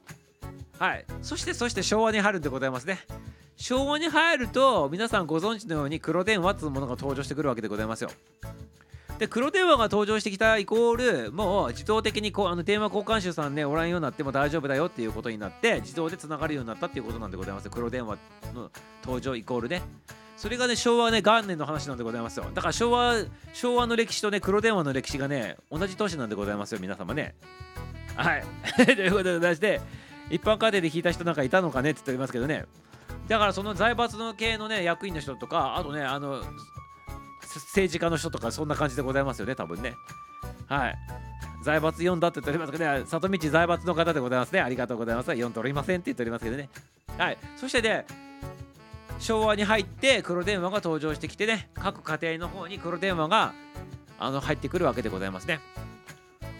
[0.77, 1.05] はい。
[1.21, 2.99] そしてそして昭和に入るんでございますね。
[3.55, 8.11] 昭和に入ると皆さんご存知のように黒電話っていうものが登場してくるわけでございますよ。
[9.17, 17.69] で黒電話が登場してきたイコールもう自動的にこうあの電話交換手さんねおらんようになっても大丈夫だよっていうことになって自動でつながるようになったっていうことなんでございます。
[17.71, 18.17] 黒電話
[18.53, 18.69] の
[19.03, 19.81] 登場イコールね。
[20.37, 22.45] それがね昭和ね元年の話なんでございますよ。
[22.53, 23.15] だから昭和
[23.53, 27.35] 昭和の歴史とね黒電話の歴史がね同じ年なんでございますよ皆様ね。
[28.15, 28.43] はい。
[28.85, 29.81] ということでございまして
[30.29, 32.65] 一般家庭で聞いた人なんかいたのかねって言っておりますけどね。
[33.27, 36.43] だからその財閥の系のね役員の人とかあとねあの
[37.41, 39.95] 政治家の人とかそんな感じでございますよね多分ね。
[40.67, 40.95] はい。
[41.63, 44.61] 財閥4だって言っておりますけどね里道財閥の方でございますね。
[44.61, 45.31] ありがとうございます。
[45.31, 46.69] 4取りませんって言っておりますけどね。
[47.17, 47.37] はい。
[47.55, 48.05] そしてね
[49.19, 53.53] 昭和に入って黒電話が登場してきてね各家庭の方に黒電話が
[54.19, 55.59] あの入ってくるわけでございますね。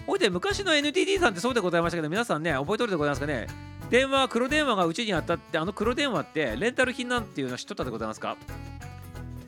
[0.06, 3.48] ほいで昔の NTT さんってそうでございましたけど皆さんね覚えとるでございますかね。
[3.90, 8.38] 電話黒電話がうちにあったってあの黒電話ってレンタル品なんていうの知っとったでございますか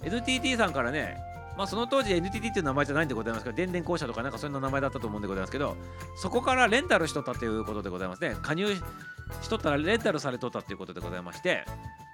[0.03, 1.17] ？NTT さんからね
[1.57, 5.75] まあその当時 NTT っていう名前じゃないんでございますけど電電公社とかなんかそんな名前だったと思うんでございますけど
[6.15, 8.35] そこからレンタルしとったっていうことでございますね。
[8.41, 8.73] 加入
[9.41, 11.65] しとったらレンタルされとったっていうことでございまして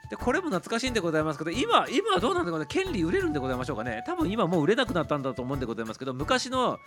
[0.09, 2.83] でこれも懐かしいんでございますけど今今はどうなんでございます？
[2.83, 4.03] 権利売れるんでございましょうかね。
[4.05, 6.79] 多分今もう売れなくなったんだと思うんでございますけど昔の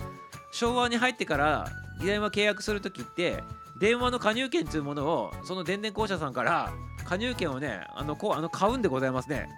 [0.52, 1.66] 昭和に入ってから
[2.00, 3.42] 電話契約するときって
[3.80, 6.72] 電話の加入権というものをその電電公社さんから
[7.04, 9.48] 加入権をねあのこうあの買うんでございますね。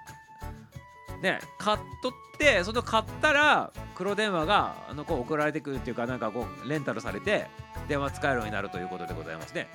[1.23, 7.47] ね買っとってその買ったら黒電話があのこう送られてくるっていうかなんかこうレンタルされて
[7.89, 9.69] 電話使えるようになるということでございますね。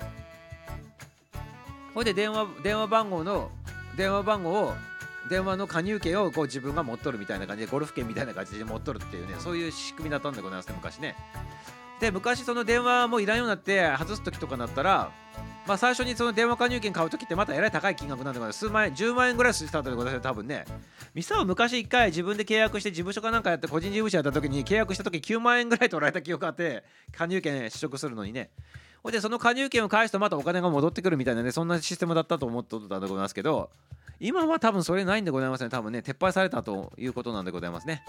[1.94, 3.50] ほいで電話電話番号の
[3.96, 4.74] 電話番号を
[5.28, 11.16] 電話の加入権をこう自分が持っとるみたいな感じでゴルフ券みたいな感じで持っとるっていうねそういう仕組みだったんでございますね昔ね。
[11.98, 15.10] で昔その電話もいらんようになって外す時とかになったら
[15.66, 18.58] まあ最初にその電話加入券買う時ってまたえらい高い金額なんでございます。
[18.58, 20.64] 数万円10万円ぐらいスタートでございます多分ね。
[21.14, 28.50] ミサを昔1回自分で契約して事務所かなんかやって個人事務所やった時に契約した時9万円ぐらい取られた記憶があって加入権取得するのにね。
[29.06, 33.70] ほいでその加入権を返すとまたお金が戻ってくるみたいなねそんなシステムだったと思ってたんでございますけど
[34.18, 35.70] 今は多分それないんでございますね。
[35.70, 38.02] 多分ね撤廃されたということなんでございますね。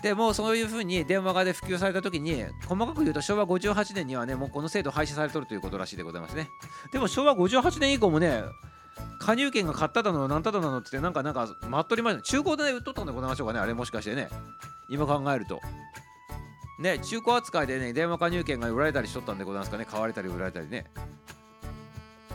[0.00, 6.48] でもうそういうふうに電話がで普及された時に細かく言うと昭和58年にはねもうこの制度廃止されとるということらしいでございますね。
[6.92, 8.44] でも昭和58年以降もね
[9.18, 12.22] 加入券が買っただのなんただのって言ってなんかなんか待っとりました。
[12.22, 14.30] 中古で、ね、売っとったんでございましょうかねあれもしかしてね。
[14.88, 15.60] 今考えると。
[16.78, 19.84] ね中古扱いでね電話加入券が売られたりしとったんでございますかね。
[19.84, 20.86] 買われたり売られたりね。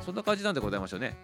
[0.05, 1.15] そんな感じなんでございましょうね。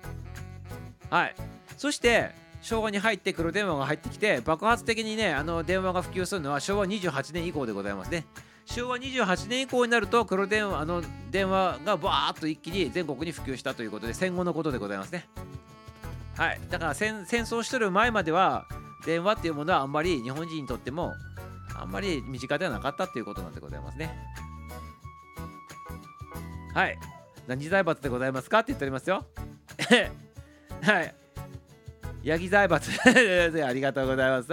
[1.09, 1.35] はい。
[1.77, 8.25] そして昭和に入って黒電話が入ってきて爆発的にねあの電話が普及するのは昭和28年以降でございますね。
[8.65, 11.01] 昭和28年以降になると黒電話あの
[11.31, 15.27] 電話がバーッと一気に全国に普及したということで戦後のことでございますね。
[16.37, 16.61] はい。
[16.69, 18.65] だから戦争してる前までは
[19.05, 21.13] 電話っていうものはあんまり日本人にとっても
[21.81, 24.13] あんまり身近ではなかったっていうことなんでございますね。
[26.73, 26.97] はい。
[27.47, 29.25] 何財閥でございますかって言っておりますよ。
[30.81, 31.15] はい。
[32.23, 32.91] ヤギ財閥。
[33.01, 34.49] ありがとうございます。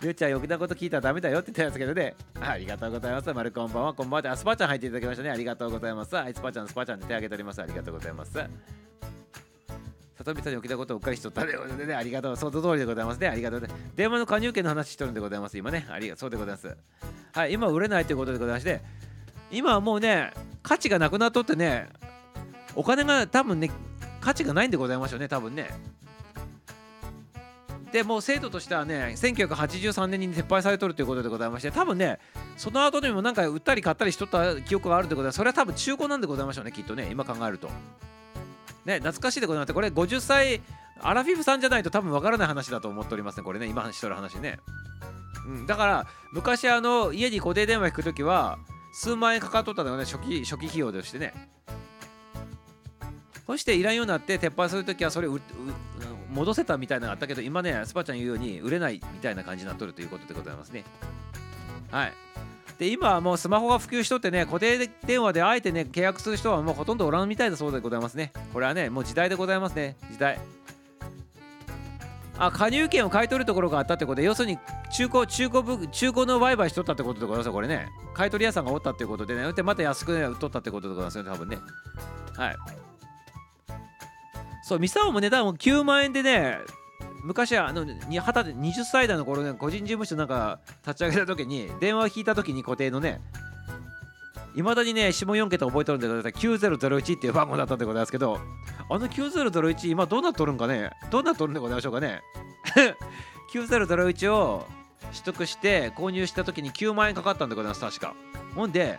[0.00, 2.14] りゅうちゃん余計なこと聞いたらダメだよって言ってますけどね。
[2.40, 3.32] ありがとうございます。
[3.34, 3.94] まるこんばんは。
[3.94, 4.22] こんばんは。
[4.22, 5.30] であスパちゃん入っていただきましたね。
[5.30, 6.14] ありがとうございます。
[6.14, 6.34] はい。
[6.34, 7.60] スパちゃんスパちゃんで手挙げております。
[7.60, 8.38] ありがとうございます
[10.18, 13.68] 里見さんに起きたことをうっかりしとったということでね、ありがとう、その通りでございますね、ありがとうね。
[13.94, 16.76] 電話の加入券の話しとるんでございます、今ね、ありがとうでございます。
[17.32, 18.80] はい、今売れないということでございまして、
[19.50, 21.88] 今はもうね、価値がなくなっとってね、
[22.74, 23.70] お金が多分ね、
[24.20, 25.70] 価値がないんでございましょうね、多分ね。
[27.92, 32.18] でもう制度としてはね1983年に撤廃されとるということでございまして多分ね
[32.56, 37.70] その後にもなんか売ったり買ったりしとった記憶があるということでそれは多分中古なんでございましょうねきっとね今考えると
[38.88, 40.60] ね懐かしいでございましてこれ50歳
[41.00, 43.44] アラフィフさんじゃないと多分わからない話だと思っておりますね。
[43.44, 44.58] これね今しとる話ね、
[45.46, 48.58] うん、だから昔あの家に固定電話引くときは
[48.92, 50.04] 数万円かかっとったのがね。
[50.04, 51.32] 初期初期費用としてね。
[53.46, 55.38] そしていらんようになって撤廃するときはそれを
[56.30, 60.84] 戻せたみたいなのがあったけど今ねスパちゃん言うように売れないみたいな感じになっとるということでございますね。
[61.90, 62.12] はい。
[62.78, 68.32] で今はもうスマホが普及しとってね固定電話であえてね契約する人はもうほとんどおらんみたいだそうでございますね。
[68.52, 69.96] これはねもう時代でございますね。
[70.12, 70.38] 時代。
[72.40, 74.58] あ加入券を買い取るところがあったってことで要するに
[74.92, 77.88] 中古中古中古の売買しとったってことでございますこれね。
[78.14, 79.52] 買い取り屋さんがおったってことでね。
[79.52, 81.58] でまた安く、ね、売っとったってことでございますよね多分ね。
[82.36, 82.56] はい。
[84.62, 86.58] そうミサオも値段も9万円でね
[87.22, 93.20] 昔はあの二十歳20歳代の頃ね個人事務所なんか立ち上げた時に電話を引いた時に固定のね
[94.54, 98.40] いまだにね下4桁覚えとるんでください9001っていう番号だったんでございますけど
[98.90, 100.90] あの9001今どうなっとるんかね？
[101.10, 102.22] どうなっとるんでございましょうかね？
[103.52, 104.66] 9001を
[105.12, 108.14] 取得して購入した時に9万円かかったんでございます確か。
[108.54, 108.98] ほんで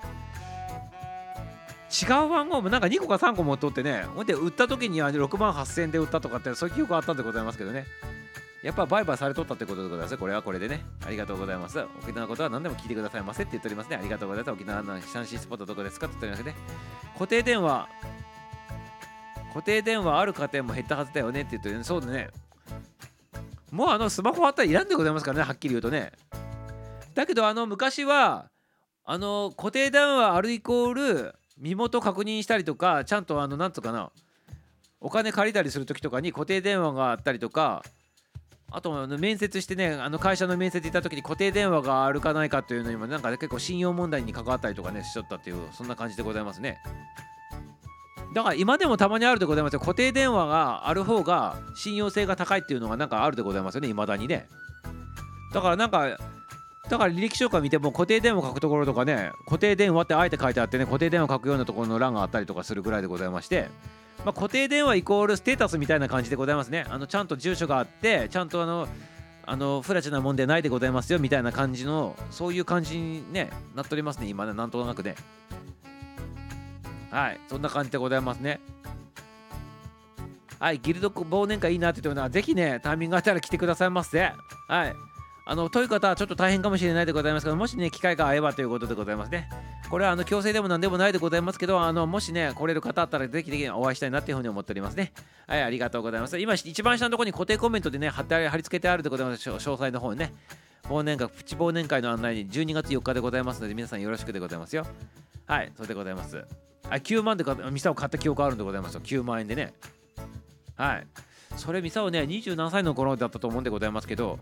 [1.89, 7.85] 違う番号もなんか2個か3個持っとってねほんで売った時には6万8000円で売ったとかってそういう記憶あったんでございますけどね。
[8.61, 10.17] やっぱ売買されとったってことでございます。
[10.17, 10.83] これはこれでね。
[11.05, 11.79] ありがとうございます。
[12.03, 13.95] 沖縄のことは何でも聞いてくださいませって言っておりますね。
[13.95, 14.53] ありがとうございます。
[14.53, 16.61] 沖縄のシャンシースポットどこですかって言っておりますね。
[17.13, 17.87] 固定電話。
[19.53, 21.77] 固定電話ある家庭も減ったはずだよねって言ってる。
[21.77, 22.29] ねそうだね。
[23.71, 25.43] もうあのスマホあったらいらんでございますからね。
[25.45, 26.11] はっきり言うとね。
[27.15, 28.49] だけどあの昔は
[29.05, 34.11] あの固定電話あるイコール身元確認したりとかちゃんとあのなんとかな
[35.01, 37.83] お金借りたりする時とかに固定電話があったりとか
[38.71, 46.77] あとあの面接してねあの会社の面接行った時に固定電話があるかないかというのにもなんか、ね、結構信用問題に関わったりとかねしちゃったっていうそんな感じでございますね。
[48.35, 49.79] だから今でもたまにあるでございますよ。
[49.79, 54.47] 固定電話がある方が信用性が高いっていうのがなんかあるでございますよね未だにね。
[55.51, 56.19] だからなんか
[56.89, 63.69] だから履歴書か見ても固定電話書くところとかね固定電話ってあえて書いてあってね固定電話書くようなところの欄があったりとかするぐらいでございまして
[64.25, 66.85] まあ、固定電話イコールステータスみたいな感じでございますね。
[66.89, 68.87] あのちゃんと住所があってちゃんとあの
[69.45, 75.15] あのフラチなもんでないでございますよみたいな感じのそういう感じにねなっておりますね今ねなんとなくね。
[77.09, 78.59] はいそんな感じでございますね。
[80.59, 84.33] はいギルド忘年会いいなって言ってるのはぜひねタイミングがあったら来てくださいませ。
[84.67, 84.95] はい。
[85.51, 89.49] あのという方はちょっと大変かもしれないでございますけどもしね機会が合えばということでございますね。
[89.89, 95.11] これはあの強制でもなんでもないでございますけどあのもしね来れる方あったらぜひぜひお会いしたいなっていうふうに思っておりますね。
[95.47, 96.37] はいありがとうございます。
[96.37, 100.35] 今一番下のところに固定コメントでね貼って貼り付けてあるでございます詳細の方にね。
[100.83, 104.85] 忘年会プチ忘年会の案内に12月4日でございますので皆さんよろしくでございますよ。
[105.47, 106.45] はいそれでございます。
[106.91, 109.01] あ9万でミサを買った記憶あるんでございますよ。
[109.01, 109.73] 9万円でね。
[110.75, 111.07] はい。
[111.57, 114.37] それミサをね27歳の頃だったと思うんでございますけど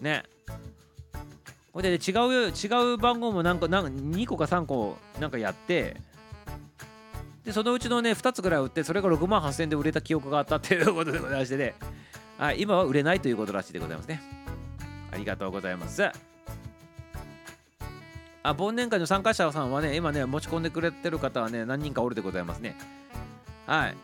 [0.00, 0.24] ね。
[1.72, 2.12] ほんで、違
[2.48, 5.96] う違う番号もなんかなんか2個か3個なんかやって
[7.44, 11.74] でそのうちのね2つぐらい売ってそれが6万8000円で売れた記憶があったっていう ことでございましてね、
[12.38, 14.20] はい、今は売れないということらしいでございますね。
[15.12, 16.02] ありがとうございます。
[18.42, 22.76] あ忘年会の参加者さんはね今ね持ち込んでくれてる方はね何人かおるでございますね。
[23.66, 23.96] はい。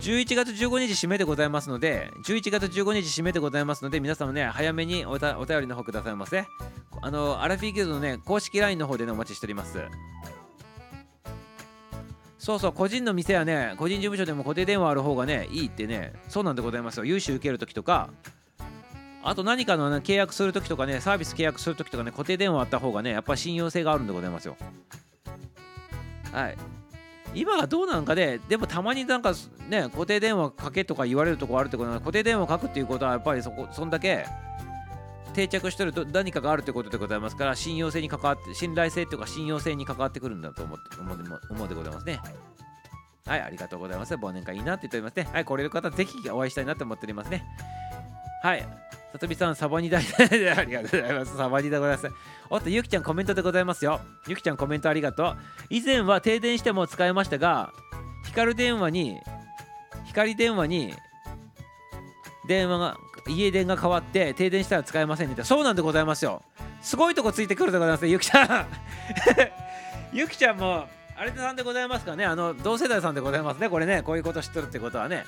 [0.00, 6.46] 11月15日締めでございますので11月15日締めでございますので皆様ね早めにおたお便りの方くださいませ。
[7.00, 9.78] あのアラフィーギルドのね公式 LINE の方でねお待ちしております。
[12.38, 17.04] そうそう個人の店はね個人事務所でも固定電話ある方がねいいってねそうなんでございますよ。
[17.04, 18.10] 融資受けるときとか
[19.24, 24.56] あと何かの、ね、契約するときとかねサービス契約するときとかね固定電話あった方がねやっぱ信用性があるんでございますよ。
[26.32, 26.77] はい。
[27.34, 29.32] 今がどうなんかで、でもたまになんか
[29.68, 34.26] ね、固定電話かけとか言われるとこあるってことなので、固定電話書くっていうことはやっぱりそこ、そんだけ
[35.34, 42.20] 定着してると何かがあるってことでございますから、信用性に関わって、信頼性とか信用性に関わってくるんだと思って思う思うでございますね。
[43.26, 44.14] はい、ありがとうございます。
[44.14, 45.28] 忘年会いいなって言っておりますね。
[45.32, 47.44] はい、来れる方、ぜひお会いしたいなと思っておりますね。
[48.42, 48.87] はい。
[49.12, 51.36] さとみさん、サバニ大で ありがとうございます。
[51.36, 52.10] サバニでございます。
[52.50, 54.00] おっと、ゆきちゃんコメントでございますよ。
[54.26, 55.36] ゆきちゃんコメントありがとう。
[55.70, 57.72] 以前は停電しても使えましたが、
[58.26, 59.18] 光電話に、
[60.06, 60.94] 光電話に
[62.48, 62.96] 電話が、
[63.28, 66.42] 家電が変わって停電したら使えませんねそうなんでございますよ。
[66.80, 68.66] すごいとこついてくるでございますゆきちゃん。
[70.12, 70.86] ゆきちゃんも、
[71.16, 72.26] あれさんでございますかね？
[72.26, 73.68] あの、同世代さんでございますね。
[73.70, 75.24] これね、こういうこと知ってるってことはね。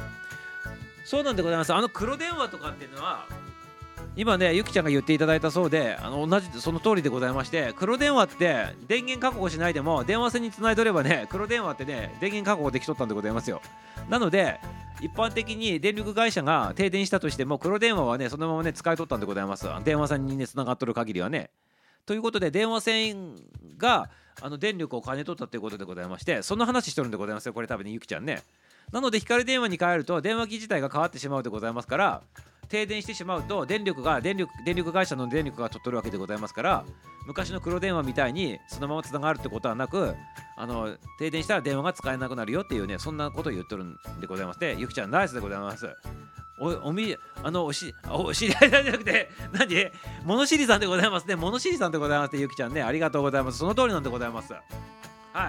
[1.04, 1.74] そうなんでございます。
[1.74, 3.26] あの黒電話とかっていうのは、
[4.20, 13.62] 今ねゆきちゃんが言っていただいたそうであの同じその通りでございまして黒電話って電源確保しないでも電話線につないどればね黒電話ってね電源確保できとったんでございますよ。
[14.10, 14.60] なので
[15.00, 19.66] 一般的に電力会社が停電したとしても黒電話はねそのままね使い取ったんでございます。
[19.84, 21.48] 電話線にねつながっとる限りはね。
[22.04, 23.36] ということで電話線
[23.78, 24.10] が
[24.42, 28.42] あの電力を金取ったということでございましてその話しとるんでございますよこれ多分ねゆきちゃんね。
[28.92, 32.22] なので光電話に変えると電話機自体が変わってしまうでございますから
[32.70, 36.84] 停電してしまうと電力が電力電力会社の電力が取っとるわけでございますから
[37.26, 40.14] 昔の黒電話みたいにそのままつながるってことはなく
[40.56, 45.88] あの停電したら電話が使えなくなるよっていうねそんなことを言っとるんでございましてゆきちゃんナイスでございます。
[46.60, 49.90] おおみあのおしお知り合いなんじゃなくて 何？
[50.24, 51.26] 物知りさんでございます。
[51.26, 53.58] ね物知りさんでございますゆきちゃんねありがとうございます。
[53.58, 54.52] その通りなんでございます。
[54.52, 54.60] は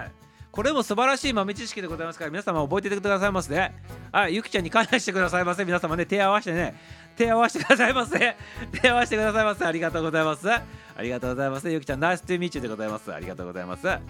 [0.02, 0.12] い。
[0.50, 3.74] これも素晴らしい豆知識でございますから皆様覚えててくださいませね。
[4.12, 4.34] はい。
[4.34, 5.64] ゆきちゃんに感謝してくださいませ。
[5.64, 6.74] 皆様ね手合わせてね。
[7.22, 8.36] 手合わせてくださいませ。
[8.82, 9.64] 手合わせてくださいませ。
[9.64, 10.50] ありがとうございます。
[10.50, 10.62] あ
[11.00, 11.70] りがとうございます。
[11.70, 13.14] ゆきちゃんナイストゥーミーチューでございます。
[13.14, 13.86] ありがとうございます。
[13.86, 14.00] はい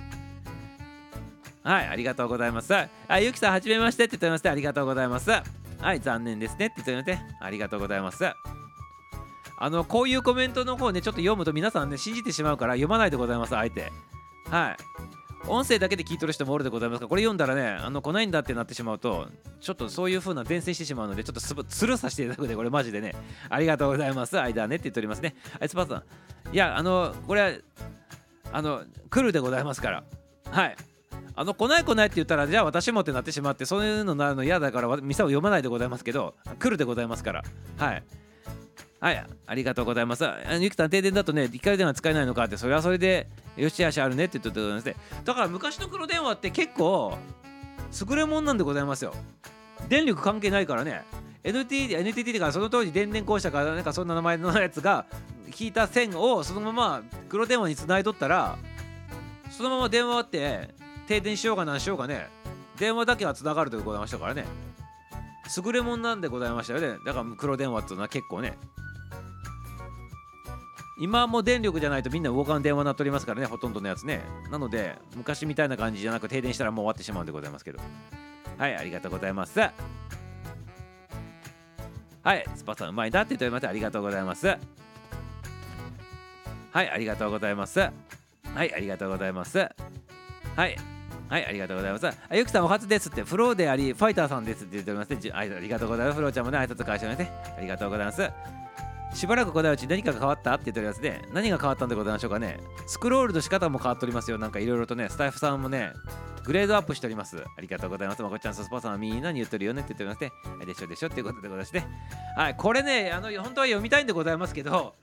[1.87, 2.75] ありがとうございます。
[2.75, 2.89] あ
[3.21, 5.31] ゆきさんはじめましてって言ってましてありがとうございます。
[5.31, 5.43] は
[5.95, 6.67] い残念ですね。
[6.67, 8.25] って言ってましてありがとうございます。
[9.59, 13.93] あのこういうコメントの方ねちょっと読むと皆さんね信じてしまうから読まないでございますあえて。
[14.51, 14.77] はい。
[15.49, 19.27] 音声だけで聞いとる人もおるでございますがこれ読んだらねあの来ないんだってなってしまうと
[19.61, 21.55] ちょっとそういう風な伝染してしまうのでちょっとス
[21.87, 23.15] ルーさせていただくでこれマジでね。
[23.49, 24.39] ありがとうございます。
[24.39, 25.35] 間ねって言っておりますね。
[25.61, 26.55] あいつパさん。
[26.55, 27.53] いやあのこれは
[28.53, 30.05] あの来るでございますから。
[30.51, 30.77] はい。
[31.35, 37.43] あの来ない来ないって言ったらじゃあ私もってなってしまってそういうのなの嫌だから店を読まないでございますけど来るでございますから。
[37.79, 38.03] はい。
[39.03, 40.25] はい、ありがとうございます。
[40.25, 40.39] あ。
[40.61, 43.27] ゆきさん、停電だとね、光電話使えないのかって、それはそれで、
[43.57, 44.97] よしあしあるねって言ってたんですね。
[45.25, 47.17] だから昔の黒電話って結構、
[48.09, 49.15] 優れもんなんでございますよ。
[49.89, 51.03] 電力関係ないからね。
[51.45, 55.07] NTT, NTT かその当時電電公社からなんかそんな名前のやつが
[55.59, 58.57] 引いた線をそのまま黒電話につないとったら
[59.51, 60.71] そのまま電話って
[61.09, 62.29] 停電しようがなんしようがね
[62.79, 64.45] 電話だけはつながるでございましたからね
[65.65, 68.57] 優れもんなんでございましたよねだから黒電話っていうのは結構ね
[71.03, 74.21] 今も電力じゃないとみんな動かん電話になっておりますからねほとんどのやつね。
[74.53, 77.81] なので昔みたいな感じじゃなく停電したらもう終わってしまうんでございますけど。
[78.57, 79.59] はいありがとうございます。
[79.59, 79.73] は
[82.37, 84.47] いスパさんうまいなって言っておりましてありがとうございます。
[84.47, 84.57] は
[86.85, 87.81] いありがとうございます。
[87.81, 87.91] は
[88.65, 89.59] いありがとうございます。
[89.59, 90.77] はい
[91.29, 92.07] はいありがとうございます。
[92.07, 93.25] あゆきさんお初ですって。
[93.25, 95.33] フローでありファイターさんですって言っておりますね。
[95.33, 96.17] ありがとうございます。
[96.17, 97.33] フローちゃんもね挨拶返してね。
[97.59, 98.62] ありがとうございます。
[99.15, 102.59] しばらくこのうち何かが変わったって言ってるやつで何が変わったんでございましょうかね。
[102.87, 104.39] スクロールの仕方も変わっておりますよ。
[104.39, 105.93] なんかいろいろとねスタエフさんもね
[106.45, 107.37] グレードアップしております。
[107.57, 108.23] ありがとうございます。
[108.23, 110.67] まこちゃんスパさんはみんなに言ってるよねって言っておりますね。
[110.67, 111.85] でしょでしょっていうことでございまして
[112.37, 114.95] はいこれねあの本当は読みたいんでございますけど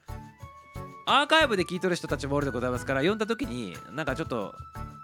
[1.05, 4.53] アーカイブで聞いとる人たちもおるでございますから読んだ時になんかちょっと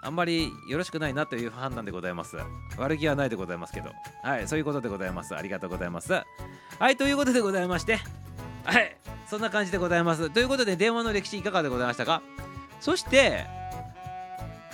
[0.02, 2.36] あんまりよろしくないなという判断でございます。
[2.76, 3.90] 悪気はないでございますけど。
[4.22, 5.34] はいそういうことでございます。
[5.34, 6.12] ありがとうございます。
[6.12, 6.24] は
[6.90, 7.98] いということでございまして
[8.66, 8.96] はい。
[9.28, 10.30] そんな感じでございます。
[10.30, 12.22] ということで電話の歴史いかがでございましたか？
[12.80, 13.46] そして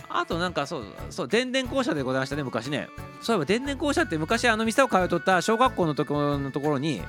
[0.09, 2.89] あとなんかそうそう電電公社でございましたね昔ね。
[3.23, 7.01] そういえば電電公社って昔あの店を通っとった小学校のところのところに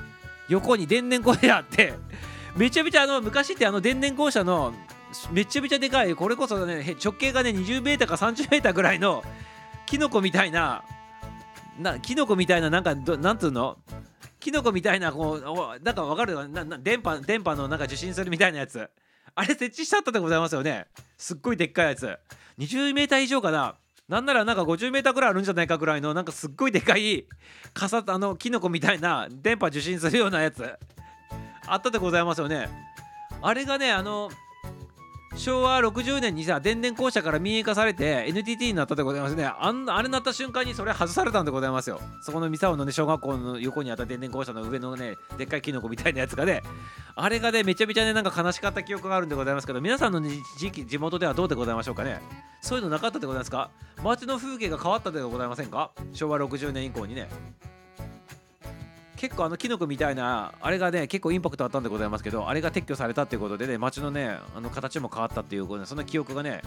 [0.48, 1.94] 横に電電公社あって
[2.56, 4.72] めちゃめちゃあの昔ってあの電電公社の
[5.32, 9.22] めちゃめちゃでかいこれこそね直径がね 20m か 30m ぐらいの
[9.86, 10.82] キノコみたいな
[11.78, 13.76] なキノコみたいななんかなんつうの？
[14.44, 16.48] キノコみたいなこうなんかわかる？
[16.50, 18.90] なな電波電波のなんか受信するみたいなやつ。
[19.34, 20.86] あれ設置しちゃったでございますよね。
[21.16, 22.18] すっごいでっかいやつ。
[22.58, 23.76] 20メーター以上かな。
[24.06, 27.24] なんならなんか50メーターぐらいあるんじゃないかぐらいのなんかすっごいでかい
[27.72, 30.62] 傘あのキノコみたいな電波受信するようなやつ。
[31.66, 32.68] あったでございますよね。
[33.40, 34.30] あれがねあの
[35.36, 39.44] 昭和60年にさ電電公社から民営化されて NTT になったでございますね。
[39.44, 42.00] あんあれなった瞬間にそれ外されたんでございますよ。
[42.22, 46.62] そこの三沢のね小学校の横にあった電電公社の上のねでっかいキノコみたいなやつがね
[47.16, 52.20] あれがねめちゃめちゃねなんか悲しかった記憶があるんでございますけど皆さんの、ね、地域地元ではどうでございましょうかね。
[52.62, 53.70] そういうのなかったでございますか？
[54.02, 55.90] 街の風景が変わったでございませんか？
[56.12, 57.28] 昭和60年以降にね。
[59.24, 66.60] 結構あのキノコみたいなあれがね結構インパクトあったんでございますけどあれが撤去されたっていうことでね街のねあの形も変わったっていうことでそんな記憶がね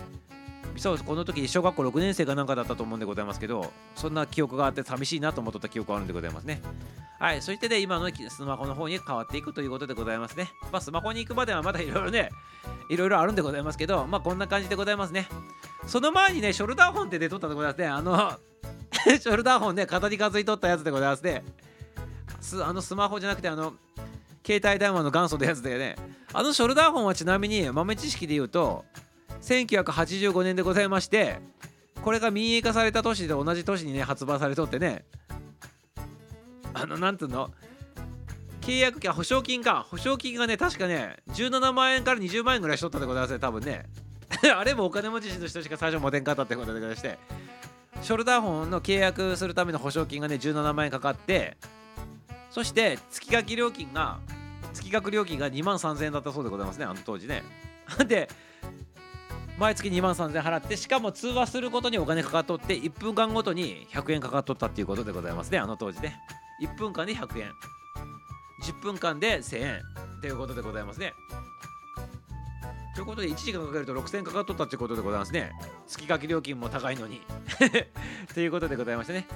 [0.75, 6.59] そうこの時小学校6年生かなんかだったと思うんでございますけどそんな記憶があって寂しいなと思っとった記憶があるんでございますね。
[7.19, 10.49] はいそしてね今のスマホの方に変わっていくということでございますね。
[10.71, 12.31] まあスマホに行くまではまだいろいろね
[12.89, 15.27] いろいろあるんでございますけどまあこんな感じでございますね。
[15.85, 17.87] その前にねショルダーホンって出とったでございますね。
[17.87, 18.33] あの
[19.05, 21.43] ショルダーホンね肩に担いとったやつでございますね。
[22.41, 23.73] すあのスマホじゃなくてあの
[24.45, 25.95] 携帯電話の元祖のやつだよね。
[26.33, 28.85] あのショルダーホンはちなみに豆知識で言うと
[29.41, 31.39] 1985年でございまして
[32.01, 35.05] これが民営化された年で同じ年にね発売されとってね。
[36.73, 37.49] あのなんつうの？
[38.61, 39.85] 契約金保証金か。
[39.89, 43.85] 保証金がね確かね17万円から20万円ぐらいしとったでございますね多分ね。
[44.55, 47.17] あれもお金持ちの人しか最初持てんかったってことでございまして。
[48.01, 51.57] ショルダーホンの契約するための保証金がね17万円かかって
[52.57, 54.17] そして月額料金が
[54.73, 56.85] 月額料金が2万3000円だったそうでございますね。
[56.85, 57.43] あの当時ね。
[58.07, 58.27] で
[59.59, 65.59] 毎月2万3000円払ってしかも通話することにお金かかっとって1分間ごとに100円かかっとったっていうことでございますね。
[65.59, 66.19] あの当時ね。
[66.59, 67.51] 1分間で100円。
[68.63, 69.81] 10分間で1000円。
[70.21, 71.13] ということでございますね。
[72.95, 75.51] ということで1時間かけると6000円かかっとったっていうことでございますね。
[75.85, 77.21] 月額料金も高いのに。
[78.33, 79.27] ということでございましてね。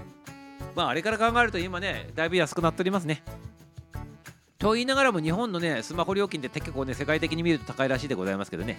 [0.76, 3.24] まああれから考えると今ねだいぶ安くなっておりますね。
[4.58, 8.78] と言いながらも日本のねスマホ料金って結構ね世界的に見ると高いらしいでございますけどね。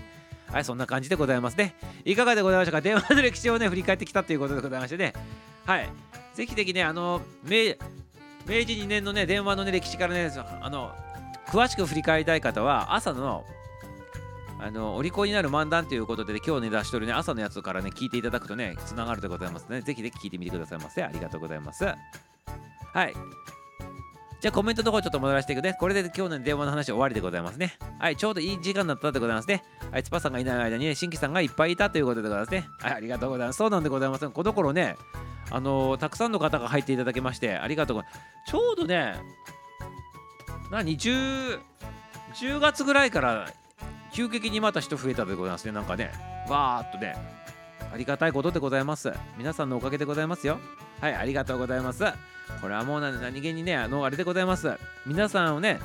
[0.50, 1.74] はいそんな感じでございますね。
[2.04, 2.80] いかがでございましたか？
[2.82, 5.12] 電話の歴史をね振り返ってきたということでございましてね。
[5.66, 5.88] はい。
[6.34, 7.74] ぜひぜひねあの明
[8.46, 10.92] 明治2年のね電話のね歴史からねあの
[11.48, 13.44] 詳しく振り返りたい方は朝の
[14.64, 21.94] あのお利口になる漫談ということで、今日ね出しとるね朝のやつからね聞いていただくとねつながるでございますねぜひぜひ聞いてみてくださいませありがとうございますは
[23.04, 23.14] い
[24.40, 25.76] じゃあコメントの方ちょっと戻らせていくね。
[25.78, 27.78] これで今日の電話の話終わりでございますね。
[28.00, 29.62] はい、ちょうどいい時間だったでございますね。
[29.92, 32.66] はい、つぱさんがいない間にね、新規さんがいっぱいいたということでございますね。
[32.80, 33.58] はい、ありがとうございます。
[33.58, 34.28] そうなんでございます。
[34.28, 34.96] この頃ね、
[35.52, 38.50] あのーたくさんの方が入っていただきまして、ありがとうございます。
[38.50, 39.14] ちょうどね、
[40.72, 41.60] 何、10、
[42.34, 43.48] 10月ぐらいから
[44.12, 45.72] 急激にまた人増えたでございますね。
[45.72, 46.10] なんかね、
[46.48, 47.16] わーっとね、
[47.92, 49.12] ありがたいことでございます。
[49.38, 50.58] 皆さんのおかげでございますよ。
[51.00, 52.04] はい、ありがとうございます。
[52.60, 54.76] これはもう何気にね、あの、あれでございます。
[55.06, 55.80] 皆さんをね、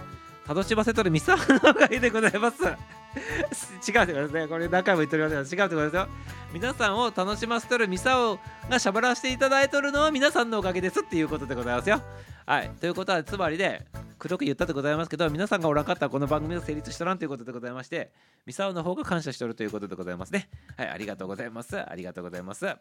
[0.48, 2.64] 楽しませとるミサのおかげでございます。
[2.64, 4.48] 違うってことですね。
[4.48, 6.08] これ何回も言っております、違うってことですよ。
[6.54, 8.40] 皆さんを楽しませとるミサオ
[8.70, 12.02] がしゃばらしていただいとるのは皆さんのおかげですっていうことでございますよ。
[12.48, 12.70] はい。
[12.80, 13.86] ということは、つまりで、
[14.18, 18.14] くどく言ったでございますけど、皆さんがおらんかったらこの番組の成立したらんということでございまして、
[18.46, 20.48] ミサオの方が感謝しとるということでございますね。
[20.78, 20.88] はい。
[20.88, 21.78] ありがとうございます。
[21.78, 22.64] ありがとうございます。
[22.66, 22.78] は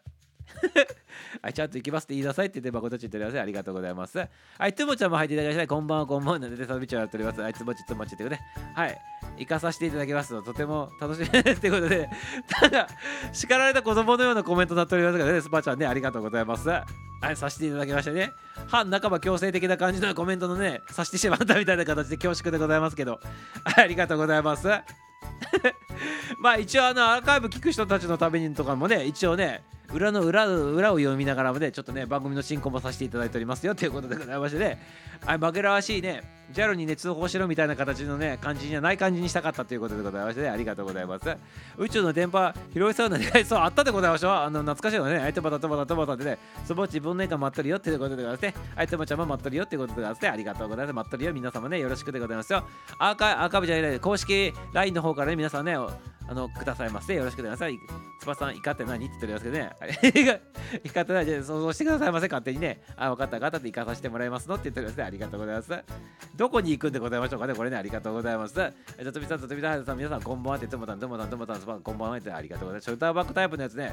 [1.49, 3.41] い、ちゃんと行きますって言いなさいって言って誠っち言っております。
[3.41, 4.17] ありがとうございます。
[4.57, 6.39] はい、つもちゃんも入っていただきまして、こんばんは、こんばんは。
[6.39, 7.41] なんで、サビちゃんやっております。
[7.41, 8.39] はい、つもちつもちってことで、
[8.73, 8.97] はい、
[9.37, 12.09] 行かさせていただきますと、とても楽しみってことで、
[12.47, 12.87] ただ、
[13.31, 16.67] 叱られた子供のようなコメントになっておりますがね、スパちゃんね、ありがとうございます。
[16.67, 16.85] は
[17.31, 18.31] い、させていただきましてね、
[18.67, 23.19] 反半ば強制的な感じのコメントのね、させてしまったみたいな形で恐縮でございますけど、
[23.63, 24.67] はいありがとうございます。
[26.39, 34.81] まあ一応あのアーカイブ聞く人たちのためにとかもね一応ね裏の裏裏を読みながらもねちょっとね番組の進行もさせていただいておりますよということでございましてね。
[35.25, 36.21] はい紛らわしいね
[36.53, 40.49] JAL にね通報しろみたいな形のね感じじゃない感じにしたかったということでございましてね。
[40.49, 41.37] ありがとうございます。
[41.77, 44.31] 宇宙の電波広い そうなねそうあったでございましょう。
[44.31, 45.17] あの懐かしいのね。
[45.19, 46.37] あいとばたとばたとばたでね。
[46.65, 50.95] そぼち分年間待っとるよっていうことでございましてあいとばちゃんも待っとるよっていうことでございましてありがとうございます。
[50.95, 51.79] 待っとるよ皆様ね。
[51.79, 52.63] よろしくでございますよ。
[52.99, 55.75] アーカアーカイブじゃない公式 LINE の方からね皆さんね
[56.29, 57.13] あのくださいませ。
[57.15, 58.23] よろしくでございます。
[58.23, 59.05] つばさんイカって何？
[59.05, 59.71] って言っておりますけどね。
[59.79, 59.93] あれ
[60.83, 62.81] イカって何じゃあ想像してくださいませ勝手にね。
[62.95, 63.37] あ分かった。
[63.37, 65.03] 分かったってイカさせてもらいますのって言っておりますね。
[65.03, 65.83] ありがとうございます。
[66.35, 68.53] どこに行くんでございましょうかねこれねありがとうございます
[68.97, 73.91] えととびさんととびさん皆さんこんばんはってともたんともたんともたんこんばんはってありがとうございますショルダーバックタイプのやつね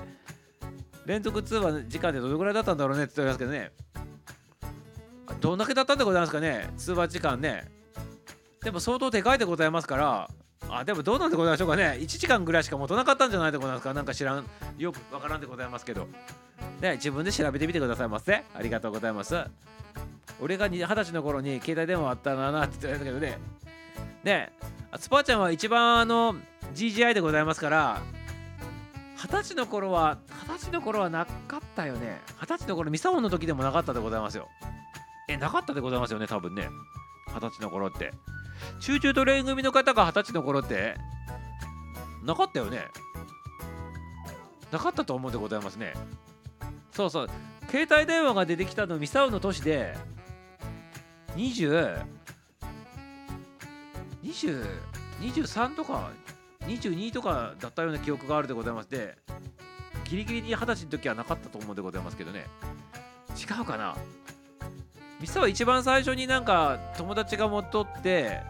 [1.07, 3.73] 連続通話時間でどのぐらいだったんだろうねって言っておりますけどね
[5.41, 7.65] どんだけだったんでございますかね通話時間ね
[8.63, 10.31] でも相当でかいでございますから
[10.71, 11.99] あでもどうなんでございましょうかね。
[12.01, 13.95] 1時間ぐらいしか持たなかったんじゃないでございますか。
[13.95, 14.45] なんか知らん
[14.79, 16.09] よくわからんでございますけど。
[16.81, 18.45] ね自分で調べてみてくださいませ。
[18.55, 19.37] ありがとうございます。
[20.41, 23.39] 俺が二十歳の頃に携帯電話あったなって言ってたけどね。
[24.25, 24.53] ね
[24.99, 26.37] スパーちゃんは一番あの
[26.75, 28.03] GGI でございますから
[29.17, 32.21] 二十歳の頃は二十歳の頃はなかったよね。
[32.41, 34.49] 二十歳の頃ミサオの時でもなかったでございますよ。
[35.29, 36.69] えなかったでございますよね多分ね。
[37.29, 38.13] 二十歳の頃って。
[38.81, 40.97] チューチュートレイン組の方が二十歳の頃って
[42.23, 42.89] なかったよね？
[44.71, 45.95] なかったと思うんでございますね。
[46.93, 47.29] そうそう。
[47.71, 49.97] 携帯電話が出てきたのミサオの年で
[51.37, 52.03] 20
[54.23, 54.67] 20
[55.21, 56.11] 23とか
[56.63, 59.17] 22とかだったような記憶があるでございまして
[60.05, 62.47] ギリギリに二十歳の時はなかったと思うんでございますけどね。
[63.37, 63.97] 違うかな？
[65.25, 68.43] 実は一番最初になんか友達が持っとって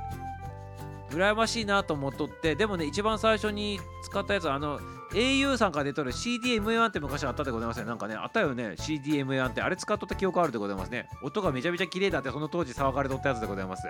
[1.10, 4.80] 羨ましいなと思っとってでもね一番最初に使ったやつはあの
[5.12, 7.86] au さんから出とる CDMA1 って昔あったでございますね。
[7.86, 9.62] なんかねあったよね CDMA1 って。
[9.62, 11.09] あれ使っとった記憶あるでございますね。
[11.22, 13.86] 音がめちゃめちゃ綺麗だってその当時騒がれとったやつでございます。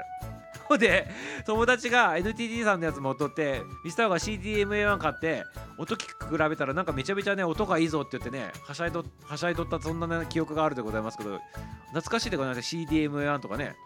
[0.69, 1.09] ほんで
[1.47, 5.45] 友達が NTT さんのやつ持っとってミスターが CDMA1 買って
[5.79, 11.39] 音聞く比べたらなんかめちゃめちゃね音がいいぞって言ってねはしゃいどはしゃいどったそんな、ね、記憶があるでございますけど
[11.89, 13.77] 懐かしいでございます CDMA1 とかね。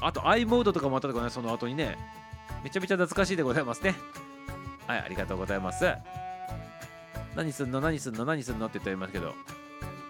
[0.00, 1.98] あと i モードとかもあったでございますその後にね。
[2.62, 3.94] めちゃめちゃ懐かしいでございますね。
[4.86, 5.84] はいありがとうございます。
[7.34, 9.34] 何すんの何すんの何すんのって言っておりますけど。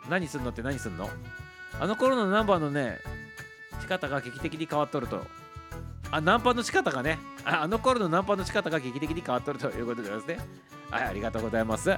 [0.09, 1.09] 何すんのって何すんの？
[1.81, 2.99] あの頃のナンバーのね
[3.81, 5.23] 仕方が劇的に変わっとると。
[6.11, 7.19] あナンパの仕方がね。
[7.45, 10.39] ああの頃のナンパの仕方が劇的に変わっとるということでございますね。
[10.91, 11.91] はいありがとうございます。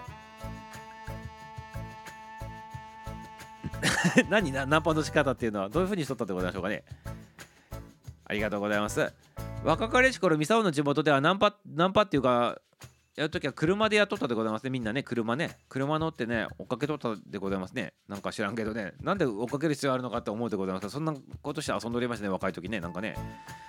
[4.28, 6.84] 何ナンパの仕方っていうのはどういうふうにしとったでございましょうかね。
[8.24, 9.12] ありがとうございます。
[9.64, 12.58] 若かりし頃ミサオの地元ではナンパナンパっていうか
[13.16, 14.70] やるときは車でやっとったでございますね。
[14.70, 15.58] みんなね車ね。
[15.68, 17.92] 車乗ってね追っかけとったでございますね。
[18.08, 18.92] なんか知らんけどね。
[19.02, 20.88] なんで追っかける必要あるのかって思うでございます。
[20.90, 21.12] そんな
[21.42, 22.28] ことして遊んでおりましたね。
[22.30, 22.80] 若い時ね。
[22.80, 23.16] なんかね。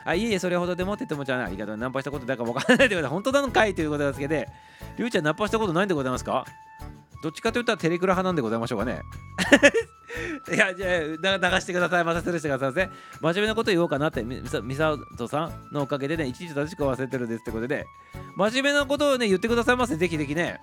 [0.06, 3.12] あいえいえそれほどでもって言ってもちゃんありがとうナンパしたことだから分からないでございます。
[3.14, 4.36] 本当なのかいということですけど。
[4.36, 6.46] りゅうちゃんナンパしたことないんでございますか？
[7.24, 9.02] どっちかといったらテレクラ派なんでございましょうかね。
[10.54, 12.90] いやじゃあ流してくださいまたするしてくださいませ。
[13.22, 17.86] 真面目なこと言おうかなってみさみさとさんのおかげでねいちいち正しく忘れてるんですってことで。
[18.36, 19.96] 真面目なことをね言ってくださいませ。
[19.96, 20.60] ぜひぜひね。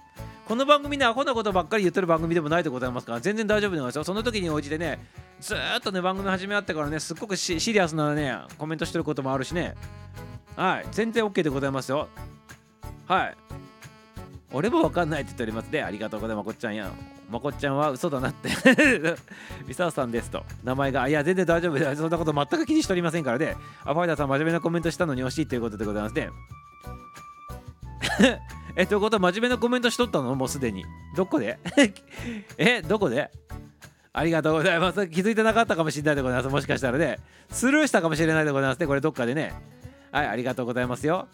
[0.47, 4.05] この番組ねアホなことばっかり言ってる番組でもないでございますから全然大丈夫なんですよ。
[4.05, 4.99] その時に応じてね
[5.41, 9.75] ずっとね番組始めあってからねすっごくシリアスなねコメントしてることもあるしね。
[10.57, 10.87] はい。
[10.91, 12.09] 全然 OK でございますよ。
[13.07, 13.37] はい。
[14.53, 15.70] 俺もわかんないって言っております。
[15.70, 17.18] でありがとうございますこっちゃんやん。
[17.30, 18.48] まこっちゃんは嘘だなって。
[19.66, 20.44] ミサオさんですと。
[20.64, 21.96] 名前がいや全然大丈夫。
[21.96, 26.30] そんなこと全く気にしておりませんからねアファイダーさん真面目なコメントしたのに惜しいということでございますね。
[28.76, 30.34] えということは真面目なコメントしとったの？
[30.34, 30.84] もうすでに。
[31.16, 31.59] どこで？
[32.56, 33.30] えどこで？
[34.12, 35.06] ありがとうございます。
[35.09, 36.52] 気づいてなかったかもしれないでございます。
[36.52, 37.18] もしかしたらね。
[37.50, 38.86] スルーしたかもしれないでございますね。
[38.86, 39.52] これどっかでね。
[40.10, 41.28] はいありがとうございますよ。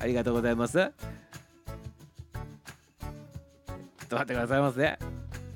[0.00, 0.74] ありがとうございます。
[0.74, 0.86] ちょ
[4.04, 4.98] っと待ってくださいませ。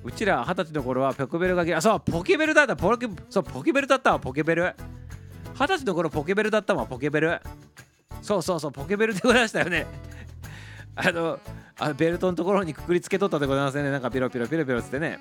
[0.02, 2.74] うちら二十歳の頃はポケベルがあそうポケベルだった。
[2.76, 4.74] ポケそうポケベルだったわポケベル。
[5.54, 7.40] 二十歳の頃ポケベルだったわポケベル。
[8.22, 9.86] そうそうそうポケベルでございましたよね。
[10.96, 11.38] あの
[11.78, 13.90] あベルトのところにくくりつけとったでございますね。
[13.90, 15.18] なんかピロピロピロピロつってね。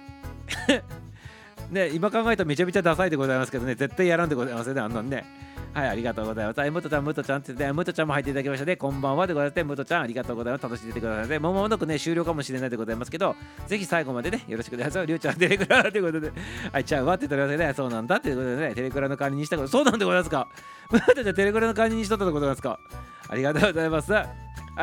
[1.70, 3.76] ね今考えたらめちゃめちゃダサいでございますけどね。
[3.76, 5.26] 絶対やらんでございますよねあんなんね。
[5.72, 6.60] はい、ありがとうございます。
[6.60, 8.76] はい、ムトちゃん、ムトちゃんって言って、ムトちゃんも入っていただきましたね。
[8.76, 10.64] こんばんはでございまして、ムトちゃん、ありがとうございます。
[10.64, 11.40] 楽しんでてくださいね。
[11.40, 13.36] もう間もなくね、終了かもしれないでございますけど、
[13.68, 15.06] ぜひ最後までね、よろしくお願いします。
[15.06, 16.32] りゅうちゃん、テレクラということで、
[16.72, 17.74] はい、ちゃうわって言っておりますね。
[17.76, 20.48] そうなんだっていうことでね、テレクラの管理にしたこと、そうなんでございますか。
[20.92, 22.80] ムトちゃん、テレクラの管理にしとったでございますか。
[23.30, 24.12] ありがとうございます。
[24.12, 24.26] は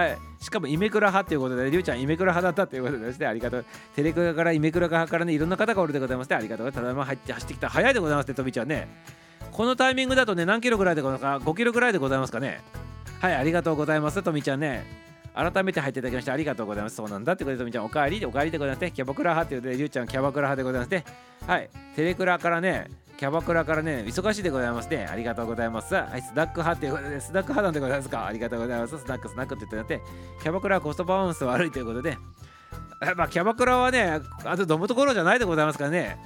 [0.06, 3.64] い、しかもイメクラ派ということで、りゅうちゃん、イメクラ派だったということでして、ありがとう。
[3.96, 6.70] テレクラからイメクラ派からね、いろんな方がおるでございまして、ありがとう。
[6.70, 7.68] ただいま入って走ってきた。
[7.68, 8.88] 早いでございますね、とびちゃんね。
[9.52, 12.60] このタイミングだとね、何キロぐらいでございますか ?5 キロぐらいでございますかね。
[13.20, 14.84] はい、ありがとうございます、とみちゃんね。
[15.34, 16.96] 改めて入っていただきましてありがとうございます。
[16.96, 18.90] そうなんだってことで、とみちゃん、おかえりでおかえりでございますね。
[18.90, 21.04] キャバクラ派っていうことで、りゅうちゃん、キャバクラ派でございますね。
[21.46, 25.06] はい、テレクラからね、キャバクラからね、忙しいでございますね。
[25.10, 25.94] ありがとうございます。
[25.94, 28.26] はい、スナック派っていうことで、スナック派なんでございますか？
[28.26, 28.98] ありがとうございます。
[28.98, 30.00] スナック、スナックって言ってなって、
[30.42, 32.18] キャバクラはコストバランス悪いということで、
[33.16, 36.18] まあ、キャバクラはね、あと飲むところじゃないでございますからね。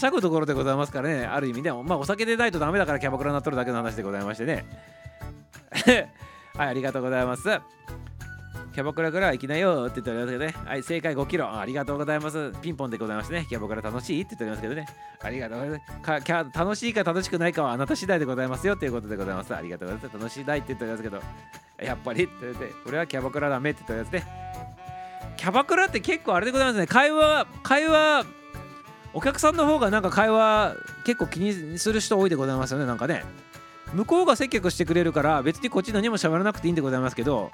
[0.00, 4.64] しゃぐところでございますからね、ある意味でも、まあ、お酒でないとダメだからキャバクラになっとるだけの話でございましてね。
[6.56, 7.42] はい、ありがとうございます。
[8.72, 10.54] キャバクラから行きなよって言っておりますけどね。
[10.64, 11.54] はい、正解5キロ。
[11.54, 12.50] ありがとうございます。
[12.62, 13.44] ピンポンでございますね。
[13.46, 14.86] キャバクラ楽しいって言っておりますけどね。
[15.20, 16.22] ありがとうございます。
[16.22, 19.54] か楽しいか楽しくないかはあなた次第でございますよということでございます。
[19.54, 20.18] ありがとうございます。
[20.18, 21.20] 楽しいだいって言っておりますけど、
[21.84, 24.50] やっぱりって言って、俺はキャバクラダメって言っておりますね。
[25.36, 26.86] キャバクラって結構あれでございますね。
[26.86, 28.24] 会話、会話、
[29.12, 32.86] お客さんの方がなんか会話結構気にする人多いでございますよね。
[32.86, 33.24] なんかね。
[33.94, 37.50] 向こうが接客してくれるから別にこっち何も喋らなくていいんでございますけど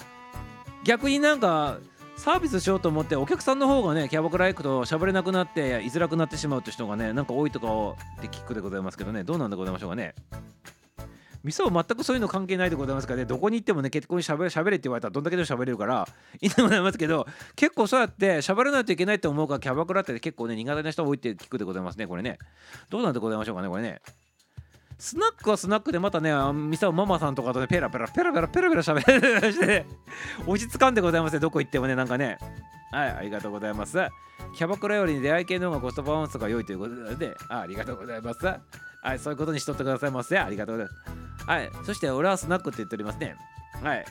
[0.84, 1.78] 逆になんか
[2.16, 10.14] サービスしようと思ってお客さんの方がねキャバクラ行くと喋れなくなって居づらくなってしまうって人がねなんか多いとかをって聞くでございますけどねどうなんでございましょうかね
[11.46, 16.06] 店は全くそういうの関係ないでございますからねどこに行ってもね結構に喋れ喋れって言われたらどんだけでも喋れるから
[16.42, 17.24] いいんでございますけど
[17.54, 22.38] 結構そうやって喋らないといけないって思うからキャバクラって結構ね苦手な人多いって聞くでございますねこれね
[22.90, 24.02] どうなんでございましょうかねこれね
[24.98, 29.86] スナックはスナックでまたね、あ店のママさんとかとね、ペラペラペラペラペラペラ喋ってして、ね、
[30.48, 32.38] 落ち着かんでございますね、どこ行ってもね、なんかね。
[32.92, 33.98] はい、ありがとうございます。
[34.54, 38.40] キャバクラより出会い系の方がコストバランスが良いということで、あありがとうございます。
[39.06, 40.36] はい、そういうことにしとってくださいませ。
[40.36, 41.46] ありがとうございます。
[41.46, 43.36] はい、そして俺はスナックって言っておりますね。
[43.80, 44.04] はい。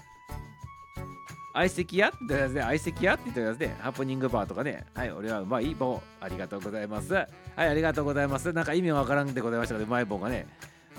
[1.53, 2.07] 相席屋？
[2.07, 2.61] って言ってますね。
[2.61, 3.75] 相席屋って言ってますね。
[3.81, 4.85] ハプニングバーとかね。
[4.93, 6.01] はい、俺はうまい棒。
[6.21, 7.13] ありがとうございます。
[7.13, 7.27] はい、
[7.57, 8.53] ありがとうございます。
[8.53, 10.47] なんか意味わからんでございましたけど、うまい棒がね。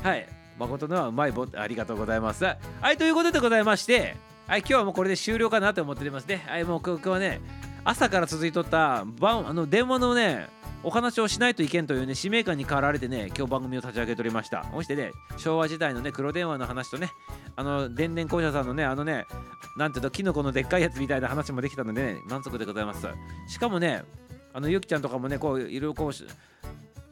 [0.02, 0.28] はい。
[0.58, 2.44] 誠のはうまい棒ありがとうございます。
[2.44, 2.56] は
[2.92, 4.16] い、ということでございまして、
[4.46, 6.44] はい、今日はもうこれで終了かなと思っておりますね。
[6.46, 7.40] はい、もう今日はね、
[7.84, 10.48] 朝から続いとった晩あの電話のね、
[10.86, 14.64] お話をしないといけんというね、使命感に駆られてね、今日番組を立ち上げておりました。
[14.72, 17.10] そしてね、昭和時代のね、黒電話の話とね、
[17.56, 19.26] あの、電電公社さんのね、あのね、
[19.76, 23.04] なんていうの、キノコのでっかいやつみたいな話もできたのでね、満足でございます。
[23.48, 24.04] しかもね、
[24.54, 26.12] あの、ゆきちゃんとかもね、こう、いろいろこう、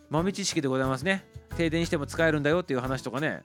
[0.09, 1.27] 豆知識でございますね。
[1.57, 3.43] 停電しても使えるんだよっていう話とかね、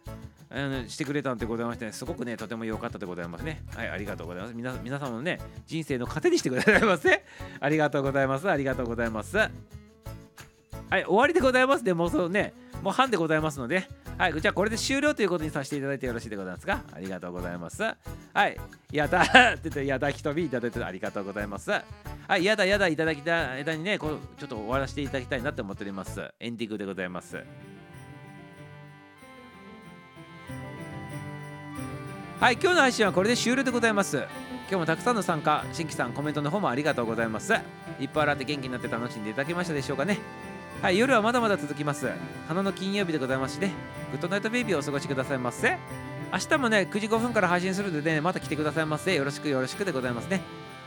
[0.90, 3.64] してくれたんでございまして、ね、すごくね、とても良かったでございますね。
[3.76, 4.54] はい、ありがとうございます。
[4.54, 7.26] 皆皆様のね、人生の糧にしてくださいませ。
[7.60, 8.48] ありがとうございます。
[8.48, 9.36] ありがとうございます。
[10.90, 13.88] はい、終わりでございますで、もうそうね、もう半でございますので、
[14.18, 16.82] はい、じゃあこれで終了ということにさせていただいてよろしいでございますか？
[16.92, 17.84] ありがとうございます。
[17.84, 17.96] は
[18.48, 18.58] い、
[18.92, 21.70] やだ って言って、やだ、人びいただいてありがとうございます。
[21.72, 26.34] はい、やだやだいただきた間にね、こうちょっと終わらせていただきたいなって思っております。
[26.40, 27.38] エンディングでございます。
[32.40, 34.18] はい、今日の配信はこれで終了でございます。
[34.18, 34.26] 今
[34.70, 37.54] 日もたくさんの参加、新規さん、コメントの方もありがとうございます。
[38.00, 40.18] いっぱい洗って元気になって楽しんでいただけましたでしょうかね？
[40.82, 42.10] はい、夜はまだまだ続きます。
[42.48, 43.74] 花の金曜日でございますしね、
[44.12, 45.78] グッドナイトベイビーをお過ごしくださいませ。
[46.32, 49.14] 明日もね、9時5分から配信するのでね、また来てくださいませ。
[49.14, 50.40] よろしくよろしくでございますね。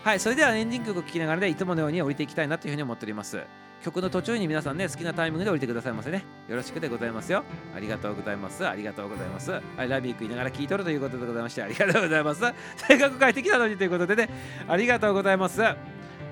[0.02, 3.38] はい、それではエンディング曲を聴きながらね、いつものように降りていきたいなというふうに思っております。
[3.84, 6.24] 曲の途中に皆さんね、好きなタイミングで降りてくださいませね。
[6.48, 7.44] よろしくでございますよ。
[7.76, 8.66] ありがとうございます。
[8.66, 9.50] ありがとうございます。
[9.50, 12.40] はい、ラビーク言いながら聞いとるということでございまして、ありがとうございます。
[12.76, 14.30] せっかく帰ってきたのにということでね、
[14.66, 15.60] ありがとうございます。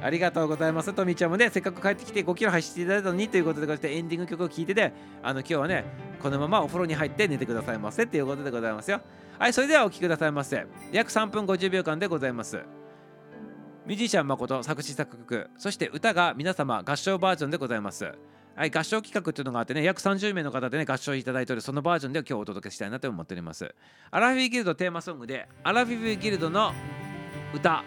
[0.03, 0.93] ありがとうございます。
[0.93, 5.85] とみちゃんもね、せっかく帰ってきて5キロ走っていただいたのにということで、こうやってエンディング曲を聴いてて、あの今日はね、
[6.23, 9.01] このままお風呂に入って寝てくださいませということでございますよ。
[9.39, 10.67] はい、それではお聴きくださいませ。
[10.93, 12.61] 約3分50秒間でございます。
[13.87, 18.15] ミュージシャン誠作詞作曲そして歌が皆様合唱バージョンでございます
[18.55, 23.75] はい合唱企画っていうのがあってね約30名の方でね合唱いただいておるそのバージョンで今日お届けしたいなと思っております
[24.11, 26.73] アラフィーギルドテーマソングでアラフィフギルドの
[27.55, 27.83] 歌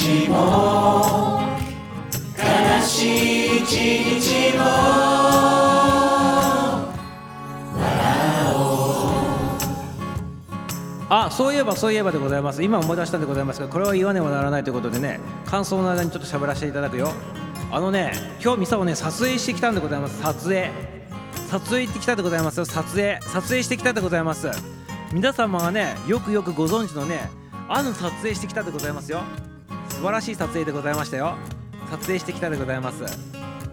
[0.00, 1.42] 日も
[2.38, 3.70] 悲しい一
[4.20, 4.64] 日も
[7.76, 7.84] 笑
[8.54, 8.56] お
[9.08, 9.10] う。
[11.10, 12.62] あそういえばそういえばでございます。
[12.62, 17.12] 今思い出したんでございますがこれは言わねばならないということでね感想の間にちょっと喋らせていただくよ。
[17.70, 18.12] あのね
[18.42, 20.22] 今日ミサをね撮影してきたんでございます。
[20.22, 20.70] 撮影。
[21.50, 23.18] 撮影行ってきたでございます撮影。
[23.20, 24.48] 撮影してきたでございます。
[25.12, 27.28] 皆様がねよくよくご存知のね
[27.68, 29.20] あの撮影してきたでございますよ。
[30.00, 31.36] 素晴らしい撮影でございましたよ。
[31.90, 33.04] 撮影してきたでございます。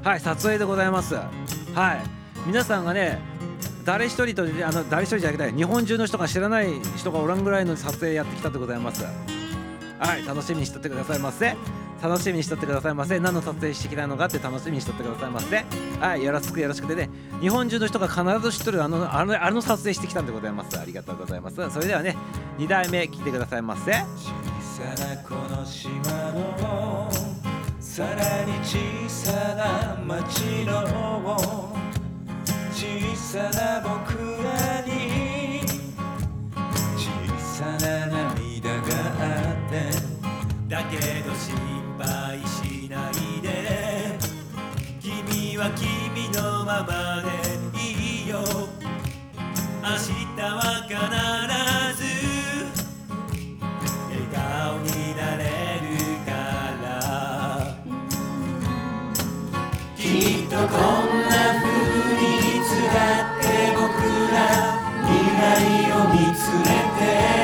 [0.03, 1.15] はい撮影でございます。
[1.15, 2.45] はい。
[2.45, 3.21] 皆さんがね
[3.85, 9.05] 誰一人とあの誰一人じゃなくて日本中の人が知らない人がおらんぐらいの撮影やってきたでございます。
[9.05, 11.55] はい楽しみにしとってくださいませ。
[12.03, 13.17] 楽しみにしとってくださいませ。
[13.21, 15.63] 何の撮影してきたのかって楽しみにしとってくださいませ。
[16.01, 17.09] はいよろしくよろしくでね。
[17.39, 20.77] 日本中の人が必ず知っとるあのあのあの撮影してきたんでございます。
[20.77, 21.55] ありがとうございます。
[21.69, 22.17] それではね
[22.57, 23.93] 2代目聞いてくださいませ。
[24.77, 25.97] さなこの島
[26.33, 27.09] の
[27.79, 28.77] さらに小
[29.09, 31.35] さな町の
[32.71, 34.13] 小さな僕
[34.43, 35.61] らに
[36.95, 37.09] 小
[37.39, 38.77] さな涙が
[39.19, 39.89] あって
[40.67, 40.97] だけ
[41.27, 41.57] ど心
[41.97, 44.15] 配しないで。
[45.01, 47.27] 君は君のままで
[47.81, 48.37] いいよ。
[49.81, 49.89] 明
[50.37, 51.46] 日は必
[60.69, 61.67] こんな風
[62.15, 63.43] にいつだって
[63.75, 63.87] 僕
[64.33, 64.37] ら
[65.05, 66.65] 未来を見つめ
[66.99, 67.36] て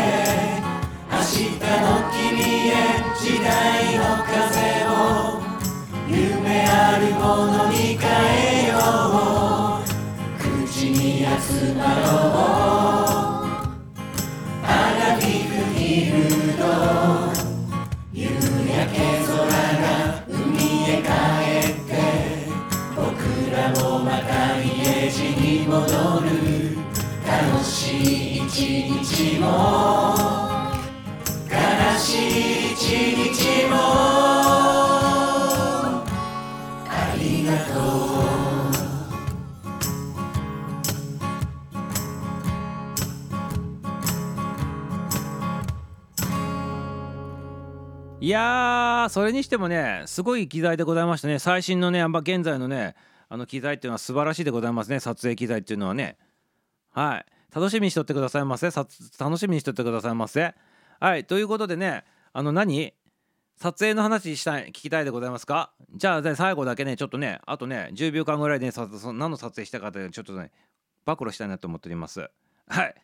[25.66, 26.76] 戻る
[27.26, 28.50] 楽しい一
[29.00, 30.16] 日も
[31.50, 31.56] 悲
[31.98, 32.78] しい一
[33.34, 33.76] 日も
[36.88, 37.84] ありがとう
[48.20, 51.40] いやーそれにしてもねすごい機材でございましたね。
[51.40, 52.96] 最新のねあんま現在のね
[53.34, 55.00] あの機材っていうのは素晴らしいでございますね。
[55.00, 56.18] 撮影機材っていうのはね。
[56.92, 57.26] はい。
[57.52, 58.70] 楽しみにしとってくださいませ。
[58.70, 60.54] 楽しみにしとってくださいませ。
[61.00, 61.26] はい。
[61.26, 62.94] ということでねあの何？
[63.58, 65.72] 撮影の話したい聞きたいでございますか？
[65.96, 70.52] じゃあ最後だけねちょっとねあとね10秒間ぐらいで、ね、そ何の撮影したかってちょっとね
[71.04, 72.30] 暴露したいなと思っております。
[72.68, 72.96] はい。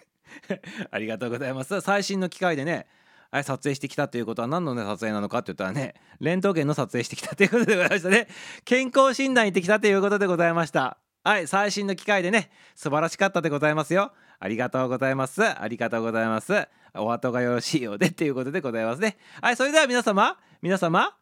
[0.90, 1.82] ありがとうございます。
[1.82, 2.86] 最新の機械でね
[3.30, 8.28] はい、撮影してきたということは何の、ね、撮影なのかって言ったらねレントゲンの撮影してきたということでございましたね。
[8.64, 10.96] 健康診断行ってきたということでございました。
[11.24, 14.12] はい最新の機械でね素晴らしかったでございますよ。
[14.40, 15.42] ありがとうございます。
[15.42, 16.68] ありがとうございます。
[16.94, 19.18] お後がよろしいようでっていうことでございますね。
[19.42, 21.14] はいそれでは皆様皆様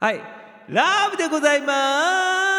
[0.00, 0.20] はい
[0.68, 2.51] ラブでございます。